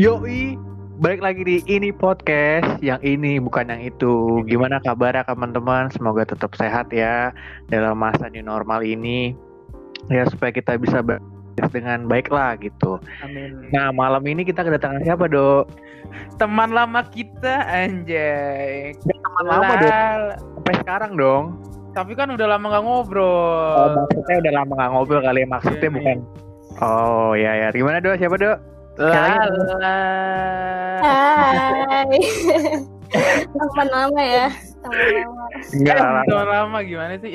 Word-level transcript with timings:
Yoi, 0.00 0.56
balik 0.96 1.20
lagi 1.20 1.44
di 1.44 1.56
ini 1.68 1.92
podcast. 1.92 2.80
Yang 2.80 3.04
ini 3.04 3.36
bukan 3.36 3.68
yang 3.68 3.84
itu. 3.84 4.40
Gimana 4.48 4.80
kabar 4.80 5.12
teman-teman? 5.28 5.92
Semoga 5.92 6.24
tetap 6.24 6.56
sehat 6.56 6.88
ya 6.88 7.36
dalam 7.68 8.00
masa 8.00 8.32
new 8.32 8.40
normal 8.40 8.80
ini. 8.80 9.36
Ya 10.08 10.24
supaya 10.24 10.56
kita 10.56 10.80
bisa 10.80 11.04
dengan 11.68 12.08
baik 12.08 12.32
lah 12.32 12.56
gitu. 12.64 12.96
Amin. 13.20 13.68
Nah 13.76 13.92
malam 13.92 14.24
ini 14.24 14.40
kita 14.40 14.64
kedatangan 14.64 15.04
siapa 15.04 15.28
dok? 15.28 15.68
Teman 16.40 16.72
lama 16.72 17.04
kita 17.04 17.68
anjay. 17.68 18.96
Teman 19.04 19.44
lama 19.52 19.72
dong. 19.84 20.20
Sampai 20.56 20.74
sekarang 20.80 21.12
dong. 21.20 21.44
Tapi 21.92 22.16
kan 22.16 22.32
udah 22.32 22.56
lama 22.56 22.72
gak 22.72 22.84
ngobrol. 22.88 23.76
Oh, 23.76 23.92
maksudnya 24.00 24.48
udah 24.48 24.52
lama 24.64 24.72
gak 24.80 24.90
ngobrol 24.96 25.20
kali 25.20 25.44
ya. 25.44 25.48
Maksudnya 25.52 25.92
Iya, 25.92 25.92
bukan. 25.92 26.16
Oh 26.80 27.36
ya 27.36 27.52
ya. 27.52 27.68
Gimana 27.68 28.00
dok? 28.00 28.16
Siapa 28.16 28.40
dok? 28.40 28.79
Lala. 29.00 29.98
Hai. 31.00 32.04
Teman 33.50 33.88
lama 33.90 34.20
ya. 34.20 34.46
Teman 34.78 34.94
lama. 35.10 35.44
Enggak 35.72 35.96
Eh, 35.96 36.22
teman 36.28 36.46
lama 36.46 36.78
gimana 36.80 37.14
sih? 37.16 37.32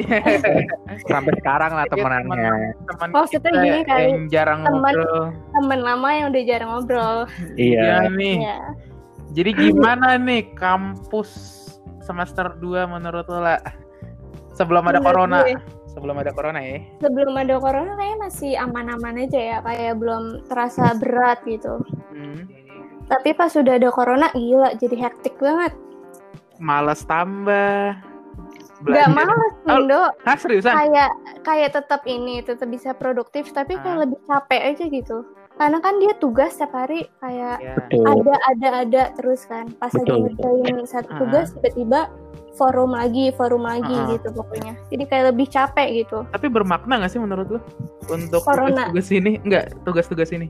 Sampai 1.12 1.34
sekarang 1.36 1.72
lah 1.74 1.84
Iya, 1.84 1.92
temenannya. 1.92 2.52
Teman 2.86 3.08
Maksudnya 3.12 3.42
kita 3.44 3.50
gini 3.60 3.80
kali, 3.84 4.06
yang 4.08 4.26
jarang 4.30 4.60
teman- 4.62 4.94
ngobrol. 4.96 5.24
Teman 5.52 5.80
lama 5.82 6.08
yang 6.12 6.26
udah 6.30 6.44
jarang 6.46 6.70
ngobrol. 6.72 7.18
Iya. 7.56 7.82
Iya 7.82 7.98
nih. 8.10 8.36
Iya. 8.40 8.58
Jadi 9.36 9.50
gimana 9.52 10.16
nih 10.16 10.54
kampus 10.56 11.30
semester 12.00 12.56
2 12.56 12.86
menurut 12.88 13.26
lo 13.26 13.42
lah? 13.42 13.60
Sebelum 14.54 14.88
ada 14.88 15.04
Menurut 15.04 15.10
corona. 15.12 15.38
gue, 15.44 15.60
Sebelum 15.96 16.16
ada 16.20 16.32
corona 16.36 16.60
ya. 16.60 16.84
Sebelum 17.00 17.34
ada 17.34 17.56
corona 17.58 17.92
kayaknya 17.96 18.18
masih 18.20 18.52
aman-aman 18.60 19.16
aja 19.24 19.40
ya, 19.40 19.58
kayak 19.64 19.96
belum 19.96 20.24
terasa 20.46 20.92
berat 21.00 21.40
gitu. 21.48 21.80
Hmm. 22.12 22.46
Tapi 23.08 23.32
pas 23.32 23.48
sudah 23.48 23.80
ada 23.80 23.88
corona, 23.90 24.28
gila 24.36 24.76
jadi 24.76 25.08
hektik 25.08 25.40
banget. 25.40 25.72
Males 26.60 27.00
tambah. 27.06 27.96
Gak 27.96 29.08
Belajar. 29.08 29.08
males, 29.10 29.54
Oh. 29.66 29.80
Indo. 29.80 30.04
Hah 30.28 30.36
seriusan? 30.36 30.76
Kayak 30.76 31.12
kayak 31.42 31.70
tetap 31.74 32.02
ini, 32.06 32.44
tetap 32.44 32.68
bisa 32.68 32.92
produktif, 32.92 33.50
tapi 33.50 33.80
kayak 33.80 33.98
Ah. 33.98 34.02
lebih 34.04 34.20
capek 34.28 34.62
aja 34.76 34.84
gitu. 34.86 35.18
Karena 35.56 35.80
kan 35.80 35.98
dia 35.98 36.14
tugas 36.16 36.54
setiap 36.54 36.76
hari 36.76 37.08
kayak 37.18 37.58
Ya. 37.58 37.74
Betul. 37.76 38.04
ada 38.04 38.34
ada 38.46 38.68
ada 38.82 39.04
terus 39.14 39.44
kan 39.44 39.72
pas 39.74 39.88
lagi 39.90 40.12
Betul. 40.12 40.28
ngerjain 40.62 40.84
satu 40.84 41.10
Ah. 41.10 41.18
tugas 41.18 41.48
tiba-tiba 41.54 42.00
forum 42.54 42.92
lagi 42.92 43.32
forum 43.32 43.64
lagi 43.64 43.92
Ah. 43.94 44.08
gitu 44.10 44.32
pokoknya 44.32 44.76
jadi 44.88 45.04
kayak 45.06 45.26
lebih 45.32 45.48
capek 45.48 45.88
gitu 45.98 46.24
Tapi 46.26 46.48
bermakna 46.48 47.00
gak 47.00 47.10
sih 47.10 47.20
menurut 47.20 47.48
lo 47.50 47.60
untuk 48.06 48.40
Corona. 48.42 48.88
tugas-tugas 48.88 49.10
ini? 49.14 49.32
Enggak, 49.42 49.66
tugas-tugas 49.84 50.30
ini. 50.32 50.48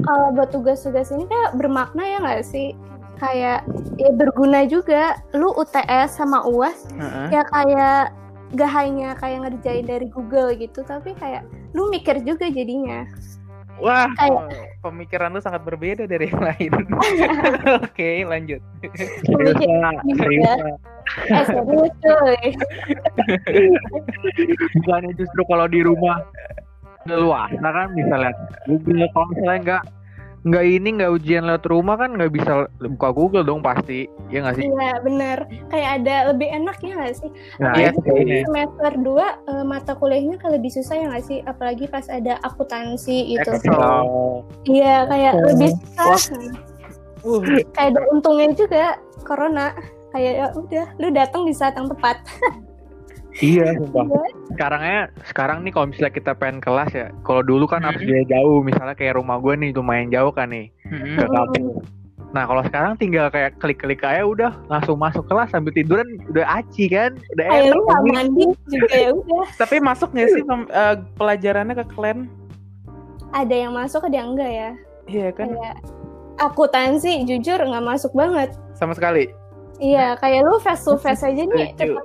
kalau 0.00 0.32
buat 0.32 0.48
tugas-tugas 0.48 1.10
ini 1.10 1.26
kayak 1.26 1.52
bermakna 1.54 2.00
ya 2.02 2.18
nggak 2.18 2.40
sih 2.42 2.72
kayak 3.18 3.60
ya 3.94 4.10
berguna 4.14 4.64
juga 4.64 5.20
lu 5.30 5.52
UTS 5.52 6.16
sama 6.16 6.40
UAS 6.42 6.88
Heeh. 6.90 7.26
ya 7.30 7.42
kayak 7.44 8.16
gak 8.50 8.70
hanya 8.72 9.12
kayak 9.14 9.38
ngerjain 9.44 9.84
dari 9.84 10.08
Google 10.08 10.54
gitu 10.54 10.80
tapi 10.82 11.12
kayak 11.12 11.44
lu 11.70 11.86
mikir 11.86 12.16
juga 12.22 12.48
jadinya 12.48 13.04
Wah, 13.78 14.10
Kayak- 14.18 14.74
pemikiran 14.82 15.30
lu 15.30 15.40
sangat 15.40 15.62
berbeda 15.62 16.04
dari 16.04 16.30
yang 16.30 16.42
lain. 16.42 16.72
Oke, 17.86 18.26
lanjut. 18.26 18.60
Ya. 18.82 20.54
lah. 20.58 20.76
eh 21.32 21.44
serius 21.48 21.92
cuy 22.04 22.36
Bukannya 24.76 25.12
justru 25.16 25.40
kalau 25.48 25.64
di 25.64 25.80
rumah 25.80 26.20
luas, 27.08 27.48
nah 27.64 27.72
kan 27.72 27.96
bisa 27.96 28.14
lihat 28.20 28.36
Google. 28.68 29.08
Kalau 29.16 29.26
misalnya 29.32 29.58
nggak 29.64 29.82
nggak 30.46 30.64
ini 30.64 30.88
nggak 30.94 31.10
ujian 31.18 31.42
lewat 31.46 31.66
rumah 31.66 31.98
kan 31.98 32.14
nggak 32.14 32.30
bisa 32.30 32.70
buka 32.78 33.08
Google 33.10 33.42
dong 33.42 33.58
pasti, 33.58 34.06
ya 34.30 34.46
nggak 34.46 34.54
sih? 34.54 34.64
iya 34.70 35.02
bener 35.02 35.38
kayak 35.66 35.90
ada 35.98 36.30
lebih 36.30 36.46
enak 36.46 36.78
ya 36.78 36.92
nggak 36.94 37.14
sih? 37.18 37.30
Nah, 37.58 37.74
Iya, 37.74 37.90
itu 37.90 38.46
semester 38.46 38.92
2 39.02 39.18
eh, 39.18 39.64
mata 39.66 39.92
kuliahnya 39.98 40.38
kan 40.38 40.54
lebih 40.54 40.70
susah 40.70 40.94
ya 40.94 41.04
nggak 41.10 41.24
sih? 41.26 41.38
Apalagi 41.42 41.90
pas 41.90 42.06
ada 42.06 42.38
akuntansi 42.46 43.34
gitu. 43.34 43.50
Excel. 43.50 44.06
iya 44.70 45.06
kayak 45.10 45.32
Oh. 45.34 45.44
lebih 45.50 45.70
susah. 45.98 46.38
Uh, 47.26 47.42
kayak 47.74 47.98
ada 47.98 48.00
untungnya 48.14 48.54
juga 48.54 48.84
corona. 49.26 49.74
Kayak 50.14 50.32
ya 50.38 50.46
udah 50.54 50.86
lu 51.02 51.08
datang 51.12 51.42
di 51.44 51.52
saat 51.52 51.74
yang 51.76 51.90
tepat 51.90 52.16
Iya, 53.38 53.66
sumpah. 53.74 54.04
Iya. 54.04 54.22
Sekarangnya 54.50 54.98
sekarang 55.24 55.58
nih 55.62 55.70
kalau 55.70 55.86
misalnya 55.86 56.10
kita 56.10 56.32
pengen 56.32 56.58
kelas 56.58 56.90
ya, 56.90 57.06
kalau 57.22 57.40
dulu 57.40 57.64
kan 57.64 57.80
harus 57.80 57.98
Hmm. 57.98 58.10
dia 58.10 58.22
jauh, 58.28 58.60
misalnya 58.60 58.92
kayak 58.92 59.14
rumah 59.14 59.38
gue 59.38 59.54
nih 59.56 59.70
lumayan 59.70 60.08
jauh 60.08 60.30
kan 60.30 60.48
nih 60.48 60.66
mm-mm. 60.84 61.14
ke 61.14 61.24
kampus. 61.24 61.86
Nah 62.28 62.44
kalau 62.44 62.60
sekarang 62.60 62.92
tinggal 62.94 63.26
kayak 63.28 63.56
klik-klik 63.56 64.02
aja 64.02 64.20
udah 64.20 64.52
langsung 64.66 64.96
masuk 64.96 65.24
kelas 65.24 65.48
sambil 65.48 65.70
tiduran 65.70 66.04
udah 66.28 66.44
aci 66.54 66.84
kan, 66.86 67.16
udah 67.32 67.44
kayak 67.46 67.64
enak. 67.64 67.80
nggak 67.80 68.02
mandi 68.06 68.44
juga 68.68 68.92
ya 68.92 69.10
udah 69.14 69.44
Tapi 69.56 69.76
masuk 69.78 70.08
gak 70.12 70.28
sih 70.28 70.42
eh, 70.44 70.94
pelajarannya 71.14 71.74
ke 71.74 71.86
klan? 71.88 72.28
ada 73.30 73.54
yang 73.54 73.72
masuk 73.72 74.04
ada 74.04 74.16
yang 74.18 74.32
enggak 74.32 74.50
ya 74.50 74.70
Iya 75.06 75.28
kan? 75.32 75.48
kayak 75.48 75.76
akuntansi 76.36 77.24
jujur 77.24 77.58
nggak 77.58 77.86
masuk 77.86 78.12
banget 78.12 78.52
Sama 78.72 78.92
sekali. 78.92 79.32
Iya 79.78 80.14
kayak 80.14 80.42
lu 80.42 80.58
face 80.58 80.82
to 80.82 80.94
face 80.94 81.22
aja 81.22 81.42
nih 81.44 81.72
tetep 81.74 82.02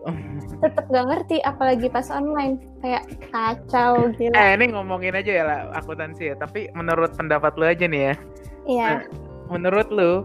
tetep 0.60 0.86
gak 0.88 1.06
ngerti 1.06 1.38
apalagi 1.42 1.88
pas 1.88 2.08
online 2.08 2.56
kayak 2.80 3.04
kacau 3.28 4.08
gila 4.14 4.32
Eh, 4.34 4.56
ini 4.56 4.72
ngomongin 4.72 5.14
aja 5.14 5.32
ya 5.34 5.44
lah 5.44 5.60
akuntansi 5.74 6.32
ya. 6.32 6.36
Tapi 6.36 6.72
menurut 6.72 7.12
pendapat 7.14 7.52
lu 7.56 7.66
aja 7.66 7.84
nih 7.84 8.02
ya. 8.02 8.16
iya 8.64 8.90
Menurut 9.48 9.92
lu 9.92 10.24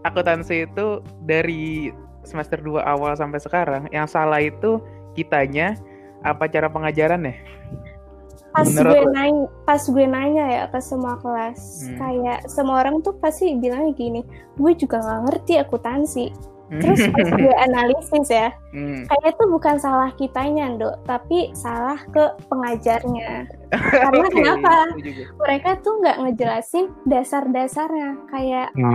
akuntansi 0.00 0.64
itu 0.64 0.86
dari 1.20 1.90
semester 2.22 2.56
2 2.56 2.78
awal 2.80 3.12
sampai 3.12 3.40
sekarang 3.40 3.82
yang 3.90 4.06
salah 4.06 4.38
itu 4.38 4.78
kitanya 5.12 5.74
apa 6.20 6.46
cara 6.46 6.68
pengajarannya? 6.68 7.34
pas 8.50 8.66
Menurut 8.66 8.94
gue 8.98 9.06
nanya 9.10 9.46
pas 9.62 9.78
gue 9.80 10.06
nanya 10.06 10.44
ya 10.50 10.62
ke 10.66 10.78
semua 10.80 11.14
kelas 11.18 11.86
Hmm. 11.86 11.98
kayak 11.98 12.38
semua 12.46 12.82
orang 12.82 12.98
tuh 12.98 13.14
pasti 13.16 13.54
bilangnya 13.54 13.94
gini 13.94 14.20
gue 14.54 14.72
juga 14.74 14.98
nggak 14.98 15.20
ngerti 15.22 15.52
akuntansi 15.56 16.24
terus 16.70 17.02
pas 17.10 17.26
gue 17.40 17.54
analisis 17.58 18.28
ya 18.28 18.54
Hmm. 18.70 19.02
kayaknya 19.02 19.32
tuh 19.34 19.48
bukan 19.50 19.76
salah 19.76 20.10
kitanya 20.14 20.70
dok 20.78 21.02
tapi 21.02 21.50
salah 21.52 21.98
ke 22.06 22.22
pengajarnya. 22.46 23.50
Karena 23.74 24.22
Oke, 24.30 24.34
kenapa? 24.38 24.74
mereka 25.36 25.70
tuh 25.82 25.98
nggak 25.98 26.16
ngejelasin 26.22 26.86
dasar-dasarnya. 27.04 28.14
Kayak 28.30 28.70
Hmm. 28.72 28.94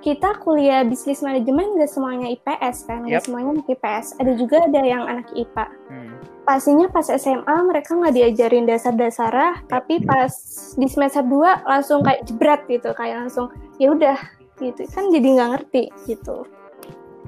kita 0.00 0.40
kuliah 0.40 0.80
bisnis 0.82 1.20
manajemen 1.20 1.76
nggak 1.76 1.92
semuanya 1.92 2.32
IPS 2.32 2.88
kan 2.88 3.04
nggak 3.04 3.20
Yap. 3.20 3.24
semuanya 3.28 3.50
anak 3.52 3.68
IPS 3.68 4.06
ada 4.16 4.32
juga 4.32 4.56
ada 4.64 4.80
yang 4.80 5.04
anak 5.04 5.28
IPA 5.34 5.66
Hmm. 5.92 6.16
pastinya 6.40 6.86
pas 6.88 7.04
SMA 7.04 7.56
mereka 7.60 7.92
nggak 7.92 8.16
diajarin 8.16 8.64
dasar-dasarnya 8.64 9.68
tapi 9.68 10.00
pas 10.00 10.32
di 10.72 10.88
semester 10.88 11.20
2 11.20 11.68
langsung 11.68 12.00
kayak 12.00 12.24
jebret 12.24 12.64
gitu 12.64 12.96
kayak 12.96 13.20
langsung 13.20 13.52
ya 13.76 13.92
udah 13.92 14.16
gitu. 14.56 14.88
Kan 14.88 15.12
jadi 15.12 15.28
nggak 15.36 15.50
ngerti 15.52 15.82
gitu 16.06 16.48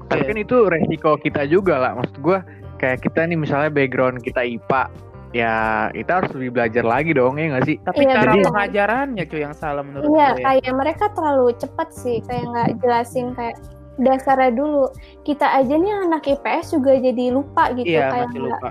Tapi 0.05 0.19
Iya. 0.19 0.29
kan 0.29 0.37
itu 0.37 0.57
resiko 0.65 1.11
kita 1.15 1.41
juga 1.45 1.75
lah. 1.77 1.91
Maksud 1.95 2.17
gue 2.19 2.37
kayak 2.77 2.99
kita 2.99 3.23
nih 3.23 3.37
misalnya 3.37 3.69
background 3.69 4.19
kita 4.19 4.41
IPA, 4.41 4.83
ya 5.31 5.53
kita 5.89 6.11
harus 6.13 6.31
lebih 6.33 6.51
belajar 6.53 6.83
lagi 6.83 7.11
dong 7.11 7.35
ya 7.35 7.45
nggak 7.49 7.65
sih? 7.65 7.77
Tapi 7.79 8.01
Iya, 8.01 8.13
cara 8.13 8.31
jadi- 8.31 8.45
pengajarannya 8.45 9.23
cuy 9.25 9.41
yang 9.41 9.55
salah 9.55 9.81
menurut 9.81 10.05
iya 10.05 10.27
gue. 10.29 10.37
ya. 10.37 10.45
kayak 10.45 10.73
mereka 10.73 11.05
terlalu 11.11 11.47
cepat 11.55 11.87
sih 11.89 12.17
kayak 12.21 12.43
nggak 12.45 12.69
jelasin 12.79 13.27
kayak 13.33 13.55
dasarnya 13.93 14.51
dulu 14.51 14.89
kita 15.21 15.45
aja 15.45 15.69
nih 15.71 15.93
anak 16.03 16.25
IPS 16.27 16.73
juga 16.73 16.91
jadi 16.93 17.29
lupa 17.29 17.69
gitu 17.71 17.87
Iya, 17.87 18.09
kayak 18.09 18.27
masih 18.27 18.41
lupa. 18.43 18.69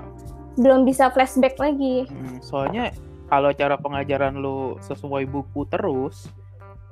belum 0.53 0.79
bisa 0.83 1.07
flashback 1.09 1.55
lagi 1.57 2.05
Hmm, 2.05 2.37
soalnya 2.39 2.91
kalau 3.25 3.49
cara 3.51 3.73
pengajaran 3.73 4.35
lu 4.35 4.77
sesuai 4.79 5.25
buku 5.25 5.65
terus, 5.65 6.29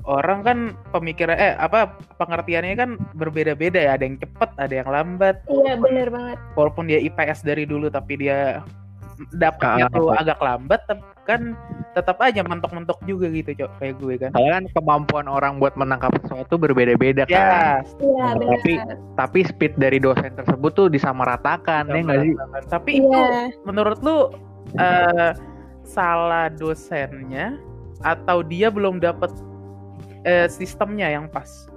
orang 0.04 0.40
kan 0.42 0.58
pemikiran 0.90 1.34
eh 1.34 1.54
apa 1.54 1.92
pengertiannya 2.16 2.76
kan 2.76 2.90
berbeda-beda 3.14 3.80
ya. 3.80 3.92
Ada 3.94 4.04
yang 4.04 4.18
cepet, 4.18 4.50
ada 4.56 4.74
yang 4.74 4.88
lambat. 4.88 5.36
iya 5.48 5.74
bener 5.76 6.08
banget 6.08 6.38
Walaupun 6.54 6.86
dia 6.86 7.00
IPS 7.00 7.42
dari 7.42 7.64
dulu 7.64 7.88
tapi 7.88 8.18
dia 8.18 8.62
dapatnya 9.32 9.86
Ah, 9.86 9.94
tuh 9.94 10.10
apa? 10.10 10.18
agak 10.20 10.40
lambat, 10.40 10.82
kan 11.22 11.54
tetap 11.94 12.18
aja 12.20 12.42
mentok-mentok 12.42 12.98
juga 13.06 13.30
gitu, 13.30 13.54
cok 13.56 13.72
kayak 13.78 13.96
gue 13.96 14.16
kan. 14.18 14.32
Kan 14.32 14.66
kemampuan 14.74 15.28
orang 15.28 15.62
buat 15.62 15.78
menangkap 15.78 16.10
sesuatu 16.20 16.58
berbeda-beda 16.58 17.24
kan. 17.24 17.30
Ya, 17.30 17.62
iya 18.02 18.26
Nah, 18.26 18.34
bener 18.36 18.58
tapi- 18.58 18.82
Tapi 19.14 19.40
speed 19.46 19.74
dari 19.78 19.98
dosen 19.98 20.34
tersebut 20.34 20.72
tuh 20.72 20.88
disamaratakan 20.88 21.86
ya 21.88 22.02
nggak 22.02 22.20
sih? 22.20 22.34
tapi 22.66 22.92
itu 22.98 23.06
iya 23.06 23.54
menurut 23.62 24.02
lu 24.02 24.34
eh, 24.74 25.32
salah 25.84 26.50
dosennya 26.50 27.60
atau 28.02 28.42
dia 28.42 28.68
belum 28.68 28.98
dapat 28.98 29.30
eh, 30.24 30.48
sistemnya 30.48 31.08
yang 31.10 31.28
pas? 31.28 31.68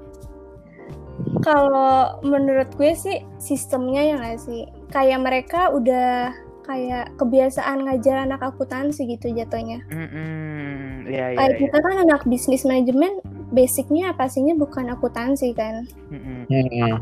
Kalau 1.41 2.19
menurut 2.27 2.69
gue 2.75 2.93
sih 2.93 3.23
sistemnya 3.39 4.03
ya 4.03 4.15
nggak 4.19 4.41
sih 4.41 4.67
kayak 4.91 5.23
mereka 5.23 5.71
udah 5.71 6.35
kayak 6.65 7.13
kebiasaan 7.21 7.85
ngajar 7.85 8.25
anak 8.25 8.41
akuntansi 8.41 9.05
gitu 9.07 9.31
jatuhnya. 9.31 9.85
Mm-mm. 9.93 11.05
Ya, 11.05 11.33
ya, 11.33 11.37
Kayak 11.37 11.53
ya. 11.55 11.61
kita 11.69 11.79
kan 11.85 11.95
anak 12.09 12.23
bisnis 12.25 12.65
manajemen 12.65 13.21
basicnya 13.53 14.17
pastinya 14.17 14.57
bukan 14.57 14.89
akuntansi 14.91 15.53
kan. 15.53 15.85
Mm-mm. 16.09 16.49
Hmm. 16.49 16.99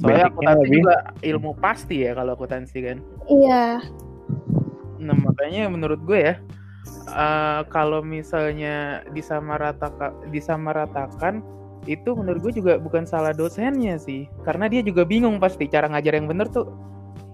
Soalnya 0.00 0.32
akuntansi 0.32 0.64
lebih- 0.66 0.74
juga 0.82 0.96
ilmu 1.22 1.50
pasti 1.60 1.96
ya 2.02 2.16
kalau 2.16 2.32
akuntansi 2.34 2.78
kan. 2.82 2.98
Iya, 3.28 3.64
Nah 5.04 5.16
makanya 5.20 5.68
menurut 5.68 6.00
gue 6.02 6.16
ya 6.16 6.34
eh, 7.08 7.60
kalau 7.68 8.00
misalnya 8.00 9.04
disamaratakan 9.12 10.12
disamaratakan 10.32 11.40
itu 11.84 12.16
menurut 12.16 12.48
gue 12.48 12.64
juga 12.64 12.72
bukan 12.80 13.04
salah 13.04 13.36
dosennya 13.36 14.00
sih. 14.00 14.28
Karena 14.44 14.68
dia 14.68 14.80
juga 14.80 15.04
bingung 15.04 15.36
pasti 15.36 15.68
cara 15.68 15.88
ngajar 15.88 16.16
yang 16.16 16.28
bener 16.28 16.48
tuh. 16.48 16.72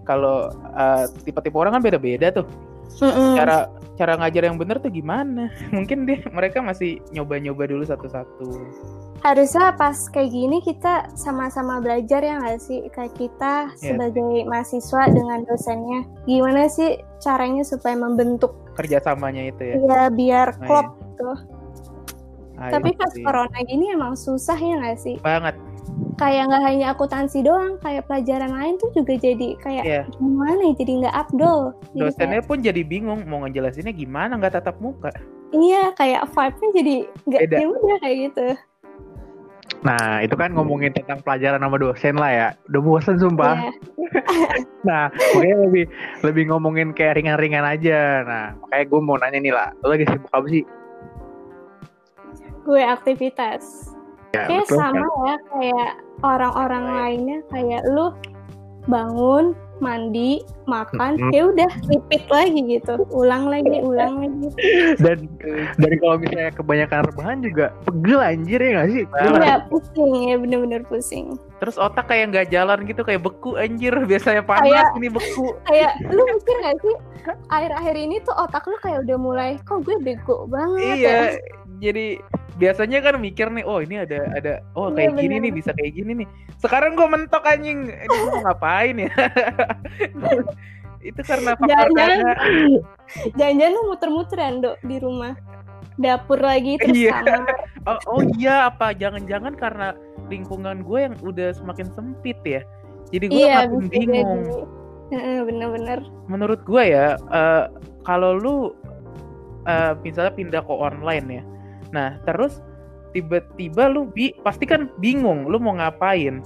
Kalau 0.06 0.50
eh, 0.74 1.04
tipe-tipe 1.22 1.54
orang 1.54 1.78
kan 1.78 1.82
beda-beda 1.82 2.34
tuh 2.34 2.69
Mm-mm. 2.98 3.36
cara 3.36 3.58
cara 3.94 4.16
ngajar 4.16 4.48
yang 4.48 4.56
bener 4.56 4.80
tuh 4.80 4.88
gimana 4.88 5.52
mungkin 5.76 6.08
dia 6.08 6.24
mereka 6.30 6.58
masih 6.58 6.98
nyoba-nyoba 7.10 7.68
dulu 7.68 7.84
satu-satu 7.84 8.48
harusnya 9.20 9.76
pas 9.76 10.08
kayak 10.08 10.32
gini 10.32 10.58
kita 10.60 11.12
sama-sama 11.12 11.76
belajar 11.78 12.24
ya 12.24 12.40
nggak 12.40 12.58
sih 12.58 12.88
kayak 12.90 13.12
kita 13.14 13.68
Iya. 13.76 13.92
sebagai 13.92 14.24
mahasiswa 14.44 15.02
dengan 15.06 15.44
dosennya 15.44 16.00
gimana 16.24 16.66
sih 16.66 16.96
caranya 17.20 17.60
supaya 17.60 17.92
membentuk 17.94 18.56
kerjasamanya 18.72 19.52
itu 19.52 19.62
ya 19.62 19.74
ya 19.76 20.02
biar 20.08 20.56
Nah, 20.56 20.64
klop 20.64 20.88
iya. 20.88 21.04
gitu. 21.04 21.30
Ah, 22.56 22.68
Tapi 22.72 22.92
itu 22.92 22.98
pas 22.98 23.12
sih. 23.12 23.20
corona 23.20 23.58
gini 23.62 23.84
emang 23.88 24.12
susah 24.14 24.56
ya 24.56 24.74
nggak 24.76 24.98
sih? 24.98 25.16
banget 25.20 25.56
Kayak 26.20 26.52
nggak 26.52 26.64
hanya 26.68 26.86
akuntansi 26.92 27.40
doang, 27.40 27.80
kayak 27.80 28.04
pelajaran 28.04 28.52
lain 28.52 28.76
tuh 28.76 28.92
juga 28.92 29.16
jadi 29.16 29.56
kayak 29.56 29.84
Iya. 29.88 30.02
gimana 30.20 30.60
ya? 30.68 30.74
Jadi 30.76 30.92
nggak 31.00 31.16
abdol. 31.16 31.60
Jadi 31.96 32.00
dosennya 32.04 32.42
pun 32.44 32.58
jadi 32.60 32.82
bingung 32.84 33.24
mau 33.24 33.40
ngejelasinnya 33.48 33.96
gimana 33.96 34.36
nggak 34.36 34.60
tatap 34.60 34.76
muka 34.84 35.08
kayak, 35.08 35.24
iya 35.56 35.82
kayak 35.96 36.28
vibe-nya 36.28 36.68
jadi 36.76 36.94
nggak 37.24 37.40
ya 37.56 37.66
udah 37.72 37.96
kayak 38.04 38.16
gitu. 38.28 38.46
Nah, 39.80 40.20
itu 40.20 40.36
kan 40.36 40.52
ngomongin 40.52 40.92
tentang 40.92 41.24
pelajaran 41.24 41.56
sama 41.56 41.80
dosen 41.80 42.20
lah 42.20 42.28
ya. 42.28 42.48
Udah 42.68 42.80
bosen 42.84 43.16
sumpah. 43.16 43.56
Iya. 43.56 43.72
Nah, 44.80 45.12
makanya 45.36 45.68
lebih 45.68 45.84
lebih 46.24 46.44
ngomongin 46.48 46.96
kayak 46.96 47.20
ringan-ringan 47.20 47.62
aja. 47.62 48.24
Nah, 48.24 48.44
makanya 48.64 48.84
gue 48.88 49.00
mau 49.04 49.16
nanya 49.20 49.38
nih 49.38 49.52
lah, 49.52 49.68
lo 49.84 49.92
lagi 49.92 50.08
sibuk 50.08 50.28
apa 50.32 50.46
sih? 50.48 50.64
Gue 52.64 52.80
aktivitas. 52.80 53.92
Ya, 54.30 54.46
Kayak 54.46 54.62
betul 54.64 54.76
sama 54.76 54.94
kan? 54.96 55.10
ya 55.20 55.36
kayak 55.50 55.90
orang-orang 56.22 56.84
lainnya 56.88 57.38
kayak 57.48 57.82
lu 57.84 58.06
bangun, 58.82 59.52
mandi, 59.76 60.40
makan, 60.64 61.14
Mm-mm. 61.14 61.30
ya 61.30 61.46
udah 61.46 61.68
repeat 61.84 62.24
lagi 62.26 62.60
gitu. 62.70 62.94
Ulang 63.10 63.46
lagi, 63.46 63.76
ulang 63.76 64.14
lagi. 64.18 64.48
Dan 65.04 65.28
dari 65.76 65.96
kalau 65.98 66.16
misalnya 66.16 66.50
kebanyakan 66.50 67.00
rebahan 67.06 67.38
juga 67.40 67.74
pegel 67.82 68.20
anjir 68.20 68.58
ya 68.58 68.70
gak 68.76 68.88
sih? 68.88 69.04
Iya, 69.04 69.56
pusing 69.66 70.10
ya 70.26 70.36
bener-bener 70.36 70.82
pusing. 70.84 71.36
terus 71.60 71.76
otak 71.76 72.08
kayak 72.08 72.32
nggak 72.32 72.48
jalan 72.48 72.88
gitu 72.88 73.04
kayak 73.04 73.20
beku 73.20 73.52
anjir 73.54 73.92
biasanya 74.08 74.40
panas 74.40 74.64
Kayak- 74.64 74.96
ini 74.96 75.08
beku 75.10 75.46
kayak 75.68 75.92
lu 76.08 76.22
mikir 76.24 76.56
gak 76.56 76.76
sih 76.80 76.94
akhir-akhir 77.46 77.96
ini 77.98 78.16
tuh 78.18 78.32
otak 78.32 78.64
lu 78.64 78.80
kayak 78.80 79.04
udah 79.04 79.18
mulai 79.18 79.50
kok 79.60 79.84
gue 79.84 79.92
bego 79.98 80.48
banget 80.48 80.96
ya?" 80.96 81.20
Jadi 81.80 82.20
biasanya 82.60 83.00
kan 83.00 83.16
mikir 83.16 83.48
nih 83.48 83.64
oh 83.64 83.80
ini 83.80 84.04
ada 84.04 84.28
ada 84.36 84.52
oh 84.76 84.92
Iya, 84.92 85.08
kayak 85.08 85.12
gini 85.16 85.34
bener. 85.40 85.44
nih 85.48 85.52
bisa 85.56 85.70
kayak 85.72 85.92
gini 85.96 86.12
nih. 86.24 86.28
Sekarang 86.60 86.92
gue 86.92 87.08
mentok 87.08 87.44
anjing. 87.48 87.88
Ini 87.88 88.04
gue 88.12 88.28
mau 88.36 88.42
ngapain 88.44 88.96
ya? 89.00 89.10
Itu 91.08 91.20
karena 91.24 91.56
faktor 91.56 91.72
Jangan-jangan 91.72 92.18
karena 92.20 92.32
jangan-jangan 93.32 93.72
lu 93.72 93.82
muter-muteran 93.88 94.54
dok 94.60 94.76
di 94.84 94.96
rumah. 95.00 95.32
Dapur 96.00 96.40
lagi 96.40 96.80
terus 96.80 96.96
Iya. 96.96 97.16
oh, 97.88 97.98
oh 98.08 98.22
iya 98.36 98.68
apa? 98.68 98.92
Jangan-jangan 98.92 99.56
karena 99.56 99.96
lingkungan 100.28 100.84
gue 100.84 100.98
yang 101.08 101.16
udah 101.24 101.56
semakin 101.56 101.88
sempit 101.96 102.36
ya. 102.44 102.60
Jadi 103.08 103.24
gue 103.32 103.40
iya 103.40 103.64
makin 103.64 103.88
bingung. 103.88 104.68
Bener-bener 105.10 106.04
menurut 106.30 106.60
gue 106.62 106.82
ya 106.94 107.18
eh, 107.18 107.64
kalau 108.06 108.38
lu 108.38 108.56
eh, 109.66 109.92
misalnya 110.06 110.30
pindah 110.36 110.62
ke 110.62 110.70
online 110.70 111.26
ya 111.26 111.42
nah 111.90 112.18
terus 112.22 112.62
tiba-tiba 113.10 113.90
lu 113.90 114.06
bi 114.06 114.30
pasti 114.46 114.64
kan 114.64 114.86
bingung 115.02 115.50
lu 115.50 115.58
mau 115.58 115.74
ngapain? 115.74 116.38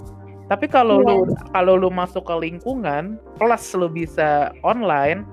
Tapi 0.44 0.68
kalau 0.68 1.00
Iya. 1.00 1.08
lu 1.08 1.16
kalau 1.52 1.74
lu 1.76 1.88
masuk 1.88 2.24
ke 2.24 2.34
lingkungan 2.36 3.16
plus 3.36 3.64
lu 3.76 3.88
bisa 3.88 4.52
online 4.64 5.24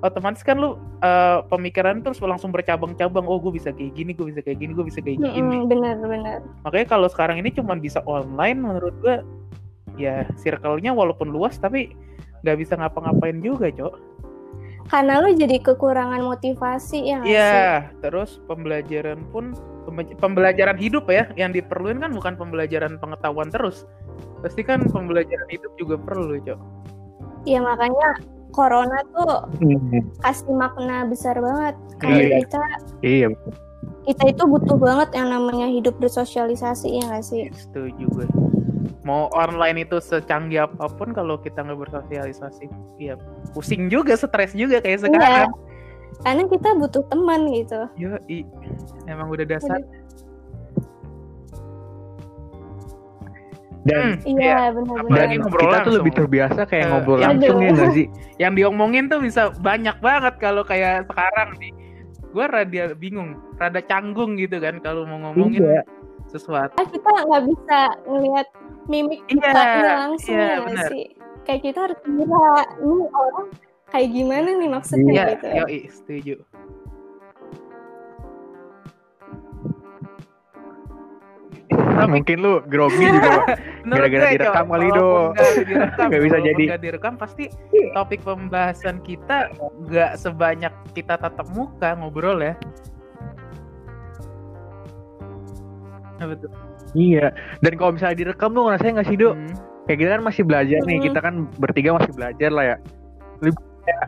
otomatis 0.00 0.40
kan 0.40 0.56
lu 0.56 0.76
eh, 1.00 1.40
pemikiran 1.48 2.00
terus 2.04 2.20
langsung 2.20 2.52
bercabang-cabang 2.52 3.24
oh 3.24 3.40
gue 3.40 3.56
bisa 3.56 3.72
kayak 3.72 3.92
gini 3.96 4.12
gue 4.12 4.32
bisa 4.32 4.40
kayak 4.44 4.60
gini 4.60 4.72
gue 4.76 4.84
bisa 4.84 5.00
kayak 5.00 5.16
gini. 5.20 5.28
Mm-mm, 5.32 5.68
bener-bener 5.68 6.44
makanya 6.64 6.86
kalau 6.92 7.08
sekarang 7.08 7.40
ini 7.40 7.52
cuma 7.52 7.76
bisa 7.76 8.04
online 8.04 8.60
menurut 8.60 8.92
gue 9.00 9.16
ya 9.96 10.24
circle-nya 10.40 10.92
walaupun 10.96 11.28
luas 11.28 11.56
tapi 11.60 11.92
nggak 12.44 12.56
bisa 12.56 12.76
ngapa-ngapain 12.76 13.40
juga 13.44 13.68
cok 13.68 13.94
karena 14.90 15.22
lu 15.22 15.30
jadi 15.32 15.62
kekurangan 15.62 16.18
motivasi 16.20 16.98
ya? 17.06 17.20
Iya, 17.22 17.62
terus 18.02 18.42
pembelajaran 18.44 19.22
pun 19.30 19.54
pembe- 19.86 20.18
pembelajaran 20.18 20.74
hidup 20.76 21.06
ya, 21.06 21.30
yang 21.38 21.54
diperluin 21.54 22.02
kan 22.02 22.10
bukan 22.10 22.34
pembelajaran 22.34 22.98
pengetahuan 22.98 23.48
terus. 23.48 23.86
Pasti 24.42 24.66
kan 24.66 24.82
pembelajaran 24.90 25.48
hidup 25.48 25.72
juga 25.78 25.94
perlu, 25.96 26.36
Cok. 26.42 26.60
Iya 27.46 27.62
makanya 27.62 28.08
corona 28.50 28.98
tuh 29.14 29.46
Hmm, 29.62 30.02
kasih 30.20 30.52
makna 30.52 31.06
besar 31.06 31.38
banget 31.38 31.74
kayak 32.02 32.18
Iya. 32.20 32.36
kita 32.42 32.62
Iya, 33.00 33.26
kita 34.04 34.22
itu 34.28 34.42
butuh 34.44 34.76
banget 34.76 35.08
yang 35.16 35.30
namanya 35.30 35.70
hidup 35.70 35.94
bersosialisasi 36.02 36.98
ya 36.98 37.02
nggak 37.08 37.24
sih 37.24 37.46
Setuju 37.54 38.04
gue. 38.10 38.26
Mau 39.00 39.32
online 39.32 39.82
itu 39.82 39.96
secanggih 39.96 40.62
apa 40.62 40.86
pun 40.88 41.10
kalau 41.10 41.36
kita 41.36 41.60
nggak 41.60 41.80
bersosialisasi, 41.80 42.68
ya 42.96 43.16
pusing 43.50 43.86
juga, 43.86 44.12
stres 44.12 44.52
juga 44.52 44.78
kayak 44.78 45.00
sekarang. 45.02 45.50
karena 46.20 46.42
kita 46.44 46.68
butuh 46.76 47.02
teman 47.06 47.48
gitu 47.48 47.80
Yo, 47.96 48.12
emang 49.06 49.26
udah 49.26 49.46
dasar. 49.46 49.80
dan 53.80 54.20
Hmm, 54.20 54.28
iya 54.28 54.44
iya. 54.44 54.56
benar-benar 54.68 55.08
Apalagi 55.08 55.24
dan 55.26 55.40
ngobrol 55.40 55.56
kita 55.58 55.64
tuh 55.64 55.72
langsung. 55.72 55.96
lebih 55.96 56.12
terbiasa 56.14 56.60
kayak 56.62 56.84
Eh, 56.84 56.90
ngobrol 56.90 57.18
langsung 57.18 57.58
ya 57.58 57.72
sih? 57.90 58.06
Yang 58.36 58.52
diomongin 58.54 59.04
tuh 59.08 59.18
bisa 59.18 59.42
banyak 59.56 59.96
banget 59.98 60.34
kalau 60.36 60.62
kayak 60.62 61.08
sekarang 61.08 61.56
nih. 61.56 61.72
Gue 62.30 62.44
rada 62.44 62.68
bingung, 62.94 63.30
rada 63.56 63.80
canggung 63.80 64.36
gitu 64.36 64.60
kan 64.60 64.78
kalau 64.78 65.02
mau 65.02 65.18
ngomongin 65.24 65.64
Iya. 65.64 65.82
Sesuatu. 66.30 66.74
Ah, 66.78 66.86
kita 66.86 67.10
nggak 67.26 67.42
bisa 67.50 67.78
ngelihat 68.06 68.46
mimik 68.86 69.20
Iya, 69.26 69.34
mukanya 69.36 69.92
langsung 70.06 70.34
iya, 70.34 70.46
ya 70.46 70.58
benar. 70.64 70.88
sih 70.90 71.04
kayak 71.42 71.60
kita 71.62 71.78
harus 71.88 71.98
kira 72.02 72.46
ini 72.78 73.04
orang 73.10 73.46
kayak 73.90 74.08
gimana 74.10 74.48
nih 74.54 74.70
maksudnya 74.70 75.12
Iya, 75.12 75.24
gitu 75.34 75.46
yoi, 75.50 75.78
setuju. 75.90 76.34
Tapi 81.70 82.08
Mungkin 82.10 82.36
lu 82.40 82.64
grogi 82.64 83.04
juga, 83.04 83.44
gara-gara 83.92 84.26
direkam 84.32 84.66
kali, 84.66 84.88
Do. 84.90 85.36
nggak 86.00 86.22
bisa 86.24 86.38
jadi. 86.40 86.64
nggak 86.72 86.82
direkam 86.82 87.14
pasti 87.14 87.44
topik 87.92 88.24
pembahasan 88.24 89.04
kita 89.04 89.52
nggak 89.84 90.16
sebanyak 90.16 90.72
kita 90.96 91.14
tatap 91.14 91.46
muka 91.52 91.94
ngobrol 91.94 92.40
ya. 92.40 92.56
Betul. 96.20 96.50
Iya. 96.92 97.26
Dan 97.60 97.72
kalau 97.74 97.92
misalnya 97.94 98.16
direkam 98.18 98.50
tuh 98.50 98.68
rasanya 98.68 98.92
nggak 99.00 99.08
sih, 99.08 99.16
Dok? 99.16 99.34
Hmm. 99.34 99.52
Kayak 99.84 99.98
kita 99.98 100.10
kan 100.10 100.22
masih 100.22 100.42
belajar 100.44 100.80
nih, 100.84 100.96
Hmm. 100.96 101.06
kita 101.08 101.18
kan 101.18 101.34
bertiga 101.56 101.90
masih 101.96 102.12
belajar 102.12 102.50
lah 102.50 102.64
ya. 102.66 102.76
Lebih 103.40 103.62
kayak 103.80 104.06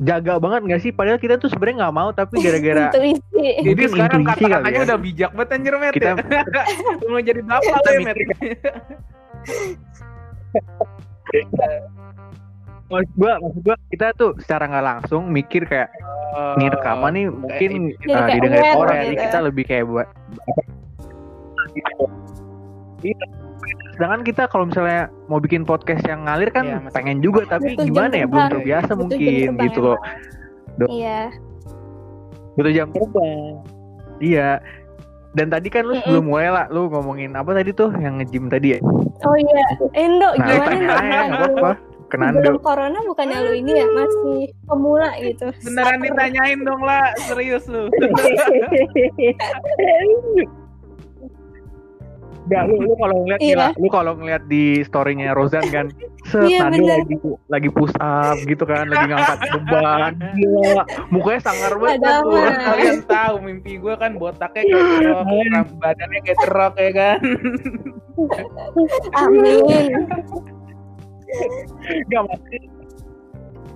jaga 0.00 0.34
banget 0.36 0.60
nggak 0.64 0.80
sih? 0.80 0.90
Padahal 0.90 1.18
kita 1.18 1.34
tuh 1.36 1.48
sebenarnya 1.48 1.76
nggak 1.84 1.94
mau, 1.94 2.08
tapi 2.10 2.34
gara-gara 2.38 2.88
intuisi 2.92 3.20
Jadi 3.60 3.64
Mungkin 3.66 3.88
sekarang 3.90 4.22
kata-katanya 4.24 4.76
ya. 4.76 4.86
udah 4.86 4.98
bijak 4.98 5.30
banget 5.32 5.50
anjir, 5.52 5.74
Met. 5.74 5.92
Kita- 5.92 6.16
ya. 6.16 6.16
mau 7.10 7.20
jadi 7.20 7.40
bapak 7.42 7.76
lo 7.76 7.90
ya, 7.90 8.00
Met. 8.04 8.16
maksud 12.90 13.12
gua, 13.14 13.32
maksud 13.38 13.62
gua 13.62 13.76
kita 13.88 14.06
tuh 14.14 14.34
secara 14.42 14.66
nggak 14.66 14.82
langsung 14.84 15.30
mikir 15.30 15.62
kayak 15.62 15.94
ini 16.58 16.66
rekaman 16.68 17.12
nih 17.12 17.26
mungkin 17.26 17.70
Jadi 17.98 18.10
uh, 18.10 18.26
didengar 18.28 18.62
orang, 18.74 18.94
gitu. 18.94 19.06
jadi 19.06 19.16
kita 19.26 19.38
lebih 19.42 19.64
kayak 19.64 19.84
buat 19.86 20.08
Iya. 23.00 23.26
Sedangkan 23.92 24.22
kita 24.22 24.42
kalau 24.46 24.64
misalnya 24.64 25.08
mau 25.28 25.36
bikin 25.36 25.62
podcast 25.62 26.00
yang 26.04 26.24
ngalir 26.24 26.48
kan 26.48 26.64
Iya, 26.64 26.78
masih- 26.80 26.94
pengen 26.94 27.18
juga, 27.20 27.44
tapi 27.46 27.72
Butuh 27.74 27.82
jam 27.82 27.88
gimana 27.88 28.14
ya 28.14 28.26
belum 28.26 28.46
terbiasa 28.50 28.90
Butuh 28.90 29.00
mungkin 29.06 29.48
gitu 29.58 29.80
loh. 29.82 29.98
iya 30.88 31.20
Butuh 32.54 32.72
jam 32.72 32.88
terbang. 32.90 33.32
Iya. 34.18 34.50
Dan 35.30 35.46
tadi 35.46 35.70
kan 35.70 35.86
lu 35.86 35.94
sebelum 35.96 36.26
mulai 36.26 36.50
lah, 36.50 36.66
lu 36.68 36.90
ngomongin 36.90 37.38
apa 37.38 37.54
tadi 37.54 37.70
tuh 37.70 37.94
yang 37.94 38.18
nge-gym 38.18 38.50
tadi 38.50 38.74
ya? 38.74 38.78
oh 39.20 39.36
iya 39.36 39.62
Endo 39.94 40.26
Nah, 40.34 40.42
gimana 40.42 40.74
aja, 40.74 41.20
nggak 41.28 41.40
apa-apa. 41.54 41.72
Kenando. 42.10 42.42
Belum 42.42 42.58
corona 42.58 42.98
bukannya 43.06 43.38
lu 43.38 43.52
ini 43.54 43.70
ya 43.70 43.86
masih 43.86 44.50
pemula 44.66 45.14
gitu. 45.22 45.46
Beneran 45.62 46.02
ditanyain 46.02 46.58
dong 46.66 46.82
lah, 46.82 47.14
serius 47.22 47.70
lu. 47.70 47.86
Enggak, 52.50 52.62
lu, 52.66 52.74
lu 52.82 52.92
kalau 52.96 53.16
ngeliat 53.22 53.38
Iya. 53.38 53.48
gila, 53.48 53.66
lu 53.78 53.88
kalau 53.88 54.12
ngeliat 54.12 54.42
di 54.44 54.64
story-nya 54.82 55.30
Rozan 55.32 55.62
kan, 55.70 55.86
set 56.24 56.42
Iya, 56.50 56.66
lagi 56.66 57.14
lagi 57.46 57.68
push 57.70 57.94
up 57.96 58.42
gitu 58.42 58.64
kan, 58.64 58.90
lagi 58.90 59.06
ngangkat 59.06 59.38
beban, 59.54 60.12
gila, 60.34 60.82
mukanya 61.08 61.40
sangar 61.40 61.72
banget 61.76 62.02
tuh. 62.02 62.42
Kalian 62.42 62.98
tahu 63.06 63.34
mimpi 63.40 63.78
gue 63.78 63.94
kan 63.94 64.10
botaknya 64.14 64.66
kayak 64.66 65.14
ram- 65.46 65.78
badannya 65.78 66.20
kayak 66.20 66.38
cerok 66.42 66.74
ya 66.76 66.90
kan. 66.90 67.18
Amin. 69.20 69.90
Enggak 71.88 72.22
maksudnya 72.26 72.60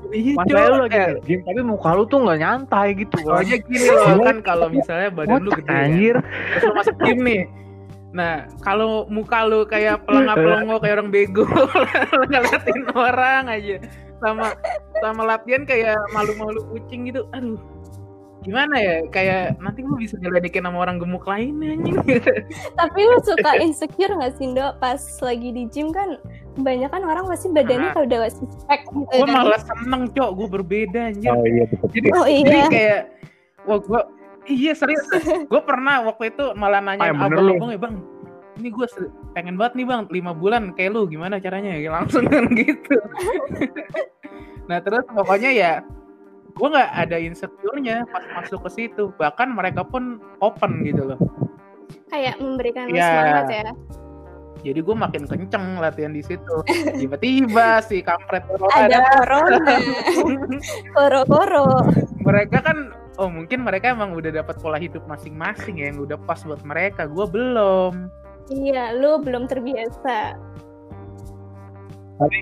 Iya, 0.04 0.36
masalahnya 0.36 0.68
lu 0.68 0.78
lagi 0.80 0.94
Eh, 0.94 1.10
gym, 1.24 1.40
tapi 1.42 1.60
muka 1.64 1.90
lu 1.90 2.04
tuh 2.04 2.22
nggak 2.22 2.38
nyantai 2.38 2.88
gitu 2.94 3.16
kan. 3.18 3.40
Soalnya 3.40 3.56
gini 3.58 3.86
loh 3.88 4.20
kan 4.20 4.36
kalau 4.42 4.66
misalnya 4.68 5.08
badan 5.10 5.42
lu 5.42 5.50
gede 5.50 5.66
kan, 5.66 5.74
anjir. 5.80 6.14
terus 6.22 6.62
lu 6.62 6.72
masuk 6.72 6.96
gym 7.02 7.18
nih. 7.24 7.42
Nah, 8.14 8.46
kalau 8.62 9.10
muka 9.10 9.42
lu 9.42 9.66
kayak 9.66 10.06
pelengah-pelongo 10.06 10.78
kayak 10.78 11.02
orang 11.02 11.10
bego, 11.10 11.42
lu 11.50 11.66
ngeliatin 12.30 12.82
orang 12.94 13.50
aja. 13.50 13.76
Sama 14.22 14.54
sama 15.02 15.22
latihan 15.26 15.66
kayak 15.66 15.98
malu-malu 16.14 16.62
kucing 16.70 17.10
gitu. 17.10 17.26
Aduh. 17.34 17.58
Gimana 18.40 18.76
ya? 18.76 19.00
Kayak 19.08 19.56
nanti 19.58 19.82
lu 19.82 19.96
bisa 19.96 20.14
nyeledekin 20.20 20.62
sama 20.62 20.78
orang 20.78 21.02
gemuk 21.02 21.24
lainnya 21.24 21.74
anjing. 21.74 21.96
Tapi 22.78 23.00
lu 23.02 23.16
suka 23.24 23.56
insecure 23.58 24.14
gak 24.14 24.36
sih, 24.36 24.52
Dok? 24.52 24.78
Pas 24.78 25.00
lagi 25.18 25.48
di 25.50 25.64
gym 25.66 25.90
kan 25.90 26.14
kebanyakan 26.54 27.02
orang 27.02 27.24
pasti 27.26 27.48
badannya 27.50 27.88
Nah. 27.88 27.94
kalau 27.96 28.06
udah 28.06 28.20
six 28.30 28.50
pack 28.68 28.84
gitu 28.86 29.00
gue 29.10 29.26
kan. 29.26 29.32
malah 29.32 29.58
seneng, 29.58 30.02
Cok. 30.12 30.30
Gue 30.38 30.48
berbeda 30.54 31.00
anjir. 31.10 31.32
Oh 31.32 31.42
iya 31.42 31.64
betul. 31.66 31.88
Jadi, 31.90 32.08
Oh, 32.12 32.26
jadi 32.28 32.52
iya. 32.52 32.66
kayak 32.70 33.00
wah 33.64 33.78
gue 33.80 34.00
iya 34.46 34.72
serius. 34.72 35.04
Gue 35.50 35.62
pernah 35.62 36.04
waktu 36.04 36.30
itu 36.30 36.52
malah 36.54 36.80
nanya 36.80 37.10
Ah, 37.10 37.26
abang-abang 37.26 37.70
ya 37.70 37.80
bang 37.80 37.94
ini 38.54 38.70
gue 38.70 38.86
pengen 39.34 39.58
banget 39.58 39.74
nih 39.74 39.86
bang 39.86 40.00
lima 40.08 40.30
bulan 40.30 40.70
kayak 40.72 40.94
lu 40.94 41.10
gimana 41.10 41.42
caranya? 41.42 41.74
Ya 41.74 41.90
langsung 41.90 42.24
kan 42.26 42.46
gitu. 42.58 42.96
Nah 44.64 44.80
terus 44.80 45.04
pokoknya 45.04 45.50
ya 45.52 45.72
gue 46.54 46.68
nggak 46.70 46.90
ada 46.96 47.16
insecure-nya 47.18 48.06
pas 48.08 48.24
masuk 48.32 48.64
ke 48.64 48.70
situ. 48.72 49.12
Bahkan 49.14 49.52
mereka 49.52 49.84
pun 49.84 50.22
open 50.40 50.80
gitu 50.86 51.12
loh. 51.12 51.18
Kayak 52.08 52.38
memberikan 52.38 52.88
Iya. 52.88 53.04
semangat 53.04 53.46
ya. 53.50 53.64
Jadi 54.64 54.80
gue 54.80 54.96
makin 54.96 55.22
kenceng 55.24 55.76
latihan 55.76 56.10
di 56.10 56.20
situ 56.20 56.56
tiba-tiba 56.98 57.78
si 57.80 58.00
kampret 58.00 58.42
corona 58.44 58.72
Ada 58.74 58.98
corona, 59.20 59.74
koro-koro. 60.96 61.68
mereka 62.20 62.58
kan 62.62 62.78
oh 63.14 63.28
mungkin 63.28 63.62
mereka 63.62 63.92
emang 63.92 64.10
udah 64.10 64.32
dapat 64.34 64.56
pola 64.58 64.76
hidup 64.76 65.04
masing-masing 65.04 65.78
ya 65.78 65.92
yang 65.92 66.00
udah 66.00 66.16
pas 66.18 66.40
buat 66.42 66.60
mereka 66.62 67.04
gue 67.04 67.26
belum 67.26 68.08
Iya, 68.44 68.92
lu 68.92 69.16
belum 69.18 69.48
terbiasa. 69.48 70.36
Tapi 72.14 72.38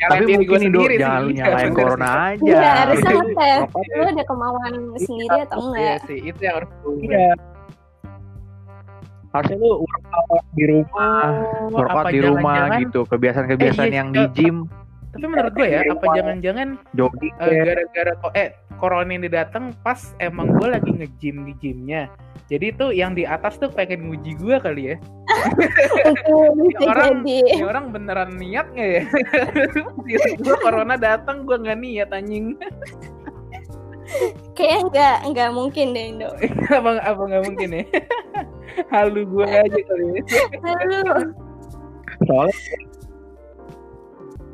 Nyalain 0.00 0.24
diri 0.24 0.36
mungkin 0.40 0.60
sendiri 0.66 0.94
jangan 0.96 1.22
nyalain 1.30 1.70
corona 1.70 2.08
sih. 2.08 2.18
aja. 2.18 2.42
Iya, 2.42 2.70
harusnya 2.74 3.10
ngetes. 3.20 3.60
Lu 3.70 4.04
ada 4.08 4.24
kemauan 4.24 4.72
sendiri 4.98 5.36
atau 5.44 5.58
Iya 5.60 5.66
enggak? 5.68 5.98
sih 6.08 6.18
itu 6.24 6.40
yang 6.40 6.54
harus 6.58 6.70
gue 6.74 6.94
Iya. 7.06 7.30
Harusnya 9.30 9.56
lu 9.56 9.70
workout 9.80 10.44
di 10.50 10.64
rumah, 10.66 11.14
Oh, 11.22 11.70
workout 11.72 12.06
di 12.08 12.18
rumah 12.18 12.54
jangan-jangan- 12.56 12.82
gitu. 12.82 13.00
Kebiasaan-kebiasaan 13.06 13.80
Eh, 13.80 13.88
iya, 13.88 13.96
yang 13.96 14.08
di 14.10 14.20
Kak. 14.20 14.32
gym, 14.34 14.56
tapi 15.08 15.24
menurut 15.24 15.52
gue 15.52 15.66
ya 15.66 15.80
apa 15.84 16.06
jangan-jangan 16.12 16.68
eh, 17.40 17.60
gara-gara 17.60 18.12
kok 18.16 18.32
eh 18.32 18.48
corona 18.76 19.10
ini 19.12 19.26
datang 19.26 19.74
pas 19.80 19.98
emang 20.18 20.50
gue 20.52 20.68
lagi 20.68 20.90
nge-gym 20.92 21.42
di 21.42 21.54
gymnya 21.56 22.06
jadi 22.46 22.70
tuh 22.72 22.90
yang 22.90 23.12
di 23.12 23.22
atas 23.22 23.54
tuh 23.56 23.66
pengen 23.68 24.06
nguji 24.06 24.34
gue 24.34 24.56
kali 24.56 24.82
ya 24.84 24.96
Itu 24.96 26.30
bisa 26.64 26.86
orang- 26.86 27.20
jadi. 27.20 27.36
ini 27.50 27.64
orang 27.64 27.84
beneran 27.90 28.30
niat 28.32 28.66
nggak 28.70 28.88
ya 28.88 29.02
gue 30.40 30.56
corona 30.60 30.94
datang 30.96 31.42
gue 31.42 31.56
nggak 31.56 31.78
niat 31.80 32.10
anjing 32.10 32.54
Kayaknya 34.52 34.78
enggak, 34.84 35.16
enggak 35.24 35.50
mungkin 35.50 35.86
deh, 35.90 36.04
Indo. 36.06 36.28
apa 36.76 36.90
apa 37.00 37.22
nggak 37.22 37.44
mungkin 37.44 37.68
ya 37.72 37.82
halu 38.94 39.22
gue 39.24 39.46
aja 39.46 39.80
kali 39.82 40.04
ya 40.06 40.22
Lu 40.86 41.00
soalnya 42.22 42.54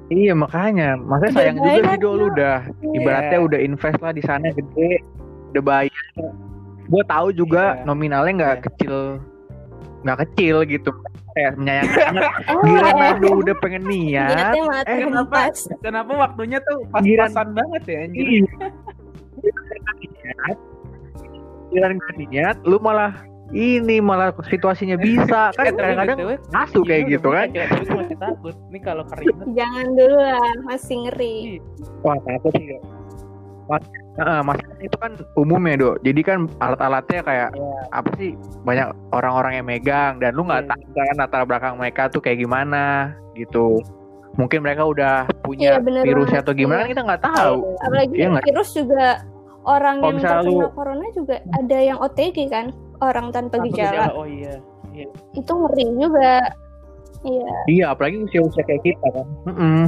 Iya 0.07 0.33
makanya, 0.33 0.95
makanya 0.97 1.35
Udah 1.35 1.43
sayang 1.43 1.57
juga 1.59 1.71
sih 1.83 1.99
Do 1.99 2.11
lu 2.15 2.25
udah 2.31 2.57
ibaratnya 2.95 3.39
Iya. 3.39 3.47
udah 3.51 3.59
invest 3.59 3.99
lah 3.99 4.13
di 4.15 4.23
sana 4.23 4.47
gede, 4.49 5.03
udah 5.51 5.63
bayar. 5.67 6.07
Gue 6.87 7.03
tahu 7.05 7.29
juga 7.35 7.75
Iya. 7.75 7.83
nominalnya 7.83 8.33
nggak 8.39 8.55
Iya. 8.55 8.65
kecil, 8.71 8.95
nggak 10.01 10.19
kecil 10.23 10.57
gitu. 10.65 10.91
Kayak 11.35 11.59
menyayangkan 11.59 12.01
anak. 12.15 12.33
Oh, 12.47 12.63
Gila 12.63 12.87
eh, 12.87 12.95
Nando 12.95 13.29
udah 13.37 13.55
pengen 13.59 13.83
niat. 13.83 14.55
eh, 14.87 14.99
kenapa? 15.03 15.27
pas. 15.51 15.59
kenapa 15.83 16.13
waktunya 16.15 16.59
tuh 16.63 16.79
pas-pasan 16.89 17.49
banget 17.53 17.83
ya 17.85 17.99
anjir. 18.07 18.47
Giliran 21.67 21.99
gak 21.99 22.15
niat, 22.17 22.57
lu 22.63 22.79
malah 22.79 23.13
ini 23.51 24.03
malah 24.03 24.35
situasinya 24.43 24.99
bisa 24.99 25.51
kan 25.59 25.71
kadang-kadang 25.71 26.19
ngasu 26.51 26.81
kayak 26.83 27.03
Iya, 27.07 27.13
gitu 27.19 27.29
kan. 27.31 27.47
Tapi 27.51 27.83
gue 27.85 27.97
masih 27.99 28.17
takut. 28.19 28.55
Ini 28.71 28.79
kalau 28.83 29.05
keringet 29.07 29.47
Jangan 29.55 29.87
dulu 29.95 30.19
lah, 30.19 30.51
masih 30.67 30.97
ngeri. 31.07 31.37
Wah 32.03 32.17
takut 32.23 32.53
sih. 32.55 32.79
Mas, 33.67 33.83
Heeh, 34.17 34.41
mas 34.49 34.57
itu 34.81 34.97
kan 34.97 35.13
umum 35.37 35.61
ya 35.69 35.77
dok. 35.77 36.01
Jadi 36.01 36.21
kan 36.25 36.49
alat-alatnya 36.57 37.21
kayak 37.21 37.49
Iya. 37.53 37.79
apa 37.93 38.09
sih 38.17 38.33
banyak 38.65 38.89
orang-orang 39.13 39.61
yang 39.61 39.67
megang 39.69 40.13
dan 40.19 40.33
lu 40.33 40.49
nggak 40.49 40.65
Iya. 40.65 40.73
tahu 40.73 40.83
kan 40.97 41.17
latar 41.21 41.43
belakang 41.45 41.75
mereka 41.77 42.09
tuh 42.09 42.25
kayak 42.25 42.41
gimana 42.41 43.13
gitu. 43.37 43.77
Mungkin 44.37 44.59
mereka 44.61 44.83
udah 44.85 45.15
Iya, 45.25 45.41
punya 45.41 45.71
bener 45.79 46.03
virusnya 46.03 46.39
banget. 46.39 46.45
atau 46.45 46.53
gimana 46.55 46.75
Iya. 46.75 46.83
kan 46.83 46.91
kita 46.91 47.03
nggak 47.03 47.23
tahu. 47.25 47.59
Apalagi 47.79 48.13
Iya 48.13 48.27
nggak? 48.29 48.45
virus 48.47 48.71
juga 48.71 49.07
orang 49.65 49.97
yang 49.99 50.17
terkena 50.17 50.41
lu- 50.43 50.71
corona 50.71 51.07
juga 51.11 51.35
ada 51.51 51.79
yang 51.79 51.99
OTG 51.99 52.37
kan, 52.47 52.67
orang 52.99 53.27
tanpa 53.29 53.57
Tanpa 53.57 53.67
gejala. 53.67 53.91
gejala. 54.05 54.13
Oh 54.13 54.27
iya. 54.27 54.55
Iya. 54.91 55.07
Itu 55.33 55.53
ngeri 55.55 55.85
juga. 55.97 56.33
Iya, 57.19 57.49
Iya, 57.67 57.85
apalagi 57.91 58.17
usia-usia 58.23 58.63
kayak 58.63 58.83
kita 58.83 59.07
kan. 59.11 59.27
Mm-mm. 59.47 59.83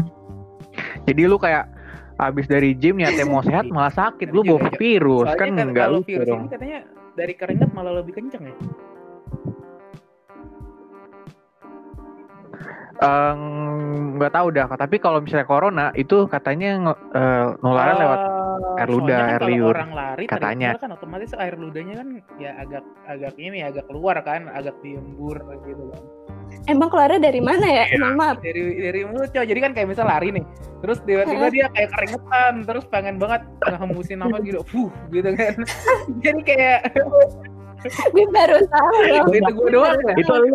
Jadi 1.04 1.22
lu 1.22 1.36
kayak 1.36 1.70
abis 2.18 2.46
dari 2.46 2.74
gym 2.74 2.96
niatnya 2.96 3.22
mau 3.24 3.44
sehat 3.46 3.68
malah 3.68 3.92
sakit 3.92 4.28
lu 4.28 4.42
Iya, 4.42 4.48
bawa 4.50 4.60
iya. 4.60 4.70
virus 4.74 5.26
Soalnya 5.28 5.38
kan 5.38 5.48
kan 5.52 5.66
nggak 5.68 5.86
kalau 5.86 5.98
lucu 5.98 6.10
virus 6.10 6.26
dong. 6.26 6.40
ini 6.40 6.50
katanya 6.50 6.78
dari 7.14 7.34
keringet 7.34 7.70
malah 7.70 7.92
lebih 7.94 8.12
kenceng 8.12 8.42
ya. 8.44 8.54
Eh, 12.98 13.34
nggak 14.18 14.32
tahu 14.34 14.50
dah 14.50 14.66
tapi 14.74 14.98
kalau 14.98 15.22
misalnya 15.22 15.46
corona 15.46 15.86
itu 15.94 16.26
katanya 16.26 16.70
nge- 16.82 17.02
eh, 17.14 17.46
nularnya 17.62 17.94
lewat 17.94 18.20
air 18.78 18.88
ludah, 18.90 18.98
soalnya 19.06 19.14
kan 19.14 19.30
air 19.30 19.38
kalau 19.38 19.50
liur, 19.54 19.74
orang 19.74 19.92
lari 19.94 20.24
katanya. 20.26 20.68
kan 20.74 20.90
otomatis 20.90 21.30
air 21.38 21.54
ludahnya 21.54 21.94
kan 21.94 22.08
ya 22.42 22.50
agak 22.58 22.82
agak 23.06 23.34
ini 23.38 23.62
agak 23.62 23.86
keluar 23.86 24.18
kan, 24.26 24.50
agak 24.50 24.74
diembur 24.82 25.38
gitu 25.62 25.94
kan. 25.94 26.02
emang 26.64 26.88
keluarnya 26.88 27.20
dari 27.20 27.38
mana 27.44 27.66
ya? 27.68 27.84
Iya. 27.86 28.00
Mohon 28.00 28.16
maaf. 28.16 28.36
Dari 28.40 28.62
dari 28.80 29.00
mulut 29.04 29.30
coy. 29.30 29.44
Jadi 29.44 29.60
kan 29.60 29.72
kayak 29.76 29.88
misal 29.92 30.06
lari 30.08 30.28
nih. 30.32 30.44
Terus 30.80 30.98
tiba-tiba 31.04 31.46
dia 31.52 31.66
kayak 31.70 31.90
keringetan, 31.92 32.54
terus 32.64 32.84
pengen 32.88 33.16
banget 33.20 33.42
ngehembusin 33.68 34.24
apa 34.24 34.36
gitu. 34.42 34.58
Fuh, 34.64 34.90
gitu 35.12 35.28
kan. 35.36 35.54
Jadi 36.24 36.40
kayak 36.42 36.80
Gue 37.86 38.26
baru 38.34 38.58
tahu 38.66 38.96
loh. 39.06 39.26
itu 39.30 39.50
gue 39.54 39.68
doang 39.70 39.98
ya. 40.02 40.14
itu 40.18 40.32
lu 40.34 40.46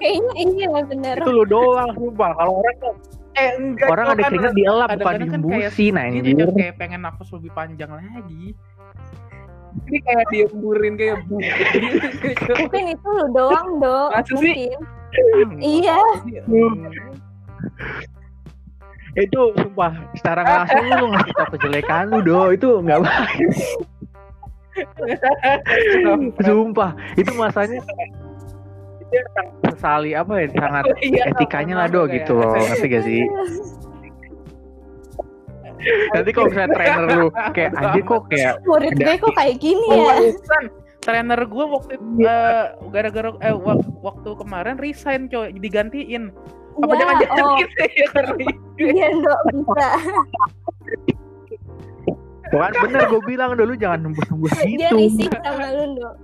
Kayaknya 0.00 0.32
iya 0.44 0.68
bener. 0.84 1.16
itu 1.20 1.30
lu 1.32 1.44
doang 1.48 1.88
sumpah 1.96 2.30
kalau 2.36 2.60
orang 2.60 2.76
tuh 2.80 2.94
Eh 3.34 3.50
enggak 3.58 3.90
orang 3.90 4.06
ada 4.14 4.22
kan 4.22 4.30
keringet 4.30 4.52
dielap 4.54 4.88
bukan 4.94 4.94
kan 4.94 5.10
kayak 5.10 5.20
diembusin 5.26 5.74
gitu, 5.74 5.98
anjir 5.98 6.34
Cok, 6.38 6.54
kayak 6.54 6.74
pengen 6.78 7.00
nafas 7.02 7.28
lebih 7.34 7.50
panjang 7.50 7.90
lagi. 7.90 8.54
Ini 9.90 9.98
kayak 10.06 10.26
diemburin 10.30 10.94
kayak 10.94 11.18
bu. 11.26 11.42
Mungkin 12.62 12.84
itu 12.94 13.08
lu 13.10 13.26
doang, 13.34 13.68
sih? 14.38 14.70
Mungkin. 14.70 15.48
Iya. 15.58 15.98
itu 19.14 19.40
sumpah 19.54 19.94
secara 20.18 20.42
langsung 20.42 20.86
lu 20.90 21.06
ngasih 21.14 21.32
tau 21.38 21.46
kejelekan 21.54 22.04
lu 22.10 22.18
do 22.26 22.50
itu 22.50 22.66
nggak 22.82 22.98
baik 22.98 23.46
sumpah 26.46 26.90
itu 27.14 27.32
masanya 27.32 27.78
itu 29.04 29.26
sangat 29.30 29.52
sesali 29.70 30.10
apa 30.12 30.32
ya 30.36 30.46
sangat 30.52 30.84
Iya, 30.98 31.22
etikanya 31.30 31.74
lah 31.76 31.86
do 31.86 32.02
gitu 32.06 32.34
loh 32.34 32.52
ngerti 32.52 32.86
gak 32.88 33.04
sih 33.04 33.22
nanti 36.10 36.30
kalau 36.32 36.48
misalnya 36.48 36.70
trainer 36.72 37.04
lu 37.12 37.26
kayak 37.52 37.70
anjir 37.76 38.02
kok 38.02 38.22
kayak 38.26 38.54
Murid 38.64 38.94
gue 38.96 39.14
kok 39.20 39.34
kayak 39.34 39.56
gini 39.60 39.86
Oh, 39.86 40.16
ya? 40.16 40.32
Trainer 40.98 41.36
gue 41.36 41.64
waktu 41.68 41.90
itu 41.94 42.06
eh, 42.24 42.64
gara-gara 42.88 43.28
eh 43.38 43.52
wak- 43.52 43.92
waktu 44.00 44.30
kemarin 44.34 44.80
resign 44.80 45.28
coy 45.28 45.52
digantiin 45.52 46.32
Apa 46.74 46.90
Ya, 46.90 46.96
jangan-jangan 46.98 47.44
oh. 47.44 47.54
gitu 47.54 47.76
ya? 47.84 48.08
Iya, 48.82 49.06
Dok, 49.14 49.40
bisa. 49.52 49.88
Tuh 52.54 52.60
kan 52.60 52.72
bener 52.80 53.02
gue 53.04 53.22
bilang 53.24 53.50
dulu 53.52 53.74
jangan 53.74 53.98
nembus-nembus 54.00 54.54
Dia 54.56 54.86
gitu. 54.86 54.94
risih 54.96 55.26
sama 55.34 55.66
lu, 55.68 55.84
Dok. 55.96 56.14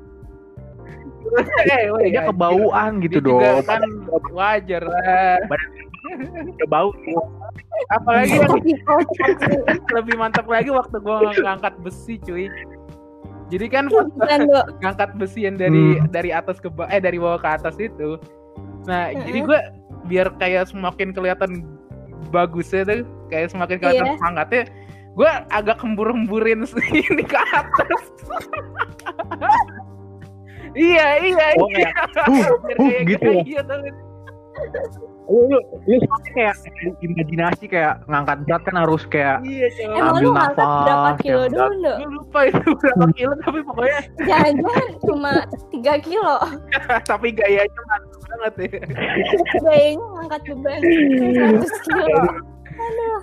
Eh, 1.67 1.83
Dia 2.09 2.23
kebauan 2.25 2.91
gitu 3.01 3.19
Dia 3.19 3.27
juga 3.27 3.49
dong. 3.53 3.67
kan 3.67 3.81
wajar 4.31 4.83
lah. 4.83 5.37
Udah 6.49 6.67
bau. 6.67 6.91
Apalagi 7.91 8.35
Tapi 8.37 8.73
kocak 8.81 9.31
sih. 9.43 9.59
lebih 9.91 10.15
mantap 10.17 10.47
lagi 10.47 10.71
waktu 10.71 10.97
gua 10.99 11.31
ngangkat 11.31 11.75
besi 11.81 12.17
cuy. 12.21 12.47
Jadi 13.49 13.67
kan 13.67 13.91
ngangkat 14.83 15.11
besi 15.17 15.45
yang 15.45 15.55
dari 15.55 15.99
Hmm. 15.99 16.07
dari 16.09 16.31
atas 16.31 16.57
ke 16.57 16.69
bawah 16.69 16.87
eh 16.89 16.99
dari 16.99 17.19
bawah 17.19 17.37
ke 17.37 17.49
atas 17.53 17.75
itu. 17.77 18.15
Nah, 18.87 19.11
Heeh. 19.11 19.23
jadi 19.27 19.39
gue 19.45 19.59
biar 20.07 20.27
kayak 20.37 20.67
semakin 20.67 21.11
kelihatan 21.11 21.67
bagusnya 22.31 22.83
tuh, 22.83 23.01
kayak 23.29 23.51
semakin 23.51 23.77
kelihatan 23.77 24.07
Iya. 24.07 24.17
semangatnya, 24.17 24.63
gue 25.11 25.31
agak 25.51 25.79
hembur-hemburin 25.83 26.63
ini 26.95 27.25
ke 27.27 27.39
atas. 27.53 28.03
iya, 30.73 31.07
iya, 31.19 31.47
Oh, 31.59 31.69
iya. 31.71 31.91
Uh, 32.31 32.57
Biar 32.63 32.79
uh, 32.79 32.85
kayak 32.87 33.03
gitu 33.11 33.29
ya. 33.29 33.43
Iya? 33.43 33.61
Lu, 35.31 35.47
lu, 35.47 35.59
lu 35.87 35.95
kayak 36.35 36.59
imajinasi 37.07 37.71
kayak 37.71 38.03
ngangkat 38.11 38.43
berat 38.51 38.63
kan 38.67 38.77
harus 38.83 39.03
kayak 39.07 39.39
Iya. 39.47 39.67
Emang 39.87 40.19
Ambil 40.19 40.23
lu 40.27 40.31
ngangkat 40.35 40.59
nafas, 40.67 40.83
berapa 40.87 41.11
kilo 41.23 41.43
dulu? 41.47 41.93
Gue 41.95 42.11
lupa 42.19 42.41
itu 42.51 42.69
berapa 42.75 43.07
kilo 43.15 43.33
tapi 43.39 43.59
pokoknya 43.63 44.01
Jangan-jangan 44.27 44.89
cuma 45.07 45.33
3 45.71 46.07
kilo. 46.07 46.35
tapi 47.11 47.29
gayanya 47.31 47.81
mantap 47.87 48.21
banget 48.27 48.53
ya. 48.59 48.69
Kayaknya 49.63 50.07
ngangkat 50.19 50.41
beban 50.51 50.81
100 50.83 51.87
kilo. 51.87 52.19
Aduh. 52.81 53.21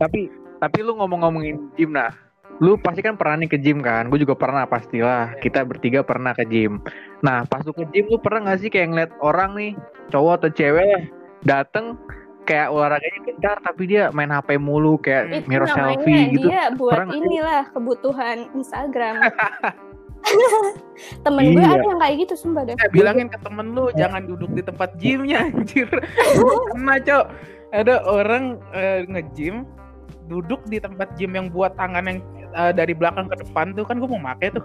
Tapi 0.00 0.32
tapi 0.56 0.78
lu 0.80 0.96
ngomong-ngomongin 0.96 1.60
gym 1.76 1.92
nah 1.92 2.08
lu 2.60 2.76
pasti 2.80 3.00
kan 3.00 3.16
pernah 3.16 3.44
nih 3.44 3.50
ke 3.52 3.58
gym 3.60 3.84
kan 3.84 4.08
gue 4.08 4.20
juga 4.20 4.36
pernah 4.36 4.64
pastilah 4.64 5.36
kita 5.44 5.64
bertiga 5.64 6.00
pernah 6.00 6.32
ke 6.32 6.44
gym 6.48 6.80
nah 7.20 7.44
pas 7.44 7.60
lu 7.64 7.76
ke 7.76 7.84
gym 7.92 8.08
lu 8.08 8.16
pernah 8.16 8.52
gak 8.52 8.64
sih 8.64 8.70
kayak 8.72 8.88
ngeliat 8.92 9.12
orang 9.20 9.52
nih 9.56 9.72
cowok 10.08 10.32
atau 10.40 10.50
cewek 10.56 11.12
dateng 11.44 11.96
kayak 12.48 12.72
olahraganya 12.72 13.20
bentar 13.28 13.56
tapi 13.62 13.82
dia 13.86 14.08
main 14.10 14.32
HP 14.32 14.58
mulu 14.58 14.96
kayak 14.98 15.24
Itu 15.30 15.46
mirror 15.46 15.68
selfie 15.70 16.34
gitu 16.34 16.48
dia 16.48 16.72
buat 16.74 16.96
Pernah 16.96 17.14
inilah 17.14 17.62
kebutuhan 17.70 18.48
Instagram. 18.56 19.20
Temen 21.24 21.56
gue 21.56 21.64
Iya. 21.64 21.80
ada 21.80 21.84
yang 21.86 22.00
kayak 22.00 22.16
gitu 22.26 22.34
sumpah 22.36 22.62
deh. 22.68 22.76
Eh, 22.76 22.90
bilangin 22.92 23.32
ke 23.32 23.40
temen 23.40 23.72
lu 23.72 23.88
jangan 23.96 24.28
duduk 24.28 24.52
di 24.52 24.60
tempat 24.60 24.92
gymnya 25.00 25.48
anjir. 25.48 25.88
Pernah 26.76 26.98
cok 27.00 27.24
ada 27.72 27.94
orang 28.04 28.60
eh, 28.76 29.08
nge-gym 29.08 29.64
duduk 30.30 30.62
di 30.70 30.78
tempat 30.78 31.10
gym 31.18 31.34
yang 31.34 31.50
buat 31.50 31.74
tangan 31.74 32.06
yang 32.06 32.18
eh, 32.54 32.70
dari 32.70 32.94
belakang 32.94 33.26
ke 33.26 33.42
depan 33.42 33.74
tuh 33.74 33.82
kan 33.82 33.98
gue 33.98 34.06
mau 34.06 34.22
make 34.22 34.54
tuh. 34.54 34.62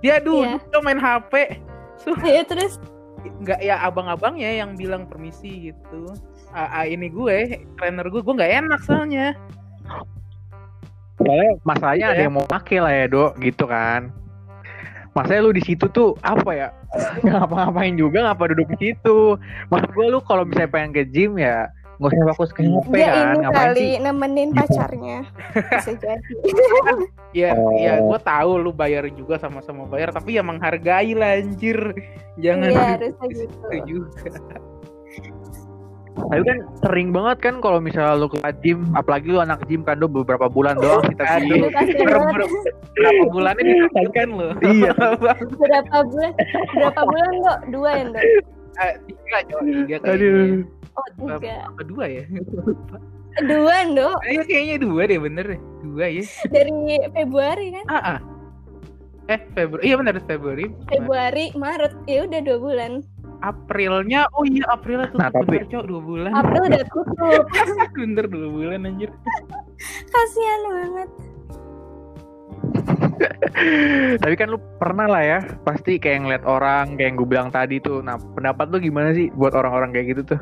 Dia 0.00 0.16
duduk 0.18 0.64
tuh 0.72 0.80
main 0.80 0.96
HP. 0.96 1.60
So, 2.00 2.16
Ya 2.24 2.42
terus 2.42 2.80
nggak 3.24 3.60
ya 3.60 3.80
abang-abangnya 3.80 4.64
yang 4.64 4.74
bilang 4.74 5.04
permisi 5.06 5.70
gitu. 5.70 6.12
Ah, 6.50 6.80
ah, 6.80 6.84
ini 6.84 7.08
gue, 7.08 7.56
trainer 7.76 8.06
gue, 8.06 8.20
gue 8.20 8.34
nggak 8.34 8.52
enak 8.64 8.80
soalnya. 8.82 9.32
soalnya 11.14 11.50
masalahnya 11.62 12.06
ada 12.10 12.18
Iya. 12.18 12.24
yang 12.26 12.34
mau 12.34 12.44
pakai 12.44 12.78
lah 12.82 12.92
ya 12.92 13.06
dok 13.06 13.32
gitu 13.38 13.64
kan 13.64 14.10
Masalahnya 15.14 15.46
lu 15.46 15.52
di 15.54 15.62
situ 15.62 15.86
tuh 15.88 16.18
apa 16.26 16.50
ya 16.52 16.68
nggak 17.22 17.38
ngapa-ngapain 17.38 17.94
juga 17.94 18.26
ngapa 18.26 18.50
duduk 18.50 18.66
di 18.74 18.90
situ 18.90 19.38
maksud 19.70 19.90
gue 19.94 20.06
lu 20.10 20.18
kalau 20.20 20.42
misalnya 20.42 20.74
pengen 20.74 20.90
ke 20.90 21.06
gym 21.06 21.38
ya 21.38 21.70
nggak 22.06 22.26
usah 22.26 22.36
fokus 22.36 22.52
ke 22.52 22.60
HP 22.62 22.90
dia 22.90 23.06
kan 23.06 23.14
ini 23.14 23.36
ngapain 23.38 23.56
kali 23.64 23.78
sih 23.78 23.92
nemenin 23.98 24.48
Gitu. 24.48 24.58
pacarnya. 24.58 25.18
Bisa 25.52 25.92
jadi. 25.94 26.32
Ya, 27.34 27.50
Oh. 27.50 27.74
ya 27.74 27.98
gue 27.98 28.18
tahu 28.20 28.50
lu 28.56 28.70
bayar 28.70 29.10
juga 29.10 29.34
sama-sama 29.36 29.84
bayar, 29.84 30.10
tapi 30.10 30.34
ya 30.34 30.42
menghargai 30.42 31.12
lah 31.12 31.34
anjir. 31.34 31.74
Jangan 32.36 32.70
Iya 32.70 32.82
harusnya 32.94 33.26
gitu. 33.26 33.66
itu 33.66 33.78
juga. 33.90 34.30
Tapi 36.14 36.40
kan 36.40 36.58
sering 36.78 37.10
banget 37.10 37.38
kan 37.42 37.54
kalau 37.58 37.82
misalnya 37.82 38.14
lu 38.14 38.30
ke 38.30 38.38
gym, 38.62 38.86
apalagi 38.94 39.26
lu 39.28 39.42
anak 39.42 39.66
gym 39.66 39.82
kan 39.82 39.98
do 39.98 40.06
beberapa 40.06 40.46
bulan 40.46 40.78
doang 40.78 41.02
kita 41.04 41.26
ber- 41.42 42.46
berapa 42.94 43.22
bulannya 43.28 43.62
ditunjukkan 43.66 44.28
lo? 44.30 44.48
Iya. 44.62 44.94
Berapa 45.58 45.96
bulan? 46.06 46.32
Berapa 46.70 47.00
bulan 47.02 47.30
dok? 47.36 47.58
Dua 47.68 47.90
ya 47.92 48.04
dok? 48.06 48.22
Eh, 48.74 48.92
tiga 49.04 49.38
tiga 49.42 49.96
kayaknya. 49.98 50.14
Aduh. 50.14 50.62
Oh 50.94 51.08
tiga. 51.18 51.68
Apa 51.68 51.82
dua 51.82 52.04
ya? 52.06 52.24
Dua 53.34 53.76
dok. 53.90 54.22
Iya 54.30 54.42
kayaknya 54.46 54.76
dua 54.78 55.10
deh 55.10 55.18
bener 55.18 55.44
deh. 55.44 55.60
Dua 55.82 56.06
ya. 56.06 56.22
Dari 56.46 56.70
Februari 57.10 57.66
kan? 57.74 57.84
Ah, 57.90 57.98
ah. 58.14 58.18
Eh 59.26 59.40
Februari, 59.50 59.82
iya 59.84 59.98
bener 59.98 60.22
Februari. 60.22 60.64
Februari, 60.86 61.50
Maret. 61.58 61.98
Ya 62.06 62.30
udah 62.30 62.40
dua 62.46 62.58
bulan. 62.62 63.02
Aprilnya, 63.42 64.30
oh 64.38 64.46
iya 64.46 64.62
April 64.70 65.02
tuh 65.10 65.18
Nah, 65.18 65.28
tapi- 65.28 65.50
bener 65.50 65.66
cok 65.66 65.84
dua 65.84 66.00
bulan. 66.00 66.30
April 66.30 66.62
udah 66.64 66.84
tutup. 66.94 67.44
bener 67.92 68.24
dua 68.30 68.48
bulan 68.48 68.86
anjir. 68.86 69.10
Kasihan 70.06 70.60
banget. 70.70 71.08
Tapi 74.22 74.34
kan 74.34 74.48
lu 74.48 74.58
pernah 74.78 75.06
lah 75.06 75.22
ya, 75.22 75.38
pasti 75.62 75.98
kayak 75.98 76.22
ngeliat 76.22 76.44
orang 76.46 76.94
kayak 76.94 77.08
yang 77.10 77.16
gue 77.16 77.28
bilang 77.28 77.48
tadi 77.50 77.78
tuh. 77.78 77.98
Nah, 77.98 78.14
pendapat 78.34 78.70
lu 78.70 78.78
gimana 78.80 79.10
sih 79.10 79.28
buat 79.34 79.52
orang-orang 79.52 79.90
kayak 79.90 80.06
gitu 80.14 80.22
tuh? 80.34 80.40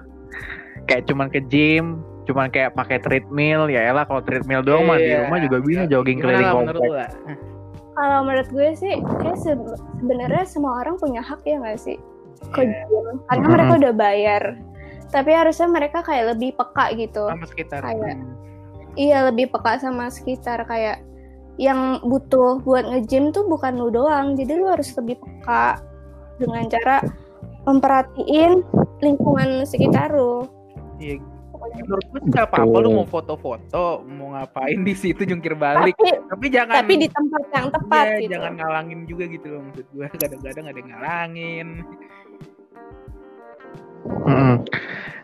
Kayak 0.84 1.02
cuman 1.06 1.26
ke 1.30 1.40
gym, 1.46 2.02
cuman 2.26 2.50
kayak 2.50 2.74
pakai 2.74 2.98
treadmill, 2.98 3.70
ya 3.70 3.86
elah 3.86 4.06
kalau 4.06 4.22
treadmill 4.22 4.62
doang 4.62 4.86
mah 4.86 4.98
di 4.98 5.10
Iya. 5.10 5.26
rumah 5.26 5.38
juga 5.42 5.58
bisa 5.62 5.82
jogging 5.86 6.18
Gimana 6.18 6.38
keliling 6.38 6.50
komplek. 6.54 7.10
Kalau 7.92 8.18
menurut 8.24 8.48
gue 8.48 8.68
sih, 8.72 8.94
kayak 9.20 9.36
se- 9.36 9.76
sebenarnya 10.00 10.44
semua 10.48 10.80
orang 10.80 10.96
punya 10.96 11.20
hak 11.20 11.44
ya 11.44 11.60
nggak 11.60 11.78
sih? 11.78 11.96
Ke 12.50 12.64
Iya. 12.66 12.88
gym. 12.88 13.06
Karena 13.28 13.44
Mhm. 13.46 13.52
mereka 13.52 13.72
udah 13.78 13.92
bayar. 13.94 14.42
Tapi 15.12 15.30
harusnya 15.30 15.68
mereka 15.68 15.98
kayak 16.00 16.24
lebih 16.34 16.56
peka 16.56 16.86
gitu. 16.96 17.28
Sama 17.28 17.46
sekitar. 17.46 17.84
Kayak- 17.84 18.24
Iya, 18.92 19.18
lebih 19.32 19.52
peka 19.52 19.80
sama 19.80 20.08
sekitar 20.08 20.64
kayak 20.64 21.00
yang 21.56 22.00
butuh 22.00 22.60
buat 22.60 22.88
nge-gym 22.88 23.28
tuh 23.28 23.44
bukan 23.44 23.76
lu 23.76 23.92
doang. 23.92 24.36
Jadi 24.36 24.52
lu 24.56 24.68
harus 24.68 24.88
lebih 24.96 25.20
peka 25.20 25.80
dengan 26.40 26.64
cara 26.68 27.00
memperhatiin 27.66 28.62
lingkungan 29.02 29.62
sekitar 29.66 30.10
lu. 30.14 30.46
Iya. 30.98 31.22
Menurut 31.72 32.04
gue 32.10 32.20
nggak 32.28 32.52
apa-apa 32.52 32.76
lu 32.84 33.00
mau 33.00 33.06
foto-foto, 33.06 34.02
mau 34.04 34.34
ngapain 34.36 34.82
di 34.82 34.92
situ 34.92 35.22
jungkir 35.24 35.54
balik. 35.56 35.94
Tapi 35.96 36.10
Tapi 36.28 36.46
jangan 36.50 36.74
tapi 36.82 36.94
di 37.00 37.08
tempat 37.08 37.44
yang 37.54 37.68
tepat 37.70 38.04
Iya, 38.04 38.18
gitu. 38.18 38.32
jangan 38.36 38.52
ngalangin 38.58 39.00
juga 39.06 39.24
gitu 39.30 39.46
loh 39.56 39.60
maksud 39.70 39.86
gue. 39.94 40.06
Kadang-kadang 40.20 40.64
ada 40.68 40.78
yang 40.78 40.90
ngalangin. 40.90 41.68
Mm-mm. 44.02 44.54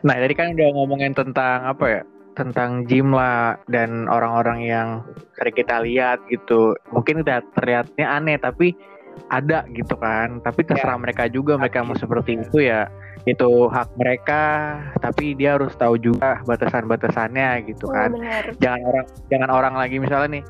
Nah, 0.07 0.14
tadi 0.14 0.35
kan 0.38 0.55
udah 0.55 0.68
ngomongin 0.79 1.12
tentang 1.12 1.66
apa 1.66 1.85
ya? 1.90 2.03
Tentang 2.38 2.87
gym 2.87 3.11
lah 3.11 3.59
dan 3.66 4.07
orang-orang 4.07 4.62
yang 4.62 4.88
sering 5.35 5.57
kita 5.59 5.83
lihat 5.83 6.22
gitu. 6.31 6.79
Mungkin 6.94 7.27
udah 7.27 7.42
terlihatnya 7.59 8.07
aneh 8.07 8.38
tapi 8.38 8.79
ada 9.28 9.66
gitu 9.70 9.94
kan. 9.94 10.38
Tapi 10.40 10.62
terserah 10.62 10.96
mereka 10.96 11.26
juga 11.26 11.54
mereka 11.54 11.83
mau 11.83 11.94
seperti 11.94 12.38
itu 12.38 12.62
ya. 12.62 12.87
Itu 13.24 13.68
hak 13.68 13.92
mereka, 13.94 14.42
tapi 14.98 15.35
dia 15.35 15.59
harus 15.59 15.74
tahu 15.74 15.98
juga 15.98 16.40
batasan-batasannya 16.44 17.68
gitu 17.68 17.87
Oh, 17.87 17.92
kan. 17.92 18.14
bener. 18.14 18.54
Jangan 18.59 18.81
orang 18.85 19.07
jangan 19.28 19.50
orang 19.50 19.74
lagi 19.76 19.96
misalnya 19.98 20.40
nih 20.40 20.44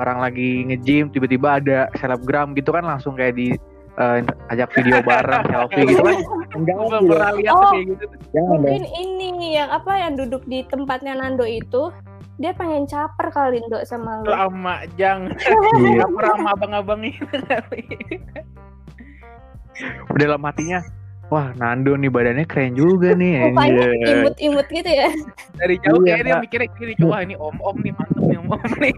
orang 0.00 0.18
lagi 0.18 0.64
nge-gym 0.64 1.12
tiba-tiba 1.12 1.60
ada 1.60 1.78
selebgram 2.00 2.56
gitu 2.56 2.72
kan 2.72 2.88
langsung 2.88 3.12
kayak 3.12 3.36
di 3.36 3.52
eh, 3.92 4.18
ajak 4.48 4.72
video 4.72 5.04
bareng 5.08 5.44
selfie 5.52 5.84
gitu 5.84 6.00
kan. 6.00 6.16
Enggak 6.56 6.76
gitu. 6.80 6.96
pernah 7.12 7.30
lihat 7.36 7.52
Oh. 7.52 7.70
kayak 7.70 7.84
gitu. 7.92 8.04
Jangan 8.32 8.48
dong. 8.48 8.62
Mungkin 8.64 8.84
ini 8.96 9.28
yang 9.52 9.68
apa 9.68 9.92
yang 10.00 10.12
duduk 10.16 10.42
di 10.48 10.64
tempatnya 10.64 11.12
Nando 11.12 11.44
itu 11.44 11.92
dia 12.36 12.52
pengen 12.52 12.88
caper 12.88 13.28
kali 13.28 13.60
Ndo 13.64 13.84
sama 13.84 14.22
lu. 14.22 14.30
Lama 14.30 14.84
jangan. 14.96 15.36
Iya. 15.36 16.04
Caper 16.06 16.24
sama 16.32 16.48
abang-abang 16.56 17.00
itu 17.04 17.26
kali. 17.44 17.84
dalam 20.20 20.44
hatinya 20.44 20.84
wah 21.32 21.48
Nando 21.56 21.96
nih 21.96 22.12
badannya 22.12 22.44
keren 22.44 22.76
juga 22.76 23.16
nih 23.16 23.56
anjir. 23.56 24.20
imut-imut 24.20 24.68
gitu 24.68 24.84
ya. 24.84 25.08
Dari 25.56 25.80
jauh 25.80 26.04
Iya, 26.04 26.20
kayak 26.20 26.24
dia 26.28 26.34
Kak. 26.36 26.42
mikirnya 26.44 26.68
gini, 26.76 26.92
coba 27.00 27.16
ini 27.24 27.34
om-om 27.40 27.76
nih 27.80 27.92
mantep 27.96 28.22
nih 28.28 28.36
om-om 28.36 28.70
nih. 28.76 28.92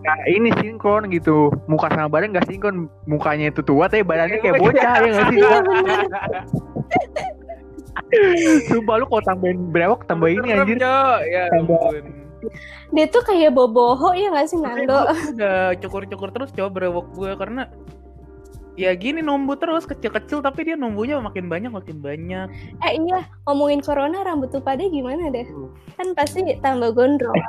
Nah, 0.00 0.18
ini 0.32 0.48
sinkron 0.64 1.12
gitu 1.12 1.52
muka 1.68 1.92
sama 1.92 2.08
badan 2.08 2.32
gak 2.32 2.48
sinkron 2.48 2.88
mukanya 3.04 3.52
itu 3.52 3.60
tua 3.60 3.84
tapi 3.92 4.00
badannya 4.00 4.40
kayak 4.40 4.56
bocah 4.58 4.94
ya 4.96 5.10
gak 5.12 5.26
sih 5.28 5.38
Iya. 5.42 5.58
Sumpah 8.68 8.94
lu 9.00 9.04
kalau 9.08 9.24
tambahin 9.24 9.58
brewok 9.72 10.04
tambah 10.08 10.28
ini 10.28 10.48
anjir. 10.52 10.78
Ya 10.80 11.48
Tambah. 11.52 12.02
Dia 12.90 13.06
tuh 13.06 13.22
kayak 13.22 13.54
boboho 13.54 14.10
ya 14.18 14.34
nggak 14.34 14.50
sih 14.50 14.58
Nando? 14.58 15.06
Udah 15.36 15.78
cukur-cukur 15.78 16.34
terus 16.34 16.50
coba 16.50 16.68
brewok 16.74 17.06
gue 17.14 17.30
karena 17.38 17.70
ya 18.72 18.92
gini 18.92 19.20
numbu 19.20 19.52
terus 19.52 19.84
kecil-kecil 19.84 20.40
tapi 20.40 20.64
dia 20.64 20.74
numbunya 20.74 21.16
makin 21.16 21.44
banyak 21.44 21.68
makin 21.68 21.98
banyak 21.98 22.48
Eh 22.80 22.96
iya, 22.96 23.20
ngomongin 23.44 23.78
corona 23.78 24.22
rambut 24.22 24.48
tuh 24.48 24.58
pada 24.58 24.80
gimana 24.82 25.28
deh? 25.28 25.44
Kan 25.94 26.12
pasti 26.12 26.40
tambah 26.58 26.92
gondrong. 26.92 27.36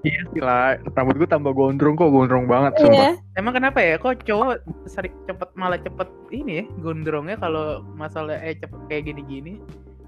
Iya 0.00 0.20
sih 0.26 0.40
lah, 0.40 0.74
rambut 0.90 1.16
gue 1.16 1.28
tambah 1.28 1.52
gondrong 1.52 1.94
kok, 1.94 2.10
gondrong 2.10 2.44
banget 2.44 2.72
sumpah. 2.76 2.92
Iya. 2.92 3.10
emang 3.36 3.54
kenapa 3.54 3.78
ya 3.78 3.94
kok 3.96 4.20
cowok 4.20 4.58
sering 4.86 5.14
cepet 5.24 5.48
malah 5.54 5.78
cepet 5.78 6.04
ini 6.30 6.52
ya 6.60 6.64
gondrongnya 6.78 7.36
kalau 7.36 7.64
masalah 7.94 8.36
eh 8.36 8.52
cepet 8.54 8.80
kayak 8.86 9.04
gini-gini 9.06 9.56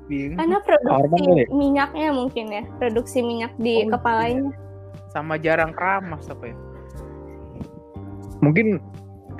bingung 0.04 0.36
Karena 0.36 0.58
produksi 0.58 1.20
kali 1.22 1.38
ya? 1.38 1.46
minyaknya 1.48 2.08
mungkin 2.10 2.46
ya, 2.50 2.62
produksi 2.76 3.18
minyak 3.20 3.52
di 3.56 3.86
Oh, 3.86 3.94
kepalanya. 3.94 4.50
sama 5.08 5.36
jarang 5.36 5.70
keramas 5.70 6.26
apa 6.26 6.44
ya 6.46 6.56
Mungkin 8.40 8.82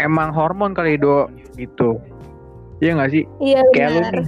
emang 0.00 0.32
hormon 0.32 0.72
kali 0.72 0.96
do 0.96 1.28
gitu. 1.56 2.00
Iya 2.80 2.98
nggak 2.98 3.10
sih? 3.12 3.24
Iya 3.38 3.60
Kayak. 3.76 4.26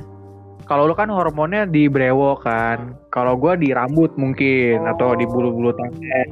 Kalau 0.64 0.88
lu 0.88 0.96
kan 0.96 1.12
hormonnya 1.12 1.68
di 1.68 1.92
brewok 1.92 2.48
kan. 2.48 2.96
Kalau 3.12 3.37
gua 3.37 3.53
di 3.55 3.70
rambut 3.70 4.16
mungkin 4.16 4.88
atau 4.88 5.12
di 5.12 5.29
bulu-bulu 5.29 5.77
tangan 5.77 6.29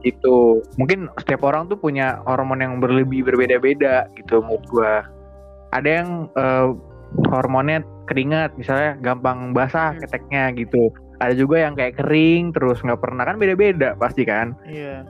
gitu. 0.00 0.60
Mungkin 0.76 1.08
setiap 1.20 1.44
orang 1.44 1.68
tuh 1.68 1.76
punya 1.80 2.20
hormon 2.28 2.60
yang 2.60 2.80
berlebih 2.80 3.24
berbeda-beda 3.24 4.08
gitu 4.16 4.40
menurut 4.40 4.64
gua. 4.72 4.94
Ada 5.76 5.88
yang 6.00 6.08
eh, 6.32 6.68
hormonnya 7.28 7.84
keringat 8.04 8.56
misalnya 8.60 8.96
gampang 9.00 9.52
basah 9.52 9.92
Hmm. 9.96 10.00
keteknya 10.04 10.52
gitu. 10.56 10.92
Ada 11.20 11.34
juga 11.36 11.62
yang 11.62 11.72
kayak 11.78 12.00
kering 12.00 12.52
terus 12.52 12.80
nggak 12.84 13.00
pernah 13.00 13.24
kan 13.24 13.36
beda-beda 13.40 13.96
pasti 13.96 14.24
kan. 14.24 14.52
iya 14.68 15.04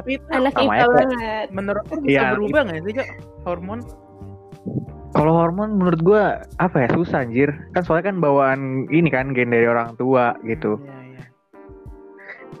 tapi 0.00 0.10
itu 0.16 0.26
Anak 0.30 0.52
Sama 0.52 0.72
IPA 0.72 0.86
banget. 0.90 1.46
menurut 1.50 1.84
lu 1.86 1.96
bisa 2.00 2.10
Iya, 2.10 2.24
berubah 2.32 2.60
nggak 2.64 2.80
sih 2.80 2.92
cok 2.94 3.08
hormon 3.44 3.80
Kalau 5.10 5.32
hormon 5.34 5.70
menurut 5.74 6.00
gua 6.00 6.24
apa 6.56 6.76
ya 6.80 6.88
susah 6.90 7.20
anjir. 7.20 7.50
Kan 7.70 7.82
soalnya 7.82 8.08
kan 8.08 8.16
bawaan 8.18 8.60
ini 8.88 9.08
kan 9.08 9.30
gen 9.30 9.50
dari 9.50 9.66
orang 9.66 9.92
tua 9.94 10.38
gitu. 10.42 10.78
Iya, 10.78 10.96
iya. 11.10 11.22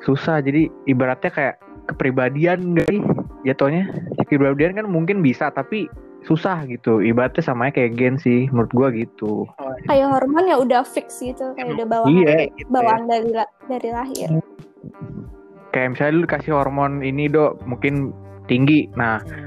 Susah 0.00 0.38
jadi 0.38 0.66
ibaratnya 0.84 1.30
kayak 1.30 1.54
kepribadian 1.86 2.74
gak 2.74 2.88
sih 2.88 3.00
jatuhnya. 3.44 3.86
Kepribadian 4.18 4.74
kan 4.74 4.86
mungkin 4.86 5.20
bisa 5.20 5.48
tapi 5.48 5.86
susah 6.20 6.66
gitu. 6.66 6.98
Ibaratnya 6.98 7.40
samanya 7.40 7.72
kayak 7.72 7.94
gen 7.94 8.16
sih 8.16 8.50
menurut 8.50 8.72
gua 8.72 8.88
gitu. 8.90 9.46
Oh, 9.46 9.72
iya. 9.78 9.86
Kayak 9.86 10.06
hormon 10.10 10.44
ya 10.44 10.56
udah 10.58 10.82
fix 10.82 11.22
gitu, 11.22 11.54
kayak 11.54 11.70
udah 11.70 11.86
bawaan 11.86 12.10
Iya. 12.12 12.34
Kayak 12.34 12.50
gitu 12.56 12.66
ya. 12.66 12.74
bawaan 12.74 13.02
dari 13.06 13.28
la- 13.30 13.52
dari 13.64 13.88
lahir. 13.90 14.28
Kayak 15.70 15.96
misalnya 15.96 16.14
lu 16.18 16.26
kasih 16.26 16.52
hormon 16.54 17.00
ini 17.00 17.30
dok 17.30 17.62
mungkin 17.66 18.10
tinggi. 18.50 18.90
Nah 18.98 19.22
Hmm. 19.22 19.46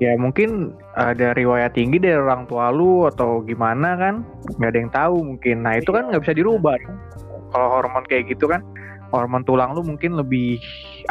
ya 0.00 0.16
mungkin 0.16 0.72
ada 0.96 1.36
riwayat 1.36 1.76
tinggi 1.76 2.00
dari 2.00 2.16
orang 2.16 2.48
tua 2.48 2.72
lu 2.72 3.04
atau 3.04 3.44
gimana 3.44 4.00
kan? 4.00 4.24
Nggak 4.56 4.70
ada 4.72 4.78
yang 4.80 4.92
tahu 4.96 5.16
mungkin. 5.20 5.56
Nah 5.60 5.76
itu 5.76 5.92
kan 5.92 6.08
nggak 6.08 6.24
bisa 6.24 6.32
dirubah. 6.32 6.80
Kalau 7.52 7.68
hormon 7.68 8.08
kayak 8.08 8.32
gitu 8.32 8.48
kan 8.48 8.64
hormon 9.12 9.44
tulang 9.44 9.76
lu 9.76 9.82
mungkin 9.84 10.16
lebih 10.16 10.56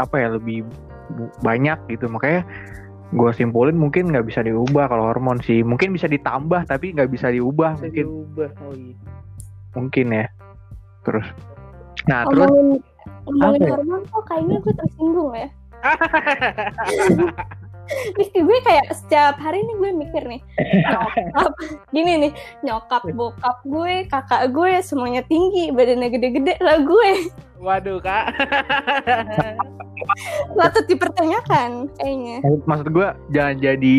apa 0.01 0.17
ya 0.17 0.27
lebih 0.33 0.65
banyak 1.45 1.77
gitu. 1.93 2.09
Makanya 2.09 2.41
gue 3.09 3.31
simpulin 3.33 3.77
mungkin 3.77 4.09
nggak 4.09 4.25
bisa 4.25 4.41
diubah 4.41 4.89
kalau 4.89 5.13
hormon 5.13 5.37
sih. 5.45 5.61
Mungkin 5.61 5.93
bisa 5.93 6.09
ditambah 6.09 6.65
tapi 6.65 6.97
nggak 6.97 7.13
bisa 7.13 7.29
diubah 7.29 7.77
bisa 7.77 7.85
mungkin. 7.85 8.05
diubah 8.09 8.49
oh 8.65 8.73
iya. 8.73 8.95
Mungkin 9.77 10.05
ya. 10.09 10.25
Terus. 11.05 11.27
Nah 12.09 12.25
terus 12.25 12.49
Ngomongin 13.23 13.59
Apa 13.59 13.65
ya? 13.65 13.71
hormon 13.73 14.01
kok 14.05 14.23
kayaknya 14.25 14.55
gue 14.59 14.73
tersinggung 14.75 15.31
ya. 15.33 15.47
Nih 17.89 18.29
gue 18.31 18.57
kayak 18.61 18.85
setiap 18.91 19.35
hari 19.35 19.59
nih 19.59 19.75
gue 19.75 19.91
mikir 19.95 20.23
nih 20.23 20.41
nyokap 20.85 21.53
gini 21.89 22.11
nih 22.19 22.31
nyokap 22.61 23.01
bokap 23.09 23.57
gue 23.63 23.93
kakak 24.05 24.43
gue 24.47 24.71
semuanya 24.79 25.21
tinggi 25.23 25.69
badannya 25.69 26.09
gede-gede 26.11 26.53
lah 26.59 26.77
gue 26.79 27.09
waduh 27.57 27.97
kak 27.97 28.29
patut 30.55 30.85
dipertanyakan 30.85 31.89
kayaknya 31.95 32.45
maksud 32.63 32.87
gue 32.89 33.07
jangan 33.29 33.55
jadi 33.57 33.97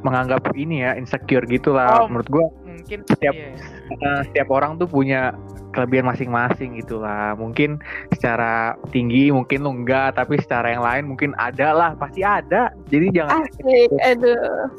menganggap 0.00 0.42
ini 0.54 0.82
ya 0.82 0.90
insecure 0.94 1.46
gitu 1.46 1.70
lah 1.70 2.02
Oh. 2.02 2.06
menurut 2.08 2.26
gue 2.28 2.44
mungkin 2.68 2.98
Setiap- 3.04 3.34
iya. 3.34 3.54
eh, 3.92 4.20
setiap 4.26 4.48
orang 4.50 4.76
tuh 4.76 4.86
punya 4.86 5.30
kelebihan 5.72 6.06
masing-masing 6.08 6.78
gitu 6.80 7.00
lah. 7.00 7.36
Mungkin 7.36 7.78
secara 8.14 8.74
tinggi 8.94 9.30
mungkin 9.32 9.64
lu 9.64 9.72
enggak, 9.84 10.16
tapi 10.16 10.40
secara 10.40 10.72
yang 10.74 10.84
lain 10.84 11.04
mungkin 11.10 11.30
ada 11.36 11.72
lah, 11.72 11.90
pasti 11.96 12.24
ada. 12.24 12.72
Jadi 12.88 13.06
jangan 13.12 13.44
asik 13.44 13.90
aduh 14.00 14.70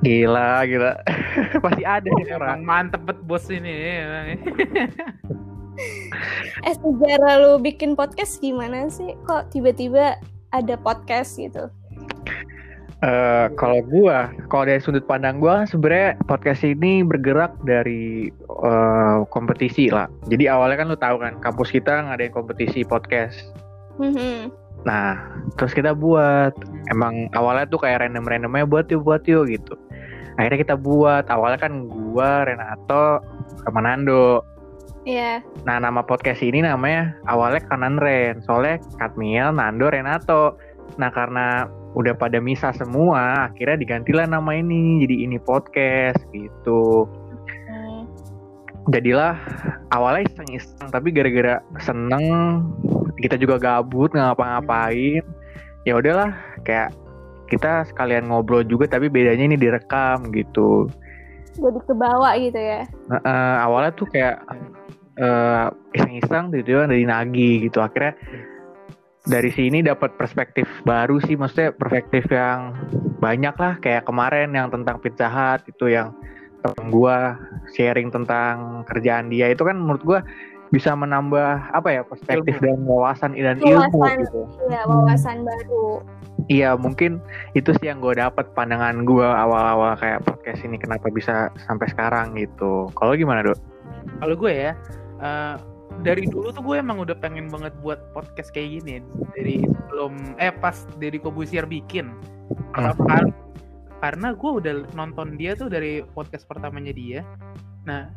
gila, 0.00 0.64
gila. 0.64 0.92
pasti 1.64 1.82
ada 1.84 2.08
nih 2.08 2.32
orang. 2.32 2.64
mantep 2.64 3.04
bet 3.04 3.20
bos 3.28 3.52
ini 3.52 4.00
eh 6.68 6.74
sejarah 6.76 7.40
lu 7.40 7.52
bikin 7.60 7.96
podcast 7.96 8.40
gimana 8.40 8.88
sih 8.92 9.16
kok 9.24 9.48
tiba-tiba 9.52 10.16
ada 10.52 10.74
podcast 10.76 11.36
gitu 11.40 11.72
Eh, 13.00 13.46
kalau 13.56 13.80
gua, 13.80 14.28
kalau 14.52 14.68
dari 14.68 14.76
sudut 14.76 15.00
pandang 15.08 15.40
gua 15.40 15.64
sebenarnya 15.64 16.20
podcast 16.28 16.60
ini 16.60 17.00
bergerak 17.00 17.56
dari 17.64 18.28
eh, 18.44 19.18
kompetisi 19.32 19.88
lah. 19.88 20.04
Jadi 20.28 20.44
awalnya 20.52 20.84
kan 20.84 20.86
lu 20.92 20.98
tahu 21.00 21.16
kan, 21.16 21.40
kampus 21.40 21.72
kita 21.72 22.04
ngadain 22.04 22.28
kompetisi 22.28 22.84
podcast. 22.84 23.56
Mhm. 23.96 24.52
Nah, 24.84 25.16
terus 25.56 25.72
kita 25.72 25.96
buat 25.96 26.52
emang 26.92 27.32
awalnya 27.32 27.72
tuh 27.72 27.80
kayak 27.80 28.04
random-randomnya 28.04 28.68
buat 28.68 28.92
yuk 28.92 29.08
buat 29.08 29.24
yuk 29.24 29.48
gitu. 29.48 29.80
Akhirnya 30.36 30.60
kita 30.60 30.76
buat 30.76 31.24
awalnya 31.32 31.56
kan 31.56 31.88
gua 31.88 32.44
Renato 32.44 33.24
sama 33.64 33.80
Nando. 33.80 34.44
Iya 35.08 35.40
Nah 35.64 35.80
nama 35.80 36.04
podcast 36.04 36.44
ini 36.44 36.60
namanya 36.60 37.16
awalnya 37.24 37.64
Kanan 37.64 37.96
Ren. 37.96 38.44
Soalnya 38.44 38.76
Katmiel, 39.00 39.56
Nando, 39.56 39.88
Renato. 39.88 40.60
Nah 41.00 41.08
karena 41.08 41.64
udah 41.94 42.14
pada 42.14 42.38
misah 42.38 42.70
semua, 42.74 43.50
akhirnya 43.50 43.80
digantilah 43.82 44.26
nama 44.30 44.50
ini 44.54 45.02
jadi 45.02 45.16
ini 45.26 45.36
podcast 45.42 46.20
gitu. 46.30 47.10
Jadilah 48.90 49.36
awalnya 49.92 50.26
iseng-iseng 50.30 50.88
tapi 50.88 51.12
gara-gara 51.12 51.60
seneng 51.78 52.64
kita 53.20 53.36
juga 53.36 53.60
gabut 53.60 54.10
nggak 54.14 54.34
ngapa-ngapain. 54.34 55.22
Ya 55.84 55.94
udahlah 55.96 56.32
kayak 56.64 56.94
kita 57.50 57.82
sekalian 57.90 58.30
ngobrol 58.30 58.62
juga 58.62 58.86
tapi 58.86 59.10
bedanya 59.10 59.50
ini 59.50 59.58
direkam 59.58 60.30
gitu. 60.30 60.86
jadi 61.58 61.80
kebawa 61.82 62.38
gitu 62.38 62.56
ya 62.56 62.86
Nah, 63.10 63.20
eh, 63.26 63.56
awalnya 63.66 63.92
tuh 63.98 64.06
kayak 64.06 64.38
eh, 65.18 65.66
iseng-iseng 65.98 66.54
tiba-tiba 66.54 66.86
dari 66.86 67.04
nagi 67.04 67.66
gitu 67.66 67.82
akhirnya 67.82 68.14
dari 69.28 69.52
sini 69.52 69.84
dapat 69.84 70.16
perspektif 70.16 70.64
baru 70.88 71.20
sih 71.20 71.36
maksudnya 71.36 71.76
perspektif 71.76 72.24
yang 72.32 72.72
banyak 73.20 73.52
lah 73.52 73.76
kayak 73.84 74.08
kemarin 74.08 74.56
yang 74.56 74.72
tentang 74.72 74.96
Pizza 75.00 75.28
Hut 75.28 75.60
itu 75.68 75.92
yang 75.92 76.16
temen 76.60 76.92
gua 76.92 77.36
sharing 77.76 78.08
tentang 78.12 78.84
kerjaan 78.88 79.28
dia 79.32 79.52
itu 79.52 79.64
kan 79.64 79.76
menurut 79.76 80.02
gua 80.04 80.20
bisa 80.70 80.94
menambah 80.94 81.74
apa 81.74 81.88
ya 81.90 82.02
perspektif 82.06 82.62
Ilmu. 82.62 82.64
dan 82.64 82.78
wawasan 82.86 83.30
dan 83.34 83.58
ilmu 83.58 83.90
Wawasan. 83.90 84.16
gitu. 84.22 84.40
Iya 84.70 84.80
wawasan 84.86 85.36
baru 85.42 85.86
Iya 86.50 86.70
mungkin 86.78 87.22
itu 87.54 87.70
sih 87.78 87.90
yang 87.90 88.02
gue 88.02 88.16
dapat 88.18 88.50
pandangan 88.58 89.06
gue 89.06 89.22
awal-awal 89.22 89.94
kayak 89.98 90.24
podcast 90.26 90.66
ini 90.66 90.78
kenapa 90.82 91.06
bisa 91.10 91.50
sampai 91.62 91.86
sekarang 91.90 92.34
gitu. 92.38 92.90
Kalau 92.96 93.14
gimana 93.14 93.44
dok? 93.44 93.58
kalau 94.20 94.34
gue 94.36 94.52
ya 94.52 94.72
eh, 95.20 95.54
dari 96.00 96.24
dulu 96.26 96.50
tuh 96.52 96.64
gue 96.64 96.76
emang 96.80 97.00
udah 97.04 97.16
pengen 97.20 97.48
banget 97.52 97.72
buat 97.84 98.00
podcast 98.16 98.50
kayak 98.50 98.80
gini. 98.80 99.04
Dari 99.36 99.64
sebelum 99.64 100.34
eh 100.40 100.52
pas 100.52 100.86
Deddy 100.98 101.20
Kobusier 101.20 101.64
bikin. 101.68 102.10
Pertama 102.74 103.04
kali 103.06 103.30
karena 104.00 104.28
gue 104.32 104.50
udah 104.50 104.74
nonton 104.96 105.36
dia 105.36 105.52
tuh 105.52 105.68
dari 105.68 106.00
podcast 106.16 106.48
pertamanya 106.48 106.90
dia. 106.96 107.20
Nah 107.84 108.08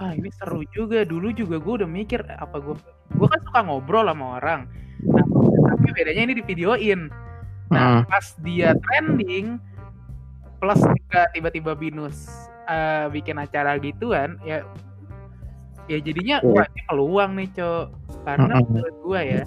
ah 0.00 0.12
ini 0.16 0.32
seru 0.32 0.64
juga. 0.72 1.04
Dulu 1.04 1.32
juga 1.36 1.60
gue 1.60 1.84
udah 1.84 1.88
mikir 1.88 2.24
apa 2.26 2.56
gue 2.58 2.74
gue 3.14 3.26
kan 3.28 3.40
suka 3.44 3.60
ngobrol 3.68 4.08
sama 4.08 4.40
orang. 4.40 4.64
Nah, 5.00 5.24
tapi 5.72 5.88
bedanya 5.96 6.28
ini 6.28 6.34
di 6.36 6.44
videoin 6.44 7.08
nah 7.70 8.02
Hmm. 8.02 8.10
pas 8.10 8.26
dia 8.42 8.74
trending 8.74 9.54
plus 10.58 10.82
juga 10.82 11.30
tiba-tiba 11.30 11.72
binus 11.78 12.26
eh, 12.66 13.06
bikin 13.14 13.38
acara 13.38 13.78
gituan 13.78 14.36
ya 14.42 14.66
ya 15.90 15.98
jadinya 15.98 16.36
Iya. 16.38 16.54
wah 16.54 16.66
ini 16.70 16.82
peluang 16.86 17.30
nih 17.34 17.48
cok 17.58 17.86
karena 18.22 18.54
Mm-mm. 18.62 18.70
menurut 18.70 18.96
gue 19.02 19.20
ya 19.26 19.42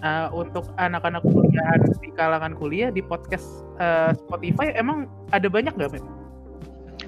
eh, 0.00 0.28
untuk 0.32 0.64
anak-anak 0.80 1.20
kuliahan 1.20 1.80
di 2.00 2.10
kalangan 2.16 2.52
kuliah 2.56 2.88
di 2.88 3.04
podcast 3.04 3.44
eh, 3.76 4.16
Spotify 4.16 4.72
emang 4.72 5.04
ada 5.36 5.46
banyak 5.52 5.76
nggak 5.76 5.92
men? 5.92 6.04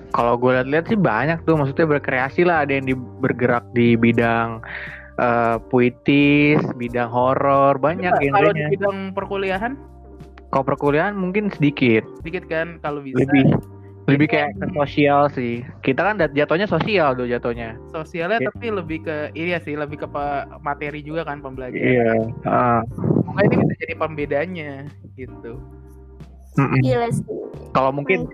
Kalau 0.09 0.41
gue 0.41 0.57
lihat-lihat 0.57 0.89
sih 0.89 0.97
banyak 0.97 1.45
tuh, 1.45 1.61
maksudnya 1.61 1.85
berkreasi 1.85 2.41
lah. 2.41 2.65
Ada 2.65 2.81
yang 2.81 2.87
di, 2.89 2.95
bergerak 2.97 3.61
di 3.77 3.93
bidang 3.93 4.65
eh, 5.21 5.57
puitis, 5.69 6.65
bidang 6.81 7.13
horor, 7.13 7.77
banyak 7.77 8.17
Coba, 8.17 8.37
Kalau 8.41 8.51
di 8.57 8.63
bidang 8.73 8.99
perkuliahan 9.13 9.73
Kalau 10.49 10.65
perkuliahan 10.65 11.13
mungkin 11.13 11.53
sedikit, 11.53 12.09
sedikit 12.25 12.49
kan 12.49 12.81
kalau 12.81 13.05
bisa 13.05 13.21
lebih 13.21 13.53
lebih 14.09 14.25
Iya. 14.25 14.35
kayak 14.35 14.51
ke 14.57 14.67
sosial 14.73 15.21
sih. 15.31 15.55
Kita 15.79 16.01
kan 16.01 16.17
jatuhnya 16.19 16.65
sosial 16.65 17.13
tuh 17.13 17.29
jatuhnya. 17.29 17.77
sosialnya 17.93 18.41
Iya. 18.41 18.49
tapi 18.49 18.67
lebih 18.73 18.99
ke 19.05 19.17
iya 19.33 19.61
sih 19.61 19.77
lebih 19.77 20.01
ke 20.01 20.09
materi 20.59 21.01
juga 21.01 21.23
kan 21.23 21.39
pembelajaran 21.39 21.77
Iya. 21.77 22.11
heeh. 22.43 22.79
Semoga 22.97 23.41
ini 23.45 23.55
bisa 23.61 23.75
jadi 23.79 23.95
pembedanya 23.95 24.73
gitu 25.15 25.61
Mm-mm. 26.59 26.83
Gila 26.83 27.07
sih. 27.13 27.23
Kalau 27.71 27.93
mungkin 27.93 28.27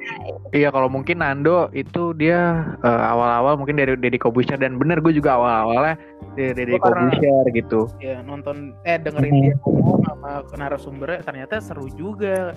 iya 0.51 0.71
kalau 0.71 0.89
mungkin 0.89 1.21
Nando 1.21 1.69
itu 1.73 2.15
dia 2.15 2.65
eh, 2.81 3.03
awal-awal 3.05 3.59
mungkin 3.59 3.77
dari 3.77 3.93
Deddy 3.95 4.17
Kobusher 4.17 4.57
dan 4.57 4.79
bener 4.79 5.03
gue 5.03 5.13
juga 5.13 5.37
awal-awalnya 5.37 5.99
dari 6.33 6.55
Deddy 6.55 6.79
Kobusher 6.79 7.45
gitu. 7.53 7.91
ya 7.99 8.23
nonton 8.23 8.73
eh 8.83 8.97
dengerin 8.97 9.29
Mhm. 9.29 9.43
dia 9.43 9.55
ngomong 9.61 9.99
sama 10.07 10.31
narasumbernya 10.57 11.21
ternyata 11.21 11.61
seru 11.61 11.91
juga 11.93 12.55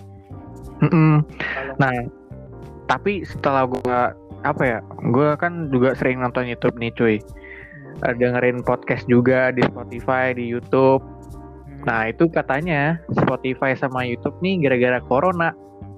Mm-mm. 0.80 1.26
Nah, 1.76 1.92
tapi 2.88 3.24
setelah 3.28 3.68
gua 3.68 4.16
apa 4.44 4.64
ya, 4.64 4.80
gua 5.12 5.36
kan 5.36 5.68
juga 5.70 5.94
sering 5.96 6.24
nonton 6.24 6.48
YouTube 6.48 6.80
nih 6.80 6.92
cuy. 6.96 7.16
Eh, 8.06 8.14
dengerin 8.14 8.62
podcast 8.62 9.10
juga 9.10 9.50
di 9.50 9.66
Spotify, 9.66 10.34
di 10.34 10.46
YouTube. 10.46 11.02
Hmm, 11.02 11.82
Nah 11.90 12.02
itu 12.10 12.30
katanya 12.30 13.02
Spotify 13.14 13.74
sama 13.74 14.06
YouTube 14.06 14.38
nih 14.42 14.62
gara-gara 14.66 15.00
corona 15.06 15.54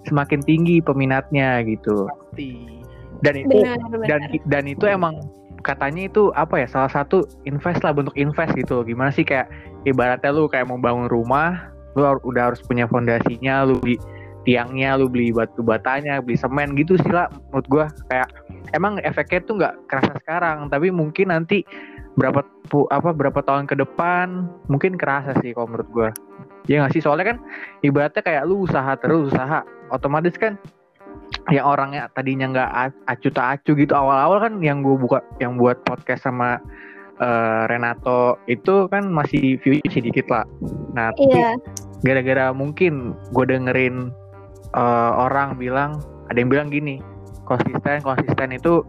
semakin 0.07 0.39
tinggi 0.43 0.79
peminatnya 0.79 1.59
gitu. 1.67 2.07
pasti 2.07 2.79
Dan 3.19 3.35
itu 3.35 3.57
Benar, 3.59 3.77
benar. 3.91 4.07
dan 4.07 4.21
dan 4.47 4.63
itu 4.63 4.85
emang 4.87 5.19
katanya 5.59 6.07
itu 6.07 6.31
apa 6.39 6.63
ya 6.63 6.67
salah 6.71 6.87
satu 6.87 7.27
invest 7.43 7.83
lah 7.83 7.91
bentuk 7.91 8.15
invest 8.15 8.55
gitu. 8.55 8.79
Gimana 8.87 9.11
sih 9.11 9.27
kayak 9.27 9.51
ibaratnya 9.83 10.31
lu 10.31 10.47
kayak 10.47 10.71
mau 10.71 10.79
bangun 10.79 11.11
rumah, 11.11 11.67
lu 11.99 12.07
udah 12.23 12.51
harus 12.51 12.63
punya 12.63 12.87
fondasinya, 12.87 13.67
lu 13.67 13.75
beli 13.83 13.99
tiangnya, 14.49 14.97
lu 14.97 15.05
beli 15.05 15.29
batu 15.29 15.61
batanya, 15.61 16.17
beli 16.25 16.33
semen 16.33 16.73
gitu 16.73 16.97
sih 16.97 17.13
lah 17.13 17.29
menurut 17.53 17.67
gua 17.69 17.85
kayak 18.09 18.33
emang 18.73 18.97
efeknya 19.05 19.45
tuh 19.45 19.53
nggak 19.61 19.75
kerasa 19.85 20.17
sekarang, 20.25 20.73
tapi 20.73 20.89
mungkin 20.89 21.29
nanti 21.29 21.61
berapa 22.17 22.41
apa 22.89 23.09
berapa 23.13 23.39
tahun 23.45 23.69
ke 23.69 23.77
depan 23.77 24.49
mungkin 24.65 24.97
kerasa 24.97 25.37
sih 25.45 25.53
kalau 25.53 25.69
menurut 25.69 25.89
gua. 25.93 26.09
Ya 26.65 26.81
nggak 26.81 26.97
sih 26.97 27.01
soalnya 27.05 27.33
kan 27.33 27.37
ibaratnya 27.85 28.25
kayak 28.25 28.49
lu 28.49 28.65
usaha 28.65 28.97
terus 28.97 29.29
usaha, 29.29 29.61
otomatis 29.93 30.33
kan 30.41 30.57
yang 31.53 31.65
orangnya 31.65 32.09
tadinya 32.13 32.49
nggak 32.49 32.69
acu 33.09 33.29
tak 33.29 33.61
acu 33.61 33.77
gitu 33.77 33.93
awal-awal 33.93 34.41
kan 34.41 34.61
yang 34.61 34.81
gue 34.81 34.97
buka 34.97 35.21
yang 35.41 35.57
buat 35.57 35.81
podcast 35.85 36.25
sama 36.25 36.61
eh, 37.21 37.63
Renato 37.69 38.37
itu 38.45 38.85
kan 38.89 39.09
masih 39.09 39.57
view 39.61 39.81
sedikit 39.89 40.29
lah. 40.29 40.45
Nah 40.93 41.13
tapi 41.13 41.33
Iya, 41.33 41.57
gara-gara 42.05 42.53
mungkin 42.53 43.17
gue 43.33 43.45
dengerin 43.49 44.13
eh, 44.75 45.11
orang 45.15 45.57
bilang 45.57 46.01
ada 46.29 46.37
yang 46.37 46.51
bilang 46.51 46.67
gini 46.69 47.01
konsisten 47.45 48.05
konsisten 48.05 48.53
itu 48.53 48.85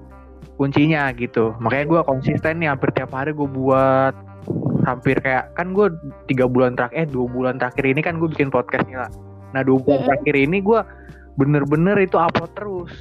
kuncinya 0.61 1.09
gitu. 1.17 1.57
Makanya 1.57 1.87
gue 1.89 2.01
konsisten 2.05 2.61
nih 2.61 2.69
hampir 2.69 2.93
tiap 2.93 3.17
hari 3.17 3.33
gue 3.33 3.49
buat 3.49 4.13
hampir 4.85 5.17
kayak 5.21 5.53
kan 5.57 5.73
gue 5.73 5.93
tiga 6.29 6.49
bulan 6.49 6.77
terakhir 6.77 7.05
eh 7.05 7.07
dua 7.09 7.29
bulan 7.29 7.57
terakhir 7.61 7.85
ini 7.85 8.01
kan 8.01 8.17
gue 8.17 8.29
bikin 8.33 8.49
podcast 8.49 8.89
nih 8.89 8.97
lah 8.97 9.13
nah 9.53 9.61
dua 9.61 9.77
bulan 9.77 10.09
terakhir 10.09 10.35
ini 10.41 10.65
gue 10.65 10.81
bener-bener 11.41 11.97
itu 12.05 12.21
upload 12.21 12.53
terus. 12.53 12.93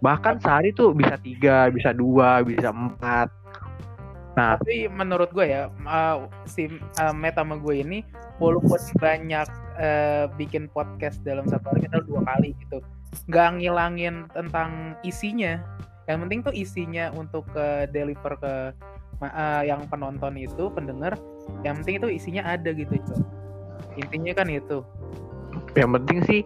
Bahkan 0.00 0.40
sehari 0.40 0.72
tuh 0.72 0.92
bisa 0.96 1.20
tiga 1.20 1.68
bisa 1.68 1.92
dua 1.92 2.40
bisa 2.44 2.72
empat. 2.72 3.28
Nah. 4.34 4.58
Tapi 4.58 4.90
menurut 4.90 5.30
gue 5.30 5.46
ya 5.46 5.70
uh, 5.86 6.26
si 6.48 6.66
uh, 6.98 7.14
sama 7.14 7.54
gue 7.60 7.74
ini 7.84 7.98
walaupun 8.40 8.80
banyak 8.98 9.46
uh, 9.78 10.24
bikin 10.34 10.70
podcast 10.70 11.20
dalam 11.22 11.46
satu 11.46 11.74
hari 11.74 11.86
kita 11.86 12.02
dua 12.06 12.22
kali 12.26 12.54
gitu. 12.66 12.78
Nggak 13.30 13.48
ngilangin 13.60 14.14
tentang 14.34 14.98
isinya. 15.06 15.60
Yang 16.04 16.18
penting 16.26 16.40
tuh 16.44 16.54
isinya 16.54 17.08
untuk 17.16 17.48
ke 17.54 17.88
deliver 17.90 18.36
ke 18.36 18.54
uh, 19.24 19.62
yang 19.64 19.86
penonton 19.88 20.36
itu 20.36 20.68
pendengar. 20.72 21.16
Yang 21.64 21.74
penting 21.84 21.96
itu 22.02 22.08
isinya 22.20 22.42
ada 22.44 22.70
gitu 22.72 22.92
Cok. 22.92 23.20
intinya 23.94 24.32
kan 24.34 24.50
itu. 24.50 24.82
Yang 25.78 25.90
penting 26.00 26.18
sih 26.26 26.40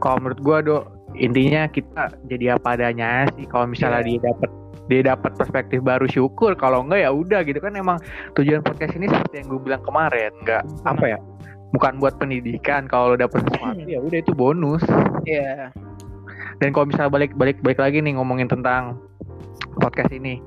kalau 0.00 0.24
menurut 0.24 0.40
gua 0.40 0.58
do 0.64 0.76
intinya 1.18 1.68
kita 1.68 2.16
jadi 2.26 2.56
apa 2.56 2.74
adanya 2.80 3.28
sih. 3.36 3.44
Kalau 3.44 3.68
misalnya 3.68 4.02
Iya. 4.04 4.08
dia 4.08 4.20
dapat 4.32 4.50
dia 4.88 5.00
dapat 5.04 5.32
perspektif 5.36 5.84
baru 5.84 6.08
syukur. 6.08 6.56
Kalau 6.56 6.80
enggak 6.80 7.04
ya 7.04 7.10
udah 7.12 7.44
gitu. 7.44 7.60
Kan 7.60 7.76
emang 7.76 8.00
tujuan 8.40 8.64
podcast 8.64 8.96
ini 8.96 9.04
seperti 9.04 9.44
yang 9.44 9.52
gue 9.52 9.60
bilang 9.60 9.82
kemarin. 9.84 10.32
Nggak 10.42 10.64
apa 10.88 11.04
ya 11.12 11.18
bukan 11.76 12.00
buat 12.00 12.16
pendidikan 12.16 12.88
kalau 12.88 13.12
lo 13.12 13.16
dapet 13.20 13.44
sesuatu 13.44 13.84
ya 13.84 14.00
udah 14.00 14.18
itu 14.18 14.32
bonus. 14.32 14.82
Ya 15.28 15.72
dan 16.58 16.74
kalau 16.74 16.90
misalnya 16.90 17.10
balik 17.10 17.32
balik 17.38 17.58
balik 17.62 17.78
lagi 17.78 18.02
nih 18.02 18.18
ngomongin 18.18 18.50
tentang 18.50 18.98
podcast 19.78 20.10
ini. 20.10 20.42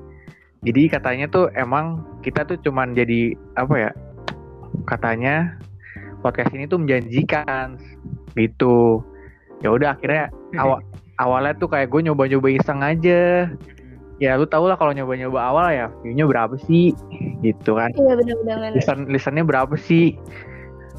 Jadi 0.62 0.86
katanya 0.92 1.26
tuh 1.26 1.50
emang 1.58 2.04
kita 2.22 2.46
tuh 2.46 2.60
cuman 2.62 2.94
jadi 2.94 3.34
apa 3.58 3.74
ya 3.74 3.90
katanya 4.86 5.58
podcast 6.22 6.54
ini 6.54 6.68
tuh 6.68 6.78
menjanjikan 6.78 7.80
gitu. 8.36 9.02
Ya 9.64 9.72
udah 9.72 9.96
akhirnya 9.96 10.30
awal 10.60 10.84
awalnya 11.18 11.56
tuh 11.58 11.72
kayak 11.72 11.90
gue 11.90 12.00
nyoba-nyoba 12.06 12.48
iseng 12.52 12.84
aja. 12.84 13.50
Ya 14.20 14.38
lu 14.38 14.46
tau 14.46 14.70
lah 14.70 14.78
kalau 14.78 14.94
nyoba-nyoba 14.94 15.40
awal 15.40 15.66
ya 15.74 15.86
view-nya 16.04 16.28
berapa 16.28 16.54
sih 16.68 16.94
gitu 17.42 17.74
kan. 17.74 17.90
Iya 17.96 18.14
benar-benar. 18.20 18.70
listen 18.76 19.10
listennya 19.10 19.42
berapa 19.42 19.74
sih 19.74 20.14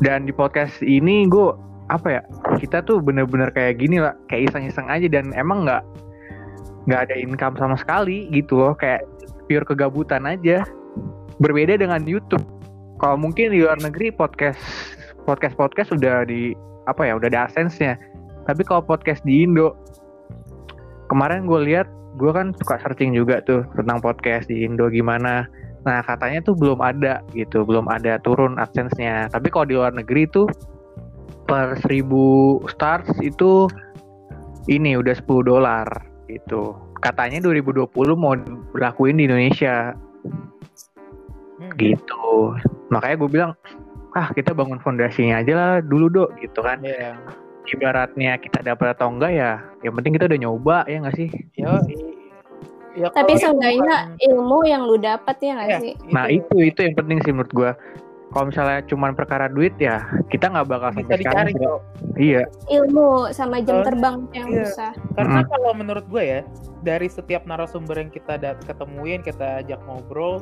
dan 0.01 0.25
di 0.25 0.34
podcast 0.34 0.82
ini 0.82 1.29
gue 1.29 1.53
apa 1.91 2.19
ya 2.19 2.21
kita 2.58 2.82
tuh 2.88 3.03
bener-bener 3.03 3.51
kayak 3.51 3.77
gini 3.77 3.99
lah 4.01 4.15
kayak 4.32 4.49
iseng-iseng 4.49 4.88
aja 4.89 5.06
dan 5.12 5.29
emang 5.36 5.67
nggak 5.67 5.84
nggak 6.88 7.01
ada 7.10 7.15
income 7.15 7.56
sama 7.60 7.75
sekali 7.77 8.27
gitu 8.32 8.60
loh 8.60 8.73
kayak 8.75 9.06
pure 9.47 9.67
kegabutan 9.67 10.25
aja. 10.25 10.63
Berbeda 11.41 11.75
dengan 11.75 12.06
YouTube. 12.08 12.43
Kalau 13.01 13.19
mungkin 13.19 13.51
di 13.51 13.65
luar 13.65 13.77
negeri 13.82 14.13
podcast 14.13 14.60
podcast 15.27 15.56
podcast 15.60 15.89
udah 15.91 16.23
di 16.23 16.56
apa 16.88 17.03
ya 17.03 17.19
udah 17.19 17.27
ada 17.27 17.49
adsense-nya. 17.49 17.99
Tapi 18.47 18.63
kalau 18.63 18.84
podcast 18.84 19.23
di 19.23 19.43
Indo 19.43 19.75
kemarin 21.12 21.47
gue 21.47 21.60
lihat 21.67 21.88
gue 22.17 22.32
kan 22.32 22.53
suka 22.58 22.79
searching 22.79 23.15
juga 23.15 23.41
tuh 23.43 23.65
tentang 23.75 23.99
podcast 23.99 24.47
di 24.47 24.63
Indo 24.63 24.88
gimana 24.88 25.47
Nah 25.84 26.00
katanya 26.04 26.39
tuh 26.43 26.56
belum 26.56 26.80
ada 26.80 27.19
gitu, 27.36 27.67
belum 27.67 27.91
ada 27.91 28.19
turun 28.24 28.56
AdSense-nya. 28.56 29.28
Tapi 29.32 29.48
kalau 29.52 29.67
di 29.67 29.76
luar 29.76 29.91
negeri 29.91 30.28
tuh 30.32 30.48
per 31.43 31.76
1000 31.84 32.63
stars 32.72 33.12
itu 33.19 33.67
ini 34.72 34.96
udah 34.96 35.12
10 35.12 35.43
dolar 35.43 35.88
gitu. 36.32 36.76
Katanya 37.04 37.43
2020 37.43 38.15
mau 38.15 38.34
berlakuin 38.72 39.19
di 39.19 39.28
Indonesia 39.28 39.91
Hmm. 41.54 41.69
gitu. 41.78 42.56
Makanya 42.89 43.15
gue 43.19 43.30
bilang 43.30 43.52
ah 44.13 44.30
kita 44.32 44.54
bangun 44.54 44.82
fondasinya 44.82 45.41
aja 45.41 45.54
lah 45.54 45.74
dulu 45.84 46.10
dok 46.10 46.30
gitu 46.41 46.63
kan. 46.63 46.82
ya 46.82 47.13
Ibaratnya 47.63 48.36
kita 48.43 48.60
dapat 48.60 48.91
atau 49.00 49.08
enggak 49.08 49.32
ya, 49.32 49.63
yang 49.88 49.96
penting 49.96 50.19
kita 50.19 50.28
udah 50.28 50.39
nyoba 50.39 50.78
ya 50.84 51.00
nggak 51.00 51.15
sih? 51.15 51.30
Yo, 51.56 51.80
i- 51.88 52.12
ya 52.93 53.08
Tapi 53.10 53.34
seenggaknya 53.36 53.97
ilmu 54.21 54.60
yang 54.63 54.82
lu 54.84 54.95
dapat 54.95 55.36
ya 55.38 55.51
nggak 55.56 55.69
Ya, 55.69 55.79
sih? 55.79 55.93
Nah 56.08 56.25
itu 56.27 56.56
itu 56.60 56.79
yang 56.79 56.93
penting 56.93 57.17
sih 57.21 57.32
menurut 57.32 57.51
gua. 57.51 57.71
Kalau 58.29 58.49
misalnya 58.49 58.82
cuman 58.84 59.13
perkara 59.13 59.45
duit 59.45 59.77
ya 59.77 60.01
kita 60.27 60.49
nggak 60.49 60.65
bakal 60.65 60.89
bisa 60.91 61.06
sampai 61.06 61.17
sekarang. 61.19 61.45
dicari 61.47 61.62
kok. 61.62 61.79
Iya, 62.13 62.41
Ilmu 62.67 63.08
sama 63.29 63.58
jam 63.60 63.77
terbang 63.82 64.15
yang 64.32 64.47
iya. 64.49 64.65
susah. 64.65 64.91
Karena 65.13 65.39
Mm. 65.39 65.47
kalau 65.47 65.71
menurut 65.71 66.06
gue 66.08 66.23
ya, 66.23 66.39
dari 66.82 67.06
setiap 67.08 67.45
narasumber 67.45 67.93
yang 67.95 68.10
kita 68.10 68.38
dat 68.38 68.58
ketemuin, 68.63 69.21
kita 69.21 69.62
ajak 69.62 69.77
ngobrol, 69.84 70.41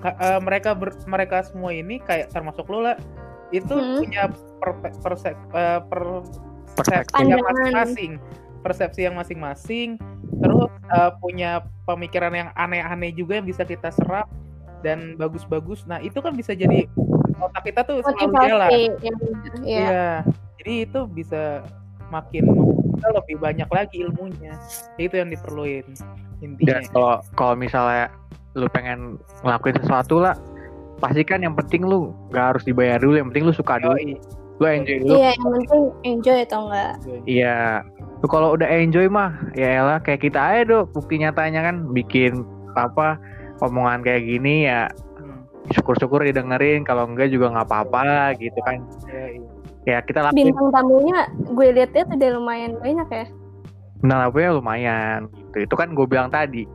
ka- 0.00 0.16
eh, 0.16 0.40
mereka 0.40 0.72
ber- 0.72 0.96
mereka 1.04 1.40
semua 1.42 1.72
ini 1.72 2.00
kayak 2.00 2.28
termasuk 2.30 2.64
lo 2.66 2.80
lah, 2.82 2.96
itu 3.50 3.68
Hmm. 3.68 4.00
punya 4.00 4.32
perpe- 4.58 4.96
persep- 4.98 5.48
eh, 5.52 5.80
persepsi 5.86 6.40
Perspektif. 6.74 7.20
yang 7.22 7.36
Pandangan. 7.38 7.52
masing-masing, 7.54 8.12
persepsi 8.66 9.06
yang 9.06 9.14
masing-masing, 9.14 9.94
terus 10.42 10.66
eh, 10.90 11.10
punya 11.22 11.62
pemikiran 11.86 12.34
yang 12.34 12.48
aneh-aneh 12.58 13.14
juga 13.14 13.38
yang 13.38 13.46
bisa 13.46 13.62
kita 13.62 13.94
serap 13.94 14.26
dan 14.82 15.14
bagus-bagus. 15.14 15.86
Nah 15.86 16.02
itu 16.02 16.18
kan 16.18 16.34
bisa 16.34 16.50
jadi 16.58 16.90
otak 17.38 17.70
kita 17.70 17.86
tuh 17.86 18.02
selalu 18.02 18.34
jalan. 18.42 18.70
Ya. 18.74 19.14
Iya. 19.62 20.06
Jadi 20.58 20.72
itu 20.82 21.00
bisa 21.06 21.62
makin 22.10 22.44
kita 22.98 23.08
lebih 23.14 23.36
banyak 23.38 23.68
lagi 23.70 24.02
ilmunya. 24.02 24.58
Itu 24.98 25.14
yang 25.22 25.30
diperluin 25.30 25.86
intinya. 26.42 26.82
Dan 26.82 26.82
kalau 26.90 27.14
kalau 27.38 27.54
misalnya 27.54 28.10
lu 28.58 28.66
pengen 28.72 29.20
ngelakuin 29.44 29.78
sesuatu 29.78 30.18
lah, 30.18 30.34
pasti 30.98 31.22
kan 31.22 31.44
yang 31.44 31.54
penting 31.54 31.84
lu 31.84 32.10
nggak 32.32 32.56
harus 32.56 32.62
dibayar 32.64 32.98
dulu, 32.98 33.14
yang 33.20 33.28
penting 33.30 33.46
lu 33.46 33.54
suka 33.54 33.78
dulu, 33.78 33.94
Yoi. 34.00 34.16
Lu 34.56 34.66
enjoy 34.66 34.96
dulu. 35.04 35.14
Iya, 35.20 35.30
yang 35.36 35.50
penting 35.52 35.82
enjoy 36.04 36.38
atau 36.48 36.60
enggak. 36.68 36.92
Iya. 37.28 37.58
Lu 38.24 38.26
kalau 38.32 38.56
udah 38.56 38.68
enjoy 38.68 39.06
mah, 39.12 39.36
ya 39.52 39.84
elah 39.84 39.98
kayak 40.00 40.24
kita 40.24 40.40
aja 40.40 40.62
dok. 40.64 40.96
Bukti 40.96 41.20
nyatanya 41.20 41.60
kan 41.68 41.92
bikin 41.92 42.44
apa 42.76 43.20
omongan 43.64 44.04
kayak 44.04 44.24
gini 44.28 44.68
ya 44.68 44.88
Hmm. 45.16 45.48
syukur-syukur 45.72 46.20
didengerin 46.20 46.84
kalau 46.84 47.08
enggak 47.08 47.32
juga 47.32 47.48
nggak 47.48 47.66
apa-apa 47.72 48.36
gitu 48.36 48.60
kan 48.68 48.84
Yoi. 49.08 49.40
ya 49.88 50.04
kita 50.04 50.28
lakuin 50.28 50.52
Bintang 50.52 50.68
tamunya 50.68 51.24
gue 51.40 51.66
lihat-lihat 51.72 52.08
udah 52.12 52.30
lumayan 52.36 52.72
banyak 52.84 53.08
ya. 53.08 53.26
Nah, 54.04 54.28
ya 54.28 54.52
lumayan 54.52 55.32
gitu. 55.32 55.64
Itu 55.64 55.74
kan 55.78 55.96
gue 55.96 56.04
bilang 56.04 56.28
tadi. 56.28 56.68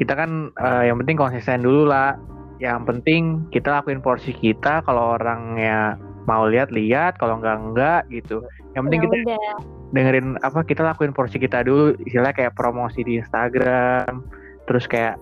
Kita 0.00 0.16
kan 0.16 0.50
eh, 0.56 0.88
yang 0.88 0.96
penting 1.04 1.20
konsisten 1.20 1.60
dulu 1.60 1.88
lah. 1.88 2.16
Yang 2.56 2.80
penting 2.88 3.22
kita 3.52 3.68
lakuin 3.68 4.00
porsi 4.00 4.32
kita. 4.32 4.80
Kalau 4.88 5.20
orangnya 5.20 6.00
mau 6.26 6.46
lihat 6.50 6.74
lihat, 6.74 7.16
kalau 7.16 7.38
enggak 7.38 7.56
enggak 7.62 8.02
gitu. 8.10 8.42
Yang 8.74 8.82
penting 8.90 9.00
Ya 9.00 9.04
kita 9.06 9.16
udah. 9.16 9.56
dengerin 9.94 10.26
apa 10.42 10.60
kita 10.66 10.82
lakuin 10.82 11.14
porsi 11.14 11.38
kita 11.38 11.62
dulu. 11.62 11.94
Istilahnya 12.04 12.34
kayak 12.34 12.54
promosi 12.58 13.00
di 13.06 13.22
Instagram, 13.22 14.26
terus 14.66 14.84
kayak 14.90 15.16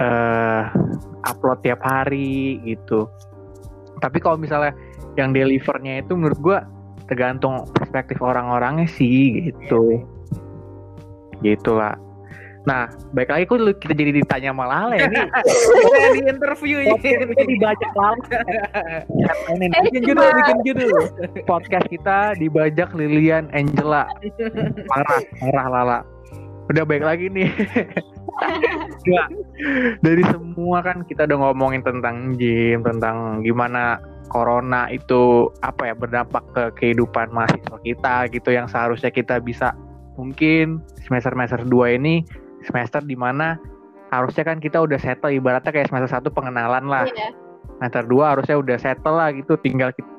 eh 0.00 0.64
upload 1.28 1.60
tiap 1.62 1.84
hari 1.84 2.58
gitu. 2.64 3.06
Tapi 4.00 4.18
kalau 4.18 4.40
misalnya 4.40 4.72
yang 5.20 5.36
delivernya 5.36 6.00
itu 6.02 6.16
menurut 6.16 6.40
gua 6.40 6.58
tergantung 7.06 7.68
perspektif 7.76 8.16
orang-orangnya 8.24 8.88
sih 8.88 9.52
gitu 9.52 10.00
gitu 11.42 11.74
lah 11.74 11.98
nah 12.62 12.86
baik 13.10 13.26
lagi 13.26 13.44
kok 13.44 13.58
kita 13.82 13.90
jadi 13.92 14.22
ditanya 14.22 14.50
malah 14.54 14.86
lah 14.86 14.96
ya 14.96 15.10
ini. 15.10 15.18
Kita 15.18 16.08
di 16.14 16.22
interview 16.30 16.76
kita 16.94 17.42
dibajak 17.42 17.90
lama 17.92 18.22
Eh, 19.50 19.82
Bikin 19.90 20.02
judul, 20.06 20.30
bikin 20.30 20.58
judul. 20.62 20.90
podcast 21.42 21.86
kita 21.90 22.38
dibajak 22.38 22.94
Lilian 22.94 23.50
Angela. 23.50 24.06
Parah 24.86 25.20
parah 25.38 25.66
lala. 25.68 25.98
Udah 26.70 26.86
baik 26.86 27.02
lagi 27.02 27.26
nih. 27.28 27.50
Nggak. 29.06 29.26
dari 30.00 30.22
semua 30.24 30.80
kan 30.80 31.04
kita 31.04 31.28
udah 31.28 31.38
ngomongin 31.50 31.82
tentang 31.84 32.34
gym 32.34 32.80
tentang 32.82 33.44
gimana 33.44 34.00
corona 34.32 34.88
itu 34.88 35.52
apa 35.60 35.92
ya 35.92 35.94
berdampak 35.94 36.42
ke 36.50 36.64
kehidupan 36.80 37.28
mahasiswa 37.30 37.78
kita 37.84 38.14
gitu 38.32 38.48
yang 38.50 38.66
seharusnya 38.66 39.12
kita 39.12 39.36
bisa 39.38 39.76
mungkin 40.16 40.80
semester 41.04 41.36
semester 41.36 41.60
2 41.62 41.98
ini 42.00 42.24
semester 42.62 43.00
di 43.00 43.14
mana 43.14 43.58
harusnya 44.08 44.44
kan 44.44 44.58
kita 44.58 44.78
udah 44.78 44.96
settle 44.96 45.30
ibaratnya 45.30 45.70
kayak 45.70 45.88
semester 45.88 46.10
satu 46.10 46.28
pengenalan 46.28 46.84
lah 46.84 47.04
Iya. 47.04 47.32
semester 47.76 48.04
2 48.04 48.22
harusnya 48.28 48.56
udah 48.56 48.76
settle 48.76 49.14
lah 49.14 49.30
gitu 49.30 49.56
tinggal 49.56 49.90
kita 49.90 50.10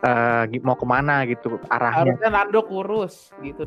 eh, 0.00 0.42
gi- 0.50 0.60
mau 0.60 0.74
ke 0.74 0.84
mana 0.84 1.24
gitu 1.24 1.56
arahnya 1.66 2.12
Harusnya 2.12 2.28
Nando 2.30 2.60
kurus 2.62 3.32
gitu. 3.40 3.64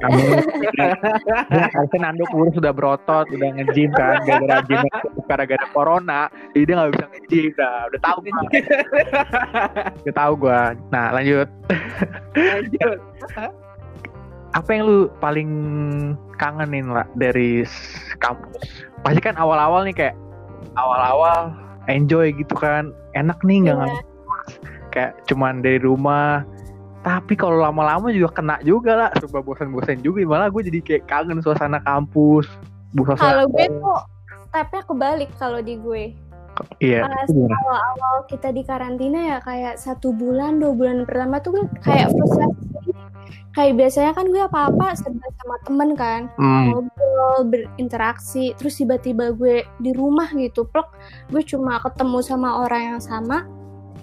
Ya, 1.49 1.65
harusnya 1.67 1.99
Nando 1.99 2.29
kurus 2.29 2.53
sudah 2.53 2.69
berotot, 2.69 3.25
udah 3.27 3.49
nge-gym 3.57 3.89
kan, 3.91 4.21
gara-gara 4.21 4.61
gym 4.63 4.85
gara-gara 5.25 5.65
corona, 5.67 6.29
jadi 6.53 6.63
dia 6.63 6.75
nggak 6.77 6.91
bisa 6.93 7.05
nge-gym, 7.09 7.49
dah 7.57 7.89
udah 7.89 7.99
tahu 7.99 8.17
gua, 8.21 8.41
udah 10.05 10.13
tahu 10.15 10.33
gua. 10.37 10.61
Nah 10.87 11.05
lanjut, 11.11 11.47
Lanjut. 12.37 12.99
Apa 14.57 14.69
yang 14.73 14.89
lu 14.89 14.99
paling 15.21 15.49
kangenin 16.41 16.89
lah 16.89 17.05
dari 17.13 17.61
kampus? 18.17 18.57
Pasti 19.05 19.21
kan 19.21 19.37
awal-awal 19.37 19.85
nih 19.85 19.93
kayak 19.93 20.15
awal-awal 20.73 21.53
enjoy 21.85 22.33
gitu 22.33 22.57
kan, 22.57 22.89
enak 23.13 23.37
nih 23.45 23.69
nggak 23.69 23.77
kelas. 23.77 24.01
kayak 24.89 25.11
cuman 25.29 25.61
dari 25.61 25.77
rumah. 25.77 26.41
Tapi 27.05 27.37
kalau 27.37 27.61
lama-lama 27.61 28.09
juga 28.09 28.41
kena 28.41 28.57
juga 28.65 28.97
lah, 28.97 29.09
coba 29.21 29.45
bosan-bosan 29.45 30.01
juga. 30.01 30.25
Malah 30.25 30.49
gue 30.49 30.65
jadi 30.65 30.79
kayak 30.81 31.03
kangen 31.05 31.39
suasana 31.39 31.77
kampus. 31.85 32.49
Kalau 32.97 33.45
gue 33.53 33.65
tuh 33.69 34.01
stepnya 34.49 34.81
kebalik 34.89 35.29
kalau 35.37 35.61
di 35.61 35.77
gue. 35.77 36.17
Iya, 36.81 37.05
gimana? 37.29 37.53
awal-awal 37.61 38.25
kita 38.25 38.49
di 38.49 38.65
karantina 38.65 39.37
ya 39.37 39.37
kayak 39.45 39.77
satu 39.77 40.09
bulan 40.09 40.57
dua 40.57 40.73
bulan 40.73 41.05
pertama 41.05 41.37
tuh 41.37 41.53
gue 41.53 41.65
kayak 41.85 42.09
frustasi. 42.09 42.96
Kayak 43.57 43.73
biasanya 43.81 44.11
kan 44.13 44.25
gue 44.29 44.41
apa-apa 44.43 44.85
serba 44.93 45.27
sama 45.41 45.55
temen 45.65 45.89
kan, 45.97 46.21
Hmm, 46.37 46.69
ngobrol, 46.69 47.37
berinteraksi, 47.49 48.53
terus 48.57 48.77
tiba-tiba 48.77 49.33
gue 49.33 49.65
di 49.81 49.91
rumah 49.97 50.29
gitu, 50.37 50.69
plok, 50.69 50.93
gue 51.33 51.41
cuma 51.41 51.81
ketemu 51.81 52.21
sama 52.21 52.61
orang 52.67 52.95
yang 52.95 53.01
sama, 53.01 53.49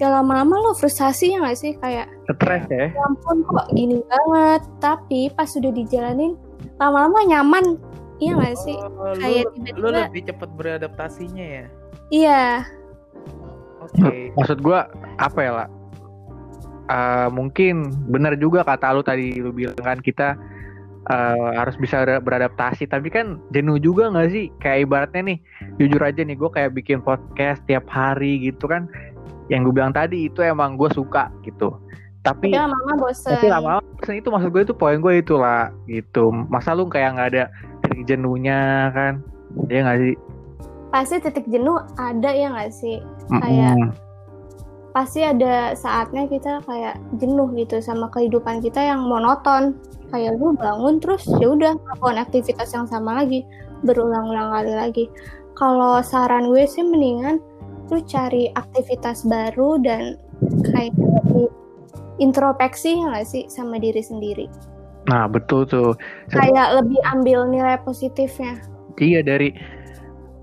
ya 0.02 0.10
lama-lama 0.10 0.58
lo 0.58 0.72
frustasi 0.74 1.34
ya 1.34 1.38
gak 1.42 1.58
sih? 1.58 1.78
Kayak 1.78 2.10
stres 2.26 2.66
ya. 2.66 2.90
ya 2.90 3.02
ampun 3.06 3.46
kok 3.46 3.66
gini 3.70 4.02
banget? 4.10 4.62
Tapi 4.82 5.30
pas 5.34 5.46
sudah 5.46 5.70
dijalanin 5.70 6.34
lama-lama 6.82 7.22
nyaman. 7.22 7.78
Iya 8.18 8.38
gak 8.38 8.56
sih? 8.62 8.78
Oh, 8.78 9.14
lu, 9.14 9.22
kayak 9.22 9.44
lu 9.46 9.54
tiba-tiba 9.62 9.88
lebih 10.10 10.22
cepat 10.30 10.48
beradaptasinya 10.54 11.46
ya. 11.46 11.64
iya. 12.10 12.44
Oke. 13.84 14.32
Maksud 14.34 14.64
gua 14.64 14.88
apa 15.20 15.38
ya 15.44 15.52
lah? 15.62 15.68
Eh, 16.84 17.28
mungkin 17.32 17.88
benar 18.06 18.36
juga 18.36 18.60
kata 18.60 18.92
lu 18.92 19.00
tadi 19.00 19.40
lu 19.40 19.50
bilang 19.50 19.72
kan 19.76 19.98
kita 19.98 20.36
eh, 21.04 21.50
harus 21.56 21.76
bisa 21.76 22.00
ber- 22.00 22.20
beradaptasi. 22.20 22.84
Tapi 22.84 23.08
kan 23.08 23.40
jenuh 23.50 23.76
juga 23.76 24.08
nggak 24.08 24.28
sih? 24.28 24.48
Kayak 24.56 24.78
ibaratnya 24.84 25.22
nih 25.32 25.38
jujur 25.76 26.00
aja 26.00 26.20
nih 26.20 26.36
gue 26.36 26.50
kayak 26.50 26.72
bikin 26.72 27.00
podcast 27.00 27.64
tiap 27.64 27.88
hari 27.88 28.40
gitu 28.42 28.64
kan. 28.64 28.84
Yang 29.48 29.68
gue 29.68 29.74
bilang 29.76 29.92
tadi 29.92 30.28
itu 30.28 30.40
emang 30.40 30.76
gue 30.76 30.88
suka 30.90 31.28
gitu. 31.40 31.76
Tapi 32.20 32.48
tapi 32.48 32.56
lama-lama 32.56 33.04
bosen. 33.04 33.32
tapi 33.32 33.46
lama-lama 33.48 33.84
bosen. 33.96 34.16
Itu 34.16 34.28
maksud 34.32 34.48
gue 34.48 34.62
itu 34.64 34.72
poin 34.72 34.96
gue 34.96 35.14
itu 35.20 35.36
lah 35.36 35.68
gitu. 35.84 36.32
Masa 36.48 36.72
lu 36.72 36.88
kayak 36.88 37.16
nggak 37.16 37.28
ada 37.36 37.44
titik 37.80 38.08
jenuhnya 38.08 38.88
kan? 38.92 39.20
Ya 39.68 39.84
nggak 39.84 40.00
sih? 40.00 40.14
Pasti 40.88 41.20
titik 41.20 41.44
jenuh 41.50 41.76
ada 41.96 42.30
ya 42.30 42.54
gak 42.54 42.70
sih? 42.70 43.02
Kayak- 43.28 43.76
Mm-mm. 43.76 44.03
Pasti 44.94 45.26
ada 45.26 45.74
saatnya 45.74 46.30
kita 46.30 46.62
kayak 46.62 47.02
jenuh 47.18 47.50
gitu 47.58 47.82
sama 47.82 48.06
kehidupan 48.14 48.62
kita 48.62 48.78
yang 48.78 49.02
monoton. 49.02 49.74
Kayak 50.14 50.38
lu 50.38 50.54
bangun 50.54 51.02
terus 51.02 51.26
ya 51.42 51.50
udah 51.50 51.74
melakukan 51.74 52.22
aktivitas 52.22 52.70
yang 52.70 52.86
sama 52.86 53.18
lagi 53.18 53.42
berulang-ulang 53.82 54.54
kali 54.54 54.72
lagi. 54.72 55.04
Kalau 55.58 55.98
saran 55.98 56.54
gue 56.54 56.62
sih 56.70 56.86
mendingan 56.86 57.42
lu 57.90 57.98
cari 58.06 58.48
aktivitas 58.54 59.26
baru 59.26 59.82
dan 59.82 60.16
kayak 60.70 60.94
lebih 60.94 61.50
introspeksi 62.22 62.94
ya 62.94 63.10
nggak 63.10 63.26
sih 63.26 63.44
sama 63.50 63.82
diri 63.82 64.00
sendiri? 64.00 64.46
Nah 65.10 65.26
betul 65.26 65.66
tuh. 65.66 65.98
Kayak 66.30 66.78
lebih 66.78 67.02
ambil 67.10 67.50
nilai 67.50 67.76
positifnya. 67.82 68.62
Iya 69.02 69.26
dari 69.26 69.50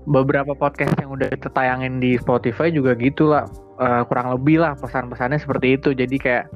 beberapa 0.04 0.52
podcast 0.52 0.92
yang 1.00 1.16
udah 1.16 1.32
tertayangin 1.40 2.02
di 2.04 2.20
Spotify 2.20 2.68
juga 2.68 2.92
gitulah 2.92 3.48
Eh, 3.82 4.02
kurang 4.06 4.30
lebih 4.30 4.62
lah 4.62 4.78
pesan-pesannya 4.78 5.42
seperti 5.42 5.74
itu. 5.74 5.90
Jadi 5.90 6.14
kayak 6.14 6.46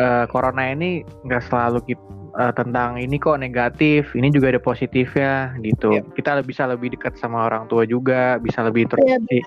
eh, 0.00 0.24
corona 0.32 0.72
ini 0.72 1.04
nggak 1.04 1.44
selalu 1.52 1.84
kit- 1.84 2.10
eh, 2.32 2.52
tentang 2.56 2.96
ini 2.96 3.20
kok 3.20 3.36
negatif, 3.36 4.16
ini 4.16 4.32
juga 4.32 4.56
ada 4.56 4.62
positifnya 4.62 5.52
gitu. 5.60 6.00
Iya. 6.00 6.02
Kita 6.16 6.40
lebih 6.40 6.48
bisa 6.56 6.64
lebih 6.64 6.88
dekat 6.96 7.20
sama 7.20 7.44
orang 7.44 7.68
tua 7.68 7.84
juga, 7.84 8.40
bisa 8.40 8.64
lebih 8.64 8.88
Iya, 8.88 9.20
introspeksi, 9.20 9.38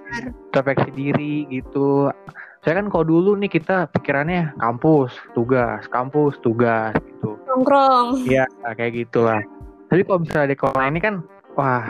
introspeksi 0.54 0.90
diri 0.94 1.36
gitu. 1.50 2.14
Saya 2.62 2.82
kan 2.82 2.94
kalau 2.94 3.06
dulu 3.10 3.34
nih 3.42 3.50
kita 3.50 3.90
pikirannya 3.90 4.54
kampus, 4.62 5.18
tugas, 5.34 5.82
kampus, 5.90 6.38
tugas 6.46 6.94
gitu. 6.98 7.42
nongkrong 7.50 8.22
Iya 8.26 8.46
kayak 8.62 9.06
gitulah. 9.06 9.42
Tapi 9.90 10.02
kalau 10.06 10.22
misalnya 10.22 10.54
di 10.54 10.58
corona 10.58 10.86
ini 10.90 11.02
kan, 11.02 11.26
wah 11.58 11.90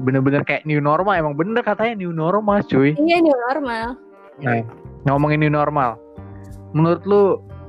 bener-bener 0.00 0.40
kayak 0.44 0.64
new 0.64 0.80
normal. 0.80 1.16
Emang 1.20 1.36
bener 1.36 1.60
katanya 1.60 2.00
new 2.00 2.12
normal 2.16 2.64
cuy. 2.64 2.96
iya 2.96 3.20
new 3.20 3.36
normal 3.48 4.09
Nah 4.40 4.64
ngomongin 5.08 5.40
new 5.44 5.52
normal, 5.52 5.96
menurut 6.76 7.02
lu 7.08 7.22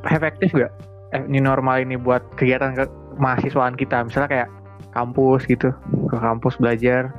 efektif 0.08 0.52
gak 0.52 0.72
eh, 1.16 1.24
new 1.28 1.44
normal 1.44 1.84
ini 1.84 1.96
buat 1.96 2.24
kegiatan 2.36 2.76
ke 2.76 2.86
mahasiswaan 3.20 3.76
kita? 3.76 4.04
Misalnya 4.04 4.30
kayak 4.30 4.50
kampus 4.92 5.48
gitu, 5.48 5.72
ke 6.08 6.16
kampus 6.18 6.56
belajar. 6.60 7.12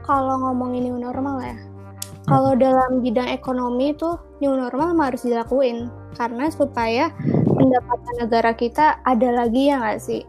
kalau 0.00 0.42
ngomongin 0.42 0.90
new 0.90 0.98
normal 0.98 1.38
ya 1.38 1.54
kalau 2.28 2.54
dalam 2.54 3.02
bidang 3.02 3.26
ekonomi 3.26 3.90
itu 3.90 4.14
new 4.38 4.54
normal 4.54 4.92
mah 4.94 5.10
harus 5.10 5.24
dilakuin. 5.24 5.90
Karena 6.14 6.46
supaya 6.52 7.10
pendapatan 7.58 8.14
negara 8.22 8.52
kita 8.52 9.02
ada 9.02 9.28
lagi 9.34 9.66
ya 9.66 9.82
nggak 9.82 10.00
sih? 10.02 10.22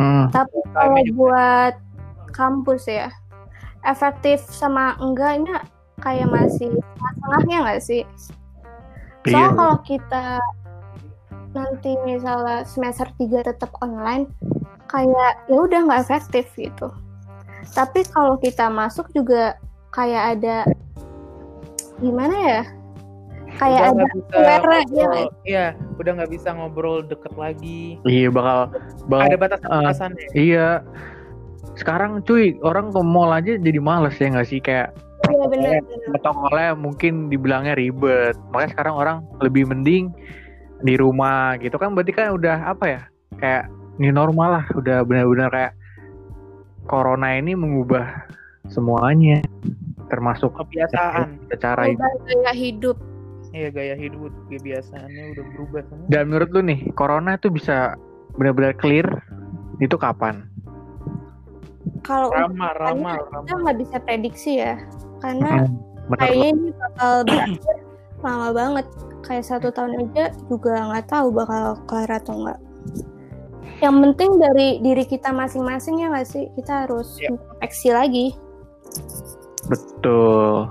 Hmm, 0.00 0.26
tapi 0.34 0.58
kalau 0.74 0.98
buat 1.14 1.78
kampus 2.34 2.90
ya 2.90 3.14
efektif 3.86 4.42
sama 4.48 4.98
enggaknya 4.98 5.62
kayak 6.02 6.28
masih 6.30 6.70
setengahnya 6.74 7.56
nggak 7.62 7.82
sih 7.82 8.02
soalnya 9.24 9.50
iya. 9.50 9.56
kalau 9.56 9.76
kita 9.86 10.26
nanti 11.54 11.90
misalnya 12.02 12.66
semester 12.66 13.06
3 13.16 13.46
tetap 13.46 13.70
online 13.78 14.26
kayak 14.90 15.32
ya 15.46 15.58
udah 15.58 15.80
nggak 15.86 16.02
efektif 16.02 16.50
gitu 16.58 16.90
tapi 17.72 18.04
kalau 18.10 18.36
kita 18.36 18.68
masuk 18.68 19.08
juga 19.14 19.56
kayak 19.94 20.38
ada 20.38 20.56
gimana 22.02 22.36
ya 22.36 22.62
kayak 23.54 23.94
Udah 23.94 24.02
ada 24.02 24.06
suara, 24.34 24.78
iya? 24.90 25.08
Iya, 25.46 25.66
udah 26.02 26.10
nggak 26.18 26.32
bisa 26.34 26.48
ngobrol 26.54 27.06
deket 27.06 27.30
lagi. 27.38 28.02
Iya 28.02 28.28
bakal, 28.34 28.74
bakal 29.06 29.24
Ada 29.30 29.36
batasan-batasannya. 29.38 30.26
iya. 30.34 30.82
Sekarang 31.78 32.22
cuy 32.22 32.58
orang 32.62 32.90
ke 32.90 33.00
mall 33.02 33.30
aja 33.30 33.54
jadi 33.58 33.78
males 33.78 34.18
ya 34.18 34.30
nggak 34.30 34.48
sih 34.50 34.58
kayak 34.62 34.94
iya 35.30 35.46
benar 35.48 35.70
benar. 35.84 36.08
protokolnya 36.16 36.70
mungkin 36.76 37.12
dibilangnya 37.32 37.74
ribet. 37.78 38.36
Makanya 38.52 38.70
sekarang 38.76 38.94
orang 38.94 39.16
lebih 39.40 39.68
mending 39.68 40.12
di 40.84 40.94
rumah 40.98 41.56
gitu. 41.60 41.76
Kan 41.80 41.94
berarti 41.96 42.12
kan 42.12 42.34
udah 42.36 42.74
apa 42.74 42.84
ya 42.84 43.00
kayak 43.40 43.70
new 43.96 44.12
normal 44.12 44.60
lah. 44.60 44.66
Udah 44.76 45.06
benar-benar 45.06 45.48
kayak 45.52 45.72
corona 46.90 47.36
ini 47.36 47.56
mengubah 47.56 48.28
semuanya. 48.68 49.40
Termasuk 50.12 50.52
kebiasaan. 50.52 51.40
cara 51.56 51.88
gaya 51.88 52.52
hidup. 52.52 53.00
Iya 53.54 53.70
gaya 53.70 53.94
hidup. 53.94 54.34
Kebiasaannya 54.50 55.24
udah 55.38 55.44
berubah 55.54 55.80
semua. 55.86 56.06
dan 56.10 56.22
menurut 56.28 56.50
lu 56.52 56.60
nih 56.66 56.80
corona 56.98 57.38
itu 57.38 57.48
bisa 57.48 57.94
benar-benar 58.34 58.74
clear 58.78 59.06
itu 59.78 59.94
kapan? 59.94 60.46
Kalau 62.04 62.28
Ramal, 62.32 62.72
ramal, 62.76 63.16
kita 63.16 63.48
ramal. 63.48 63.60
nggak 63.64 63.78
bisa 63.80 63.96
prediksi 64.04 64.60
ya, 64.60 64.76
karena 65.24 65.64
Bener 66.04 66.18
kayaknya 66.20 66.48
ini 66.52 66.68
bakal 66.76 67.12
berakhir 67.24 67.76
lama 68.20 68.48
banget. 68.52 68.86
Kayak 69.24 69.44
satu 69.48 69.68
tahun 69.72 69.92
aja 70.04 70.24
juga 70.46 70.84
nggak 70.84 71.08
tahu 71.08 71.32
bakal 71.32 71.80
kelar 71.88 72.12
atau 72.14 72.36
enggak. 72.36 72.60
Yang 73.80 73.96
penting 74.02 74.30
dari 74.36 74.68
diri 74.78 75.04
kita 75.04 75.32
masing-masing 75.32 75.98
ya 75.98 76.12
nggak 76.12 76.28
sih? 76.28 76.44
Kita 76.52 76.84
harus 76.84 77.16
Ya. 77.16 77.32
introspeksi 77.32 77.88
lagi. 77.90 78.26
betul 79.64 80.68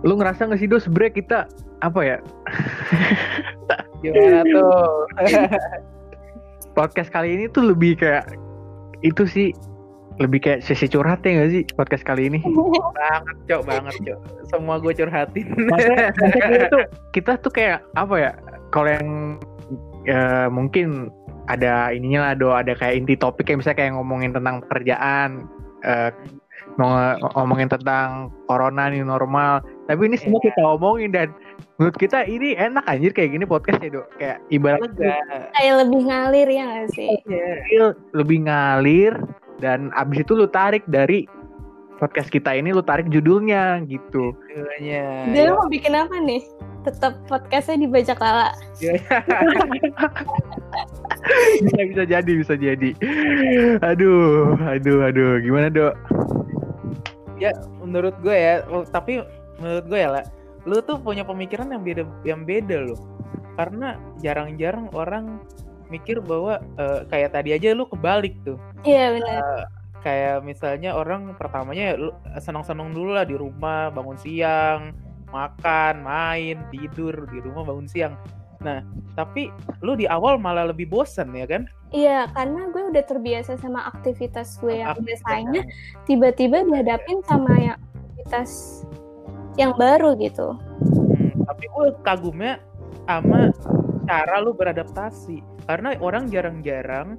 lu 0.00 0.16
ngerasa 0.16 0.48
gak 0.48 0.56
sih 0.56 0.64
do 0.64 0.80
sebenernya 0.80 1.12
kita 1.12 1.38
apa 1.78 2.00
ya 2.00 2.16
Gimana 4.00 4.40
tuh? 4.42 5.04
podcast 6.76 7.12
kali 7.12 7.36
ini 7.36 7.44
tuh 7.46 7.68
lebih 7.68 8.00
kayak 8.00 8.32
itu 9.00 9.28
sih 9.28 9.48
lebih 10.20 10.38
kayak 10.44 10.60
sesi 10.60 10.84
curhat 10.84 11.24
ya 11.24 11.40
gak 11.40 11.50
sih 11.50 11.62
podcast 11.74 12.04
kali 12.04 12.28
ini 12.28 12.38
banget, 13.00 13.36
Cok, 13.48 13.62
banget, 13.64 13.94
Cok. 14.04 14.20
Semua 14.52 14.76
gue 14.76 14.92
curhatin. 14.92 15.46
Maksudnya 15.72 16.08
kita 16.12 16.66
tuh 16.68 16.84
kita 17.16 17.32
tuh 17.40 17.52
kayak 17.52 17.78
apa 17.96 18.14
ya 18.20 18.32
kalau 18.70 18.90
yang 18.92 19.08
ya, 20.04 20.46
mungkin 20.52 21.08
ada 21.48 21.90
ininya 21.90 22.30
lah 22.30 22.34
do 22.36 22.52
ada 22.54 22.76
kayak 22.76 23.00
inti 23.02 23.16
topik 23.18 23.48
kayak 23.48 23.64
misalnya 23.64 23.78
kayak 23.82 23.92
ngomongin 23.98 24.30
tentang 24.30 24.62
pekerjaan 24.68 25.48
mau 26.78 26.94
ngomongin 27.34 27.66
tentang 27.66 28.30
corona 28.46 28.92
new 28.92 29.02
normal 29.02 29.64
tapi 29.88 30.06
ini 30.06 30.16
semua 30.20 30.38
Iya. 30.38 30.52
kita 30.52 30.62
omongin 30.78 31.10
dan 31.10 31.28
menurut 31.80 31.96
kita 31.96 32.22
ini 32.28 32.54
enak 32.54 32.84
anjir 32.86 33.10
kayak 33.10 33.34
gini 33.34 33.44
podcast 33.48 33.80
ya 33.82 33.90
do 33.90 34.02
kayak 34.20 34.38
ibarat 34.52 34.78
Lega. 34.84 35.16
Kayak 35.56 35.74
lebih 35.82 36.00
ngalir 36.06 36.48
ya 36.52 36.62
nggak 36.68 36.88
sih? 36.94 37.08
Iya. 37.26 37.96
lebih 38.14 38.38
ngalir 38.46 39.12
dan 39.60 39.92
abis 39.94 40.24
itu 40.24 40.32
lu 40.34 40.48
tarik 40.48 40.82
dari 40.88 41.28
podcast 42.00 42.32
kita 42.32 42.56
ini 42.56 42.72
lu 42.72 42.80
tarik 42.80 43.12
judulnya 43.12 43.84
gitu 43.84 44.32
Judulnya. 44.32 45.28
Dia 45.36 45.52
mau 45.52 45.68
bikin 45.68 45.92
apa 45.92 46.16
nih? 46.24 46.40
Tetap 46.80 47.28
podcastnya 47.28 47.84
dibaca 47.84 48.16
lala. 48.16 48.50
bisa 51.60 51.80
bisa 51.92 52.04
jadi 52.08 52.32
bisa 52.32 52.54
jadi 52.56 52.90
aduh 53.84 54.56
aduh 54.64 54.98
aduh 55.04 55.40
gimana 55.44 55.68
dok 55.68 55.94
menurut 57.80 58.14
gue 58.22 58.36
ya 58.36 58.62
oh, 58.68 58.84
tapi 58.86 59.24
menurut 59.58 59.84
gue 59.88 59.98
ya 59.98 60.10
lah 60.20 60.24
lu 60.68 60.78
tuh 60.84 61.00
punya 61.00 61.24
pemikiran 61.24 61.72
yang 61.72 61.82
beda 61.82 62.02
yang 62.22 62.42
beda 62.44 62.84
loh 62.84 63.00
karena 63.56 63.96
jarang-jarang 64.20 64.88
orang 64.92 65.40
mikir 65.90 66.22
bahwa 66.22 66.62
eh, 66.78 67.04
kayak 67.10 67.34
tadi 67.34 67.52
aja 67.52 67.74
lu 67.74 67.84
kebalik 67.90 68.34
tuh. 68.46 68.56
Iya 68.86 69.18
benar. 69.18 69.42
kayak 70.00 70.40
misalnya 70.48 70.96
orang 70.96 71.36
pertamanya 71.36 71.92
ya 71.92 71.94
lu 72.00 72.08
senang-senang 72.40 72.88
dulu 72.96 73.12
lah 73.12 73.28
di 73.28 73.36
rumah 73.36 73.92
bangun 73.92 74.16
siang 74.16 74.96
makan 75.28 76.00
main 76.00 76.56
tidur 76.72 77.28
di 77.28 77.38
rumah 77.44 77.68
bangun 77.68 77.84
siang. 77.84 78.16
Nah 78.64 78.80
tapi 79.12 79.52
lu 79.84 80.00
di 80.00 80.08
awal 80.08 80.40
malah 80.40 80.72
lebih 80.72 80.88
bosen 80.88 81.36
ya 81.36 81.44
kan? 81.44 81.68
Iya, 81.90 82.30
karena 82.30 82.70
gue 82.70 82.82
udah 82.94 83.02
terbiasa 83.02 83.58
sama 83.58 83.82
aktivitas 83.90 84.62
gue 84.62 84.78
yang 84.78 84.94
biasanya 85.02 85.66
tiba-tiba 86.06 86.62
dihadapin 86.62 87.18
sama 87.26 87.50
yang 87.58 87.78
aktivitas 87.82 88.50
yang 89.58 89.72
baru 89.74 90.14
gitu. 90.22 90.54
Hmm, 90.54 91.34
tapi 91.50 91.64
gue 91.66 91.86
kagumnya 92.06 92.62
sama 93.10 93.50
cara 94.06 94.38
lu 94.38 94.54
beradaptasi 94.54 95.42
karena 95.70 95.94
orang 96.02 96.26
jarang-jarang 96.26 97.14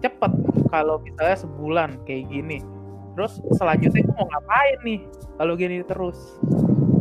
cepet 0.00 0.32
kalau 0.72 0.96
misalnya 1.04 1.36
sebulan 1.36 1.90
kayak 2.08 2.32
gini 2.32 2.64
terus 3.12 3.44
selanjutnya 3.60 4.00
gue 4.08 4.16
mau 4.16 4.24
ngapain 4.32 4.78
nih 4.88 5.00
kalau 5.36 5.52
gini 5.52 5.84
terus 5.84 6.16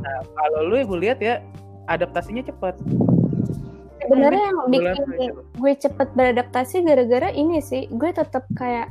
nah 0.04 0.20
kalau 0.36 0.68
lu 0.68 0.84
gue 0.84 1.00
lihat 1.08 1.24
ya 1.24 1.40
adaptasinya 1.88 2.44
cepet 2.44 2.76
Sebenarnya 4.10 4.42
yang 4.42 4.60
bikin 4.74 5.06
aja. 5.06 5.32
gue 5.38 5.74
cepet 5.86 6.08
beradaptasi 6.18 6.82
gara-gara 6.82 7.30
ini 7.30 7.62
sih, 7.62 7.86
gue 7.94 8.10
tetap 8.10 8.42
kayak 8.58 8.90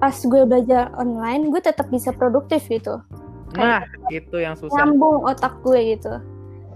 pas 0.00 0.16
gue 0.16 0.42
belajar 0.48 0.88
online, 0.96 1.52
gue 1.52 1.60
tetap 1.60 1.92
bisa 1.92 2.16
produktif 2.16 2.64
gitu. 2.72 2.96
nah 3.52 3.84
itu 4.08 4.40
yang 4.40 4.56
susah 4.56 4.72
Nyambung 4.72 5.28
otak 5.28 5.60
gue 5.60 5.94
gitu. 5.94 6.16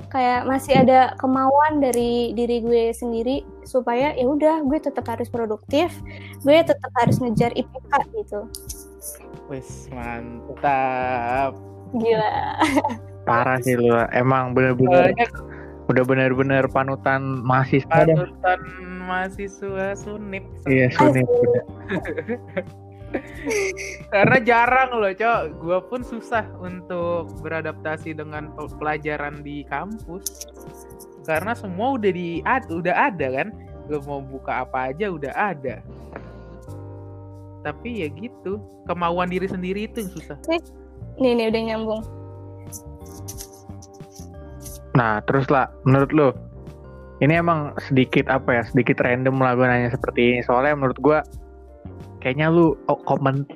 Kayak 0.09 0.49
masih 0.49 0.75
ada 0.79 1.13
kemauan 1.21 1.83
dari 1.83 2.33
diri 2.33 2.65
gue 2.65 2.85
sendiri 2.97 3.45
supaya 3.67 4.17
ya 4.17 4.25
udah 4.25 4.65
gue 4.65 4.79
tetap 4.81 5.05
harus 5.11 5.29
produktif, 5.29 5.93
gue 6.47 6.59
tetap 6.65 6.91
harus 6.97 7.21
ngejar 7.21 7.53
IPK 7.53 7.93
gitu. 8.17 8.41
wis 9.49 9.89
mantap 9.89 11.57
Gila. 11.97 12.61
parah 13.25 13.57
sih 13.65 13.81
lu 13.81 13.97
emang 14.13 14.53
bener-bener 14.53 15.17
udah 15.89 16.05
bener-bener 16.05 16.69
panutan 16.69 17.41
mahasiswa 17.41 18.05
panutan 18.05 18.61
mahasiswa 19.09 19.97
sunip 19.97 20.45
iya 20.69 20.93
sunit 20.93 21.25
udah. 21.25 21.65
karena 24.13 24.37
jarang 24.45 24.91
loh 25.01 25.13
cok. 25.13 25.41
Gue 25.61 25.79
pun 25.89 26.01
susah 26.05 26.45
untuk 26.61 27.33
beradaptasi 27.41 28.17
dengan 28.17 28.53
pe- 28.53 28.73
pelajaran 28.77 29.41
di 29.41 29.65
kampus. 29.69 30.49
Karena 31.25 31.53
semua 31.53 31.97
udah 31.97 32.13
di 32.13 32.41
udah 32.73 32.95
ada 33.13 33.27
kan? 33.33 33.49
Lo 33.89 34.01
mau 34.05 34.21
buka 34.21 34.65
apa 34.69 34.93
aja 34.93 35.09
udah 35.09 35.33
ada. 35.33 35.81
Tapi 37.65 38.05
ya 38.05 38.09
gitu 38.13 38.61
kemauan 38.89 39.29
diri 39.29 39.49
sendiri 39.49 39.89
itu 39.89 40.05
yang 40.05 40.13
susah. 40.13 40.37
Nih 41.19 41.33
nih 41.35 41.49
udah 41.53 41.63
nyambung. 41.65 42.05
nah 44.99 45.23
terus 45.31 45.47
lah 45.47 45.71
menurut 45.87 46.11
lu 46.11 46.29
ini 47.23 47.39
emang 47.39 47.71
sedikit 47.87 48.27
apa 48.27 48.51
ya 48.51 48.63
sedikit 48.67 48.99
random 48.99 49.39
lah 49.39 49.55
gue 49.55 49.67
nanya 49.67 49.95
seperti 49.95 50.21
ini. 50.35 50.41
Soalnya 50.43 50.75
menurut 50.75 50.99
gue 50.99 51.19
kayaknya 52.29 52.53
lu 52.53 52.77
oh, 52.93 53.01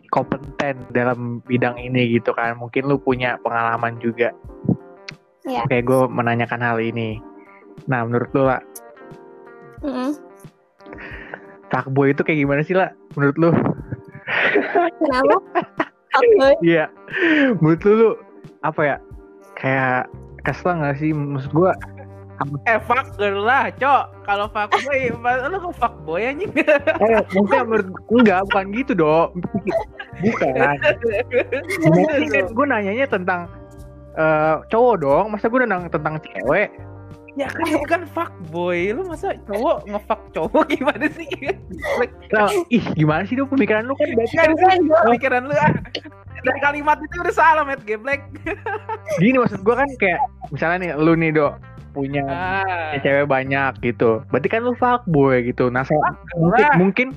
kompeten 0.08 0.80
dalam 0.96 1.44
bidang 1.44 1.76
ini 1.76 2.16
gitu 2.16 2.32
kan 2.32 2.56
mungkin 2.56 2.88
lu 2.88 2.96
punya 2.96 3.36
pengalaman 3.44 4.00
juga 4.00 4.32
Iya. 5.44 5.68
oke 5.68 5.76
gue 5.84 6.00
menanyakan 6.08 6.64
hal 6.64 6.80
ini 6.80 7.20
nah 7.84 8.00
menurut 8.08 8.32
lu 8.32 8.48
lah 8.48 8.64
Mm-mm. 9.84 10.16
fuckboy 11.68 12.16
itu 12.16 12.24
kayak 12.24 12.40
gimana 12.48 12.64
sih 12.64 12.72
lah 12.72 12.96
menurut 13.12 13.36
lu 13.36 13.50
Kenapa? 14.96 15.36
Fuckboy. 16.12 16.54
Iya. 16.72 16.84
Menurut 17.60 17.80
lu, 17.84 17.92
lu 17.92 18.10
apa 18.64 18.80
ya? 18.84 18.96
Kayak 19.58 20.08
kesel 20.46 20.78
gak 20.78 20.96
sih? 21.00 21.10
Maksud 21.12 21.52
gua 21.52 21.72
eh 22.68 22.78
fuck 22.86 23.06
girl 23.18 23.44
lah 23.44 23.68
cok 23.74 24.04
kalau 24.26 24.46
fuckboy 24.50 25.10
lu 25.52 25.56
kok 25.58 25.74
fuckboy 25.76 26.22
anjing 26.26 26.52
eh, 26.58 27.20
maksudnya 27.32 27.62
menurut 27.66 27.88
enggak 28.12 28.40
bukan 28.50 28.64
gitu 28.76 28.92
dong. 28.94 29.30
Bukan. 30.22 30.52
Kan 32.30 32.46
gue 32.52 32.66
nanyanya 32.68 33.06
tentang 33.08 33.40
eh, 34.14 34.56
cowok 34.70 34.96
dong. 35.02 35.24
Masa 35.34 35.50
gue 35.50 35.58
nanya 35.64 35.90
tentang 35.90 36.20
cewek? 36.22 36.70
ya 37.32 37.48
kan 37.48 37.64
lu 37.64 37.80
kan 37.88 38.02
fuckboy 38.12 38.92
lu 38.92 39.08
masa 39.08 39.32
cowok 39.48 39.88
ngefuck 39.88 40.20
cowok 40.36 40.64
gimana 40.76 41.08
sih 41.16 41.28
Nah, 42.32 42.48
ih 42.68 42.84
gimana 42.92 43.24
sih 43.24 43.40
dong 43.40 43.48
pemikiran 43.48 43.88
lu 43.88 43.96
kan 43.96 44.08
berarti 44.12 44.36
Kan 44.36 44.52
kan 44.56 44.80
pikiran 45.16 45.42
lu 45.48 45.54
ah. 45.56 45.72
Dari 46.42 46.58
kalimat 46.58 46.98
itu 46.98 47.22
udah 47.22 47.34
salah, 47.38 47.62
Matt 47.62 47.86
Geblek. 47.86 48.18
gini 49.22 49.38
maksud 49.38 49.62
gua 49.62 49.78
kan 49.78 49.88
kayak 50.02 50.18
misalnya 50.50 50.76
nih 50.82 50.90
lu 50.98 51.14
nih 51.14 51.30
dok 51.30 51.54
punya 51.92 52.24
Ah, 52.26 52.96
cewek 52.98 53.24
banyak 53.24 53.72
gitu. 53.80 54.24
Berarti 54.28 54.48
kan 54.48 54.60
lu 54.64 54.74
fuckboy 54.74 55.44
gitu. 55.44 55.68
Nah, 55.68 55.84
so- 55.84 55.96
mungkin, 56.34 56.66
mungkin 56.76 57.08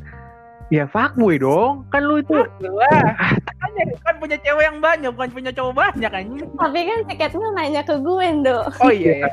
ya 0.68 0.84
fuckboy 0.86 1.40
dong. 1.40 1.88
Kan 1.90 2.04
lu 2.04 2.20
itu 2.20 2.36
lah. 2.36 2.48
Kan, 3.66 3.72
kan 4.06 4.16
punya 4.22 4.38
cewek 4.40 4.62
yang 4.62 4.78
banyak, 4.80 5.10
bukan 5.10 5.32
punya 5.34 5.52
cowok 5.52 5.74
banyak 5.74 6.08
anjing. 6.08 6.48
Tapi 6.54 6.80
kan 6.86 7.00
si 7.10 7.14
Catmill 7.18 7.52
nanya 7.58 7.82
ke 7.82 7.98
gue, 7.98 8.26
Ndo. 8.40 8.62
Oh 8.80 8.94
iya 8.94 9.26
ya. 9.26 9.30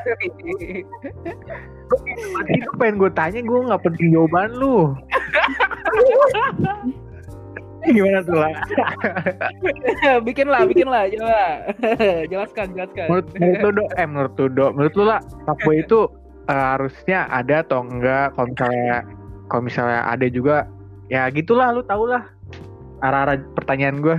Tadi 2.32 2.58
tuh 2.64 2.74
pengen 2.80 2.96
gue 2.96 3.10
tanya, 3.12 3.38
gue 3.38 3.60
nggak 3.68 3.82
penting 3.84 4.08
jawaban 4.10 4.50
lu. 4.56 4.76
Gimana 7.82 8.22
tuh 8.22 8.38
lah? 8.38 8.54
bikin 10.26 10.46
lah, 10.46 10.62
bikin 10.66 10.86
lah, 10.86 11.10
coba. 11.10 11.42
jelaskan, 12.30 12.66
jelaskan. 12.78 13.06
Menurut, 13.10 13.26
menurut 13.34 13.58
lu 13.58 13.70
dok, 13.74 13.88
eh 13.98 14.06
menurut 14.06 14.34
lu 14.38 14.46
dok, 14.54 14.70
menurut 14.78 14.94
lu 14.94 15.04
lah, 15.06 15.20
fuckboy 15.46 15.76
itu 15.82 16.00
eh, 16.46 16.64
harusnya 16.76 17.26
ada 17.26 17.66
atau 17.66 17.82
enggak? 17.82 18.34
Kalau 18.38 18.46
misalnya 18.54 18.96
kalau 19.50 19.62
misalnya 19.66 20.00
ada 20.08 20.26
juga 20.30 20.56
ya 21.10 21.26
gitulah 21.34 21.74
lu 21.74 21.82
tau 21.82 22.06
lah. 22.06 22.24
Arah-arah 23.02 23.42
pertanyaan 23.58 23.98
gue 23.98 24.14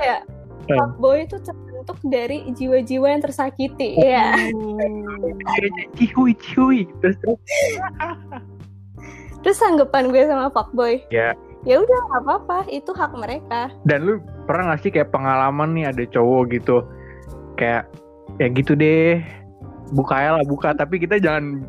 ya? 0.00 0.24
Fuckboy 0.64 1.28
itu 1.28 1.36
terbentuk 1.44 1.98
dari 2.08 2.48
jiwa-jiwa 2.56 3.06
yang 3.12 3.20
tersakiti 3.20 4.00
ya. 4.00 4.32
Cihui 6.00 6.32
cihui. 6.40 6.88
terus 7.04 7.20
terus 7.20 7.40
terus 9.42 9.62
anggapan 9.62 10.10
gue 10.10 10.22
sama 10.26 10.50
fuckboy. 10.50 11.02
Ya. 11.12 11.34
ya 11.66 11.82
udah 11.82 11.98
nggak 12.10 12.22
apa-apa. 12.26 12.58
Itu 12.70 12.94
hak 12.94 13.12
mereka. 13.14 13.72
Dan 13.86 14.06
lu 14.06 14.14
pernah 14.46 14.74
gak 14.74 14.86
sih 14.86 14.90
kayak 14.94 15.10
pengalaman 15.12 15.74
nih 15.74 15.84
ada 15.90 16.02
cowok 16.08 16.42
gitu 16.54 16.76
kayak 17.58 17.90
ya 18.38 18.46
gitu 18.54 18.78
deh 18.78 19.18
buka 19.94 20.14
ya 20.18 20.30
lah 20.38 20.44
buka. 20.46 20.74
Tapi 20.74 21.02
kita 21.02 21.18
jangan 21.18 21.62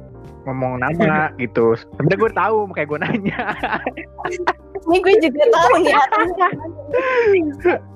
ngomong 0.47 0.81
nama 0.81 1.29
gitu. 1.43 1.77
Sebenernya 1.77 2.17
gue 2.17 2.31
tahu 2.33 2.57
makanya 2.69 2.87
gue 2.87 2.99
nanya. 3.01 3.41
Ini 4.89 4.97
gue 5.03 5.15
juga 5.21 5.43
tahu 5.53 5.73
nih. 5.81 5.95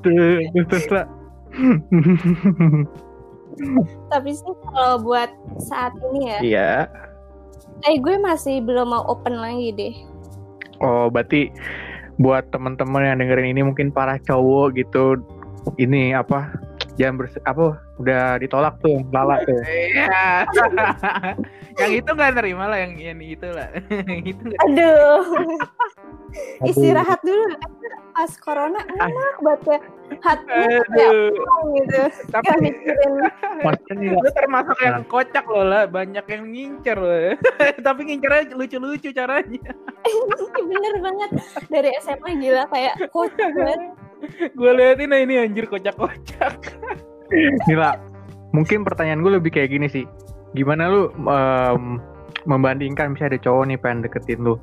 Terus 0.69 0.87
lah. 0.91 1.05
tapi 4.09 4.33
sih 4.33 4.53
kalau 4.73 4.97
buat 5.05 5.29
saat 5.61 5.93
ini 6.09 6.21
ya 6.25 6.39
iya 6.41 6.71
eh 7.85 7.97
gue 7.97 8.15
masih 8.21 8.61
belum 8.61 8.93
mau 8.93 9.03
open 9.09 9.37
lagi 9.37 9.69
deh 9.73 9.93
oh 10.81 11.09
berarti 11.09 11.49
buat 12.21 12.45
teman-teman 12.53 13.09
yang 13.09 13.17
dengerin 13.19 13.57
ini 13.57 13.61
mungkin 13.65 13.89
para 13.89 14.21
cowok 14.21 14.77
gitu 14.77 15.17
ini 15.81 16.13
apa 16.13 16.53
jangan 16.93 17.25
bers 17.25 17.33
apa 17.49 17.81
udah 17.97 18.37
ditolak 18.37 18.77
tuh 18.85 19.01
lala 19.09 19.41
tuh 19.47 19.57
Iya. 19.97 20.45
yang 21.81 21.91
itu 21.97 22.09
nggak 22.13 22.37
nerima 22.37 22.69
lah, 22.69 22.77
yang 22.85 22.93
yang 23.01 23.17
itu 23.17 23.49
lah. 23.49 23.69
Yang 24.09 24.37
itu 24.37 24.43
Aduh. 24.69 25.25
istirahat 26.65 27.17
dulu 27.25 27.45
pas 28.13 28.31
corona 28.37 28.79
enak 28.85 29.35
banget 29.41 29.61
ya 29.65 29.79
kayak 30.21 30.39
Aduh. 30.93 31.33
gitu 31.73 32.01
Tapi 32.29 32.45
gak 32.45 32.59
mikirin 32.61 33.11
lu 34.13 34.29
termasuk 34.37 34.77
yang 34.83 35.01
kocak 35.09 35.45
loh 35.49 35.65
lah, 35.65 35.83
banyak 35.89 36.23
yang 36.29 36.43
ngincer 36.53 36.97
loh. 36.97 37.33
Tapi 37.85 37.99
ngincernya 38.05 38.53
lucu-lucu 38.53 39.09
caranya. 39.09 39.71
bener 40.69 40.95
banget 41.01 41.29
dari 41.71 41.89
SMA 42.03 42.37
gila 42.39 42.63
kayak 42.69 42.95
kocak 43.09 43.49
banget 43.55 43.91
Gue 44.55 44.71
liatin 44.71 45.11
nah 45.11 45.19
ini 45.19 45.35
anjir 45.39 45.67
kocak-kocak. 45.67 46.55
Gila, 47.67 47.99
mungkin 48.55 48.87
pertanyaan 48.87 49.19
gue 49.19 49.31
lebih 49.35 49.51
kayak 49.51 49.75
gini 49.75 49.87
sih. 49.91 50.05
Gimana 50.55 50.87
lu 50.87 51.11
em, 51.27 51.99
membandingkan 52.47 53.11
misalnya 53.11 53.35
ada 53.35 53.43
cowok 53.43 53.63
nih 53.67 53.77
pengen 53.79 53.99
deketin 54.07 54.39
lu. 54.47 54.55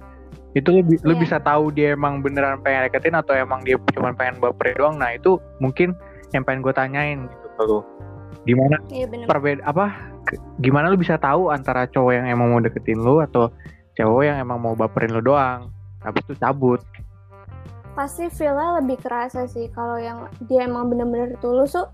Itu 0.51 0.75
lu, 0.75 0.83
bi- 0.83 0.99
lu 1.03 1.15
Iya. 1.15 1.21
bisa 1.23 1.37
tahu 1.39 1.71
dia 1.71 1.95
emang 1.95 2.21
beneran 2.21 2.59
pengen 2.61 2.91
deketin 2.91 3.15
atau 3.15 3.35
emang 3.35 3.63
dia 3.63 3.79
cuma 3.95 4.11
pengen 4.11 4.43
baper 4.43 4.75
doang. 4.75 4.99
Nah, 4.99 5.15
itu 5.15 5.39
mungkin 5.59 5.95
yang 6.31 6.43
pengen 6.43 6.63
gue 6.63 6.75
tanyain 6.75 7.19
gitu 7.27 7.47
ke 7.55 7.63
lu. 7.67 7.81
Gimana 8.41 8.81
iya 8.89 9.05
bener 9.05 9.29
perbeda 9.29 9.61
apa 9.69 9.93
gimana 10.59 10.89
lu 10.89 10.97
bisa 10.97 11.21
tahu 11.21 11.53
antara 11.53 11.85
cowok 11.85 12.13
yang 12.17 12.27
emang 12.27 12.49
mau 12.49 12.61
deketin 12.63 12.97
lu 12.97 13.21
atau 13.21 13.53
cowok 13.93 14.23
yang 14.25 14.41
emang 14.41 14.59
mau 14.59 14.73
baperin 14.73 15.13
lu 15.13 15.21
doang. 15.21 15.69
Habis 16.01 16.25
itu 16.25 16.35
cabut. 16.39 16.81
pasti 17.91 18.31
feelnya 18.31 18.81
lebih 18.81 18.97
kerasa 19.03 19.45
sih 19.45 19.67
kalau 19.75 19.99
yang 19.99 20.25
dia 20.47 20.65
emang 20.65 20.89
bener-bener 20.89 21.35
tulus 21.43 21.75
tuh 21.75 21.91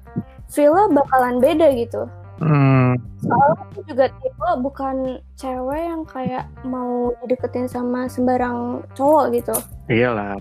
feelnya 0.47 0.93
bakalan 0.93 1.41
beda 1.41 1.73
gitu 1.73 2.05
Hmm, 2.37 3.01
soalnya 3.25 3.65
aku 3.65 3.81
juga 3.89 4.07
tipe 4.21 4.49
bukan 4.61 4.97
cewek 5.41 5.83
yang 5.89 6.03
kayak 6.05 6.45
mau 6.69 7.17
dideketin 7.25 7.65
sama 7.65 8.13
sembarang 8.13 8.85
cowok 8.93 9.33
gitu. 9.33 9.57
Iyalah. 9.89 10.37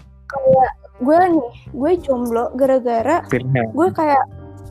gue 0.96 1.20
nih 1.28 1.52
gue 1.76 1.92
jomblo 2.08 2.56
gara-gara 2.56 3.24
gue 3.72 3.88
kayak 3.92 4.24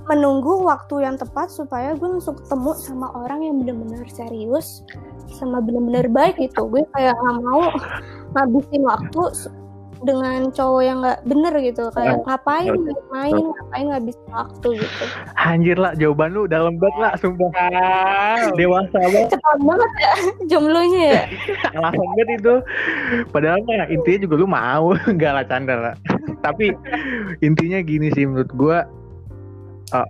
menunggu 0.08 0.60
waktu 0.64 1.04
yang 1.04 1.16
tepat 1.16 1.48
supaya 1.48 1.96
gue 1.96 2.04
langsung 2.04 2.36
ketemu 2.36 2.72
sama 2.76 3.08
orang 3.16 3.40
yang 3.44 3.56
bener-bener 3.60 4.04
serius 4.12 4.84
sama 5.32 5.64
bener-bener 5.64 6.08
baik 6.12 6.36
gitu. 6.36 6.68
Gue 6.68 6.84
kayak 6.92 7.16
nggak 7.16 7.38
mau 7.40 7.72
ngabisin 8.36 8.82
waktu 8.84 9.22
dengan 10.04 10.52
cowok 10.52 10.82
yang 10.84 10.98
nggak 11.00 11.20
bener 11.24 11.54
gitu 11.64 11.88
kayak 11.96 12.20
ngapain 12.28 12.72
main? 13.10 13.34
Ngapain 13.34 13.84
ngabisin 13.90 14.28
waktu? 14.30 14.68
gitu. 14.80 15.04
Anjir 15.40 15.76
lah, 15.80 15.92
jawaban 15.96 16.30
lu 16.36 16.42
dalam 16.44 16.76
banget 16.76 16.98
lah, 17.00 17.12
sumpah. 17.18 17.50
Dewasa 18.54 18.98
banget. 19.00 19.34
cepat 19.34 19.58
banget 19.64 19.90
ya 19.96 20.12
jomblonya 20.50 21.02
ya. 21.10 21.22
Alasan 21.76 22.06
banget 22.14 22.28
itu. 22.40 22.54
Padahal 23.32 23.58
mah 23.64 23.88
intinya 23.88 24.18
juga 24.28 24.34
lu 24.36 24.46
mau 24.46 24.86
enggak 25.12 25.32
lah 25.32 25.44
canda 25.48 25.74
lah. 25.74 25.94
Tapi 26.44 26.76
intinya 27.40 27.80
gini 27.80 28.12
sih 28.12 28.28
menurut 28.28 28.52
gua 28.52 28.78
eh, 29.96 30.08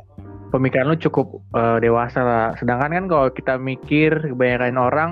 pemikiran 0.51 0.91
lu 0.91 0.99
cukup 0.99 1.39
eh, 1.55 1.79
dewasa 1.83 2.21
lah. 2.21 2.49
Sedangkan 2.59 2.91
kan 2.93 3.05
kalau 3.07 3.27
kita 3.31 3.55
mikir 3.57 4.35
kebanyakan 4.35 4.79
orang 4.79 5.11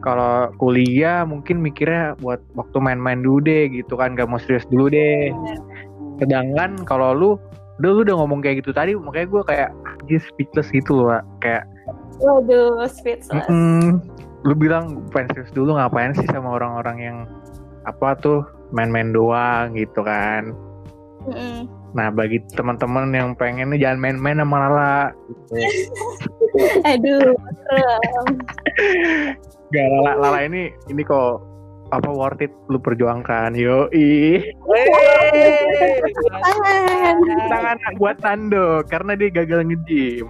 kalau 0.00 0.48
kuliah 0.56 1.28
mungkin 1.28 1.60
mikirnya 1.60 2.16
buat 2.18 2.40
waktu 2.56 2.76
main-main 2.80 3.20
dulu 3.20 3.44
deh 3.44 3.68
gitu 3.68 4.00
kan 4.00 4.16
gak 4.16 4.28
mau 4.28 4.40
serius 4.40 4.64
dulu 4.72 4.88
deh 4.88 5.28
sedangkan 6.20 6.84
kalau 6.84 7.16
lu 7.16 7.30
udah 7.80 7.90
lu 7.96 8.00
udah 8.04 8.16
ngomong 8.20 8.44
kayak 8.44 8.60
gitu 8.60 8.76
tadi 8.76 8.92
makanya 8.92 9.26
gua 9.32 9.42
kayak 9.44 9.68
anjir 10.04 10.20
speechless 10.20 10.68
gitu 10.68 11.00
loh 11.00 11.24
kayak 11.40 11.64
waduh 12.20 12.84
speechless 12.84 13.48
Mm-mm. 13.48 14.04
lu 14.44 14.52
bilang 14.52 15.00
pengen 15.08 15.32
serius 15.32 15.52
dulu 15.56 15.80
ngapain 15.80 16.12
sih 16.12 16.28
sama 16.28 16.60
orang-orang 16.60 16.96
yang 17.00 17.18
apa 17.88 18.12
tuh 18.20 18.44
main-main 18.76 19.16
doang 19.16 19.72
gitu 19.72 20.04
kan 20.04 20.52
Mm-mm. 21.24 21.64
nah 21.96 22.12
bagi 22.12 22.44
teman-teman 22.52 23.08
yang 23.16 23.32
pengen 23.32 23.72
nih 23.72 23.88
jangan 23.88 24.12
main-main 24.12 24.44
sama 24.44 24.56
Lala 24.68 25.16
gitu. 25.24 25.56
aduh. 26.92 27.32
Gak 29.70 29.86
Lala, 29.86 30.12
Lala 30.18 30.38
ini 30.50 30.74
ini 30.90 31.02
kok 31.06 31.46
apa 31.90 32.10
worth 32.10 32.42
it? 32.42 32.50
Lu 32.70 32.78
perjuangkan 32.82 33.54
yoi 33.54 34.42
Tangan. 37.50 37.76
tangan 37.78 37.94
buat 37.98 38.16
Nando 38.22 38.82
karena 38.86 39.14
dia 39.14 39.30
gagal 39.30 39.66
nge-gym. 39.66 40.26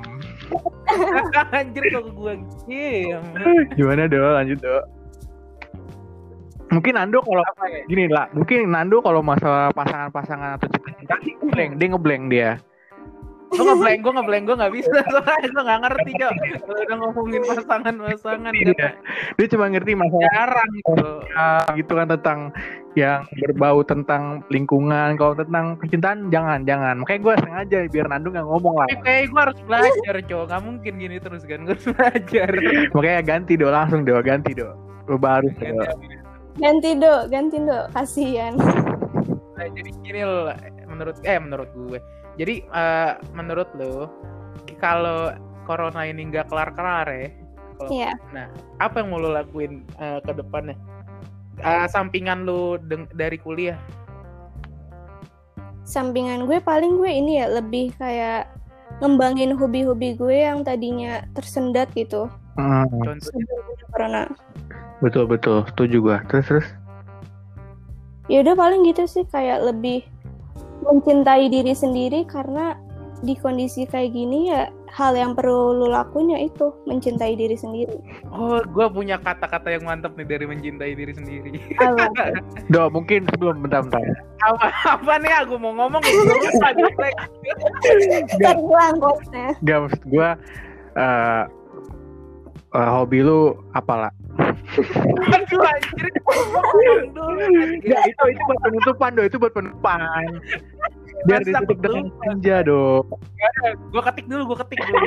Anjir 1.56 1.84
kok 1.88 2.04
gue 2.12 2.34
game. 2.68 3.22
gimana 3.76 4.08
do? 4.08 4.20
Lanjut 4.20 4.58
do. 4.60 4.76
Mungkin 6.70 6.92
Nando 6.94 7.18
kalau 7.24 7.42
ya? 7.66 7.82
gini 7.90 8.06
lah 8.06 8.30
mungkin 8.30 8.70
Nando 8.70 9.02
kalau 9.02 9.24
masalah 9.26 9.74
pasangan-pasangan 9.74 10.54
atau 10.54 10.68
cinta-cinta 10.70 11.18
dia 11.18 11.34
ngeblank 11.42 11.72
dia 11.82 11.88
ngeblank 11.90 12.24
dia 12.30 12.50
Gue 13.50 13.66
ngeblank, 13.66 13.98
gue 14.06 14.12
ngeblank, 14.14 14.44
gue 14.46 14.56
gak 14.62 14.74
bisa. 14.78 14.98
Soalnya 15.10 15.48
gue 15.50 15.62
gak 15.66 15.80
ngerti 15.82 16.10
kok. 16.22 16.32
Kalau 16.38 16.82
udah 16.86 16.96
ngomongin 17.02 17.42
pasangan-pasangan. 17.42 18.52
Iya. 18.54 18.70
udah 18.70 18.90
dia 19.34 19.46
cuma 19.50 19.66
ngerti 19.66 19.92
masalah 19.98 20.30
jarang 20.30 20.70
gitu 20.70 20.94
gitu 21.74 21.92
kan 21.98 22.06
tentang 22.14 22.38
yang 22.94 23.26
berbau 23.42 23.82
tentang 23.82 24.22
lingkungan. 24.54 25.18
Kalau 25.18 25.34
tentang 25.34 25.74
percintaan 25.82 26.30
jangan 26.30 26.62
jangan. 26.62 26.94
Makanya 27.02 27.20
gue 27.26 27.34
sengaja 27.42 27.78
biar 27.90 28.06
Nando 28.06 28.28
nggak 28.30 28.46
ngomong 28.46 28.74
lah. 28.78 28.86
Tapi 28.86 29.02
kayak 29.02 29.22
gue 29.34 29.40
harus 29.42 29.58
belajar 29.66 30.14
cowok, 30.30 30.46
gak 30.46 30.62
mungkin 30.62 30.92
gini 30.98 31.16
terus 31.18 31.42
kan, 31.42 31.60
gue 31.66 31.74
harus 31.74 31.88
belajar. 31.90 32.50
Makanya 32.94 33.20
ganti 33.26 33.52
do 33.58 33.66
langsung 33.66 34.06
do 34.06 34.14
ganti 34.22 34.54
do 34.54 34.70
lu 35.10 35.18
baru 35.18 35.50
do. 35.58 35.82
ganti 36.62 36.94
do 36.94 37.26
ganti 37.26 37.58
do 37.58 37.78
kasihan. 37.90 38.54
Nah, 39.58 39.66
jadi 39.74 39.90
gini 40.06 40.22
loh, 40.22 40.54
menurut 40.86 41.18
eh 41.26 41.38
menurut 41.42 41.70
gue. 41.74 41.98
Jadi 42.40 42.64
eh, 42.64 43.12
menurut 43.36 43.68
lo 43.76 44.08
kalau 44.80 45.36
corona 45.68 46.08
ini 46.08 46.32
nggak 46.32 46.48
kelar-kelar 46.48 47.04
ya, 47.04 47.28
kalau 47.76 47.90
Iya. 47.92 48.12
nah 48.32 48.48
apa 48.80 49.04
yang 49.04 49.12
mau 49.12 49.20
lo 49.20 49.36
lakuin 49.36 49.84
eh, 50.00 50.24
ke 50.24 50.32
depannya? 50.32 50.72
Eh, 51.60 51.84
sampingan 51.92 52.48
lo 52.48 52.80
dari 53.12 53.36
kuliah. 53.36 53.76
sampingan 55.90 56.46
gue 56.46 56.62
paling 56.62 57.02
gue 57.02 57.10
ini 57.10 57.42
ya 57.42 57.50
lebih 57.50 57.90
kayak 57.98 58.46
ngembangin 59.02 59.58
hobi-hobi 59.58 60.14
gue 60.14 60.46
yang 60.46 60.62
tadinya 60.62 61.26
tersendat 61.34 61.90
gitu. 61.98 62.30
Hmm, 62.54 62.86
sebelum 63.18 63.74
corona. 63.90 64.22
Betul 65.02 65.26
betul. 65.26 65.66
Setuju 65.66 65.96
gue 65.98 66.16
terus 66.30 66.46
terus? 66.46 66.68
Ya 68.30 68.46
udah 68.46 68.54
paling 68.54 68.86
gitu 68.86 69.02
sih 69.10 69.26
kayak 69.34 69.66
lebih 69.66 70.06
mencintai 70.82 71.48
diri 71.52 71.72
sendiri 71.76 72.24
karena 72.24 72.76
di 73.20 73.36
kondisi 73.36 73.84
kayak 73.84 74.16
gini 74.16 74.48
ya 74.48 74.72
hal 74.88 75.12
yang 75.12 75.36
perlu 75.36 75.76
lu 75.76 75.92
lakuin 75.92 76.32
ya 76.32 76.40
itu 76.40 76.72
mencintai 76.88 77.36
diri 77.36 77.52
sendiri 77.52 78.00
Oh, 78.32 78.64
gue 78.64 78.86
punya 78.88 79.20
kata-kata 79.20 79.76
yang 79.76 79.84
mantap 79.84 80.16
nih 80.16 80.24
dari 80.24 80.48
mencintai 80.48 80.96
diri 80.96 81.12
sendiri. 81.12 81.60
Apa? 81.76 82.08
do 82.72 82.88
mungkin 82.88 83.28
sebelum 83.28 83.60
bentar 83.60 83.84
bentar 83.84 84.00
apa 84.40 84.66
apa 84.88 85.12
nih 85.20 85.32
aku 85.44 85.60
mau 85.60 85.76
ngomong 85.76 86.00
gue 86.00 86.36
lupa 86.48 87.08
terulang 88.40 88.96
quotes-nya 88.96 89.52
Gak 89.68 89.78
maksud 89.84 90.02
gue 90.08 90.28
eh, 90.96 91.44
eh, 92.72 92.88
hobi 92.88 93.20
lu 93.20 93.52
apalah? 93.76 94.08
Aduh 95.30 95.60
anjir. 95.62 96.06
Ya 97.84 97.98
itu 98.06 98.22
itu 98.30 98.42
buat 98.46 98.60
penutupan 98.62 99.10
do, 99.18 99.22
itu 99.26 99.36
buat 99.36 99.52
penutupan. 99.52 99.98
Biar 101.28 101.44
Masa 101.44 101.48
ditutup 101.52 101.78
dengan 101.84 102.04
senja 102.24 102.56
do. 102.64 103.04
Gue 103.92 104.02
ketik 104.08 104.26
dulu, 104.30 104.42
gue 104.54 104.58
ketik 104.64 104.80
dulu. 104.80 105.06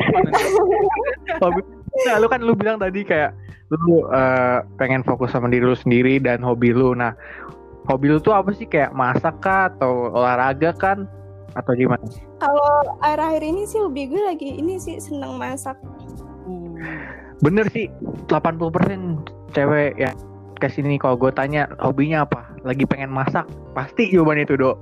Hobi, 1.41 1.61
nah, 2.05 2.15
lu 2.21 2.27
kan 2.29 2.39
lu 2.45 2.53
bilang 2.53 2.77
tadi 2.77 3.01
kayak 3.01 3.33
lu 3.73 4.05
eh, 4.13 4.61
pengen 4.77 5.01
fokus 5.01 5.33
sama 5.33 5.49
diri 5.49 5.65
lu 5.65 5.73
sendiri 5.73 6.21
dan 6.21 6.45
hobi 6.45 6.69
lu. 6.69 6.93
Nah, 6.93 7.17
hobi 7.89 8.13
lu 8.13 8.21
tuh 8.21 8.37
apa 8.37 8.53
sih 8.53 8.69
kayak 8.69 8.93
masak 8.93 9.41
kah 9.41 9.73
atau 9.73 10.13
olahraga 10.13 10.69
kan 10.77 11.09
atau 11.57 11.73
gimana? 11.73 12.05
Kalau 12.37 12.97
akhir-akhir 13.01 13.43
ini 13.45 13.63
sih 13.65 13.81
lebih 13.81 14.13
gue 14.13 14.21
lagi 14.21 14.49
ini 14.53 14.77
sih 14.77 15.01
seneng 15.01 15.41
masak. 15.41 15.77
Bener 17.43 17.67
sih, 17.69 17.91
80% 18.25 19.19
cewek 19.51 19.93
ya 19.95 20.15
ke 20.55 20.67
sini 20.67 20.95
kalau 20.95 21.13
gue 21.13 21.27
tanya 21.29 21.67
hobinya 21.77 22.23
apa, 22.23 22.55
lagi 22.63 22.83
pengen 22.83 23.11
masak, 23.11 23.43
pasti 23.73 24.07
jawaban 24.07 24.39
itu 24.39 24.55
do. 24.55 24.79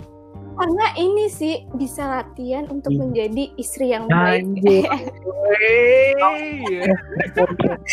Karena 0.54 0.94
ini 0.94 1.26
sih 1.26 1.66
bisa 1.74 2.06
latihan 2.06 2.70
untuk 2.70 2.94
Hmm. 2.94 3.10
menjadi 3.10 3.50
istri 3.56 3.90
yang 3.90 4.06
baik. 4.06 4.46
Wey. 4.62 6.14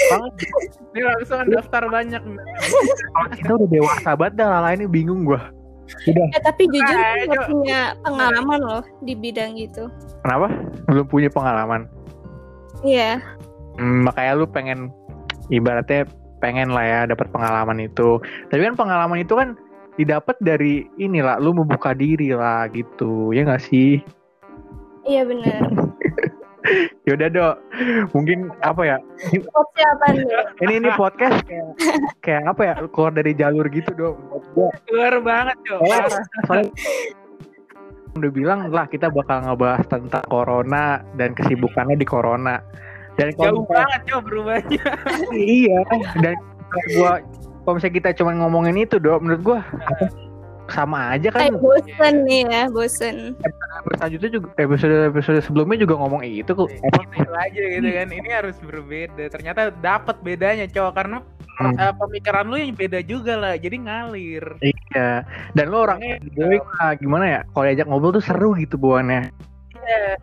banget. 0.04 0.32
Ini 0.92 1.00
langsung 1.02 1.48
daftar 1.48 1.82
banyak. 1.86 2.20
Kalau 2.20 3.28
kita 3.32 3.50
udah 3.54 3.68
dewasa 3.70 4.10
banget 4.12 4.34
dah, 4.36 4.48
Lala 4.50 4.70
ini 4.70 4.84
bingung 4.84 5.24
gua. 5.24 5.48
Udah, 6.04 6.26
Eh, 6.28 6.42
tapi 6.42 6.68
jujur 6.68 6.84
gue 6.92 7.24
nggak 7.24 7.40
coba. 7.40 7.48
punya 7.48 7.80
pengalaman 8.02 8.60
loh 8.60 8.82
di 9.00 9.14
bidang 9.14 9.56
gitu. 9.56 9.88
kenapa? 10.20 10.52
Belum 10.84 11.06
punya 11.06 11.30
pengalaman. 11.30 11.88
Iya. 12.82 13.22
Hmm, 13.78 14.10
makanya 14.10 14.32
lu 14.34 14.46
pengen 14.50 14.90
ibaratnya 15.48 16.04
pengen 16.42 16.70
lah 16.74 16.84
ya 16.84 17.00
dapat 17.10 17.30
pengalaman 17.30 17.78
itu. 17.82 18.18
Tapi 18.50 18.60
kan 18.62 18.74
pengalaman 18.74 19.22
itu 19.22 19.34
kan 19.38 19.54
didapat 19.98 20.38
dari 20.38 20.86
inilah 20.98 21.42
lu 21.42 21.54
membuka 21.54 21.94
diri 21.94 22.34
lah 22.34 22.66
gitu. 22.70 23.30
Ya 23.34 23.46
nggak 23.46 23.62
sih? 23.62 24.02
Iya 25.06 25.26
benar. 25.26 25.62
Yaudah 27.08 27.28
dok, 27.32 27.54
mungkin 28.12 28.52
apa 28.60 28.82
ya? 28.84 28.96
Nih? 29.32 29.40
Ini 30.60 30.72
ini 30.84 30.88
podcast 30.92 31.40
kayak 31.48 31.66
kayak 32.20 32.42
apa 32.44 32.62
ya? 32.66 32.74
Keluar 32.92 33.12
dari 33.16 33.32
jalur 33.32 33.64
gitu 33.72 33.88
dok. 33.96 34.14
Keluar 34.84 35.16
banget, 35.24 35.56
Cok. 35.64 35.80
Oh, 35.80 36.08
soalnya 36.44 36.68
udah 38.18 38.30
bilang 38.34 38.60
lah 38.68 38.84
kita 38.90 39.08
bakal 39.08 39.46
ngebahas 39.46 39.86
tentang 39.86 40.24
corona 40.28 41.00
dan 41.16 41.32
kesibukannya 41.32 41.96
di 41.96 42.04
corona. 42.04 42.60
Dan 43.18 43.34
Jauh 43.34 43.66
kalau 43.66 43.66
banget, 43.66 44.00
Cok, 44.06 44.20
berubahnya. 44.24 44.84
iya 45.58 45.78
dan 46.16 46.34
gua 46.94 47.18
kalau 47.60 47.74
misalnya 47.76 47.96
kita 47.98 48.10
cuma 48.16 48.30
ngomongin 48.32 48.78
itu 48.78 48.96
dok, 48.96 49.18
menurut 49.18 49.42
gua 49.42 49.58
apa, 49.60 50.06
sama 50.68 51.12
aja 51.12 51.28
kan 51.28 51.48
Kayak 51.48 51.58
bosen 51.58 52.14
nih 52.22 52.42
ya, 52.46 52.62
bosen. 52.68 53.16
selanjutnya 53.96 54.30
juga 54.30 54.46
episode 54.56 54.96
episode 55.08 55.40
sebelumnya 55.42 55.80
juga 55.80 55.96
ngomong 55.96 56.22
itu 56.22 56.46
kok 56.46 56.68
apa 56.68 57.00
Itu, 57.10 57.32
aja 57.34 57.62
gitu 57.74 57.88
kan. 57.88 58.06
Ini 58.08 58.28
harus 58.30 58.56
berbeda. 58.60 59.24
Ternyata 59.28 59.72
dapat 59.74 60.16
bedanya, 60.20 60.64
Cok, 60.64 60.92
karena 60.92 61.18
Hmm. 61.58 61.74
eh, 61.74 61.90
pemikiran 61.90 62.46
lu 62.46 62.54
yang 62.54 62.70
beda 62.70 63.02
juga 63.02 63.34
lah. 63.34 63.58
Jadi 63.58 63.82
ngalir. 63.82 64.44
iya 64.62 65.26
dan 65.52 65.66
lo 65.66 65.82
orangnya 65.82 66.22
gue 66.22 66.62
gimana 66.96 67.24
ya 67.26 67.40
kalau 67.50 67.66
diajak 67.66 67.86
ngobrol 67.90 68.14
tuh 68.14 68.22
seru 68.22 68.54
gitu 68.54 68.78
bawaannya 68.78 69.34
Iya. 69.74 70.14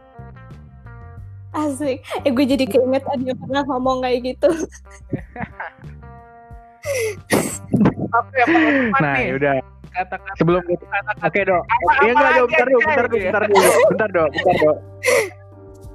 Asik. 1.55 2.03
Eh 2.27 2.31
gue 2.35 2.45
jadi 2.45 2.65
keinget 2.67 3.03
ada 3.07 3.23
yang 3.23 3.39
pernah 3.39 3.63
ngomong 3.71 4.03
kayak 4.03 4.35
gitu. 4.35 4.51
Oke, 8.15 8.39
penutupan 8.45 9.01
nah 9.01 9.15
nih. 9.17 9.33
yaudah. 9.33 9.57
Kata-kata 9.95 10.35
sebelum 10.35 10.61
kita 10.67 10.85
kata-kata 10.91 11.23
oke 11.23 11.41
dok. 11.47 11.63
Iya 12.03 12.11
enggak 12.11 12.31
dok. 12.35 12.47
Lagi 12.51 12.51
bentar 12.51 12.67
yang 12.67 12.75
dok 12.75 12.83
bentar 12.83 13.05
dok 13.07 13.15
bentar 13.15 13.41
dulu 13.47 13.71
bentar 13.89 14.09
dok. 14.11 14.29
Bentar 14.35 14.55
dok. 14.59 14.77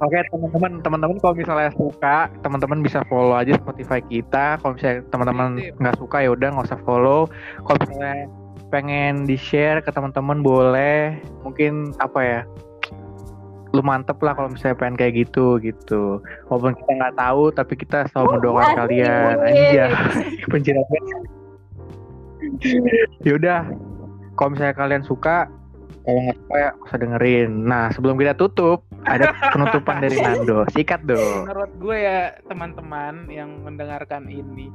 Oke 0.01 0.17
teman-teman. 0.33 0.71
Teman-teman 0.81 1.17
kalau 1.21 1.35
misalnya 1.37 1.69
suka 1.77 2.17
teman-teman 2.41 2.79
bisa 2.81 2.99
follow 3.05 3.37
aja 3.37 3.53
Spotify 3.61 3.99
kita. 4.09 4.57
Kalau 4.57 4.73
misalnya 4.73 4.99
teman-teman 5.13 5.47
nggak 5.77 5.95
suka 6.01 6.17
ya 6.25 6.29
udah 6.33 6.47
nggak 6.57 6.67
usah 6.73 6.81
follow. 6.81 7.29
Kalau 7.61 7.77
misalnya 7.85 8.25
pengen 8.73 9.29
di 9.29 9.37
share 9.37 9.85
ke 9.85 9.93
teman-teman 9.93 10.41
boleh. 10.41 11.21
Mungkin 11.45 11.93
apa 12.01 12.19
ya 12.25 12.41
lu 13.71 13.81
mantep 13.83 14.19
lah 14.19 14.35
kalau 14.35 14.51
misalnya 14.51 14.77
pengen 14.77 14.95
kayak 14.99 15.13
gitu 15.27 15.55
gitu. 15.63 16.19
Walaupun 16.51 16.75
kita 16.75 16.91
nggak 16.91 17.15
tahu 17.15 17.43
tapi 17.55 17.73
kita 17.79 18.07
selalu 18.11 18.27
mendoakan 18.39 18.63
asik. 18.67 18.77
kalian. 18.79 19.35
aja 19.47 19.85
penjelasan. 20.51 21.03
Yaudah 23.23 23.61
kalau 24.35 24.49
misalnya 24.55 24.75
kalian 24.75 25.03
suka 25.07 25.47
kalau 26.01 26.19
nggak 26.25 26.37
suka 26.43 26.55
ya 26.57 26.69
usah 26.83 26.97
dengerin. 26.99 27.51
Nah 27.63 27.85
sebelum 27.95 28.15
kita 28.19 28.33
tutup 28.35 28.83
ada 29.07 29.31
penutupan 29.55 30.03
dari 30.03 30.17
Nando. 30.19 30.67
Sikat 30.75 31.07
dong. 31.07 31.47
Menurut 31.47 31.71
gue 31.79 31.97
ya 31.97 32.19
teman-teman 32.51 33.31
yang 33.31 33.63
mendengarkan 33.63 34.27
ini 34.27 34.67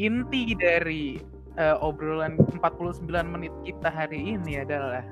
inti 0.00 0.56
dari 0.56 1.20
eh, 1.60 1.76
obrolan 1.84 2.40
49 2.56 3.04
menit 3.28 3.52
kita 3.68 3.92
hari 3.92 4.38
ini 4.38 4.64
adalah 4.64 5.04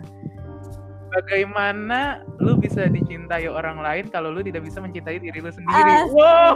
bagaimana 1.13 2.23
lu 2.39 2.57
bisa 2.61 2.87
dicintai 2.89 3.49
orang 3.49 3.81
lain 3.81 4.07
kalau 4.13 4.33
lu 4.33 4.45
tidak 4.45 4.65
bisa 4.65 4.79
mencintai 4.81 5.19
diri 5.19 5.39
lu 5.41 5.51
sendiri. 5.51 5.93
Asik. 5.93 6.13
Wow. 6.15 6.53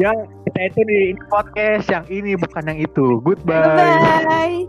ya 0.00 0.12
kita 0.48 0.60
itu 0.72 0.80
di 0.88 0.98
ini 1.12 1.22
podcast 1.28 1.86
yang 1.92 2.04
ini 2.08 2.32
bukan 2.40 2.64
yang 2.72 2.80
itu 2.80 3.20
goodbye 3.20 3.76
Bye. 4.24 4.64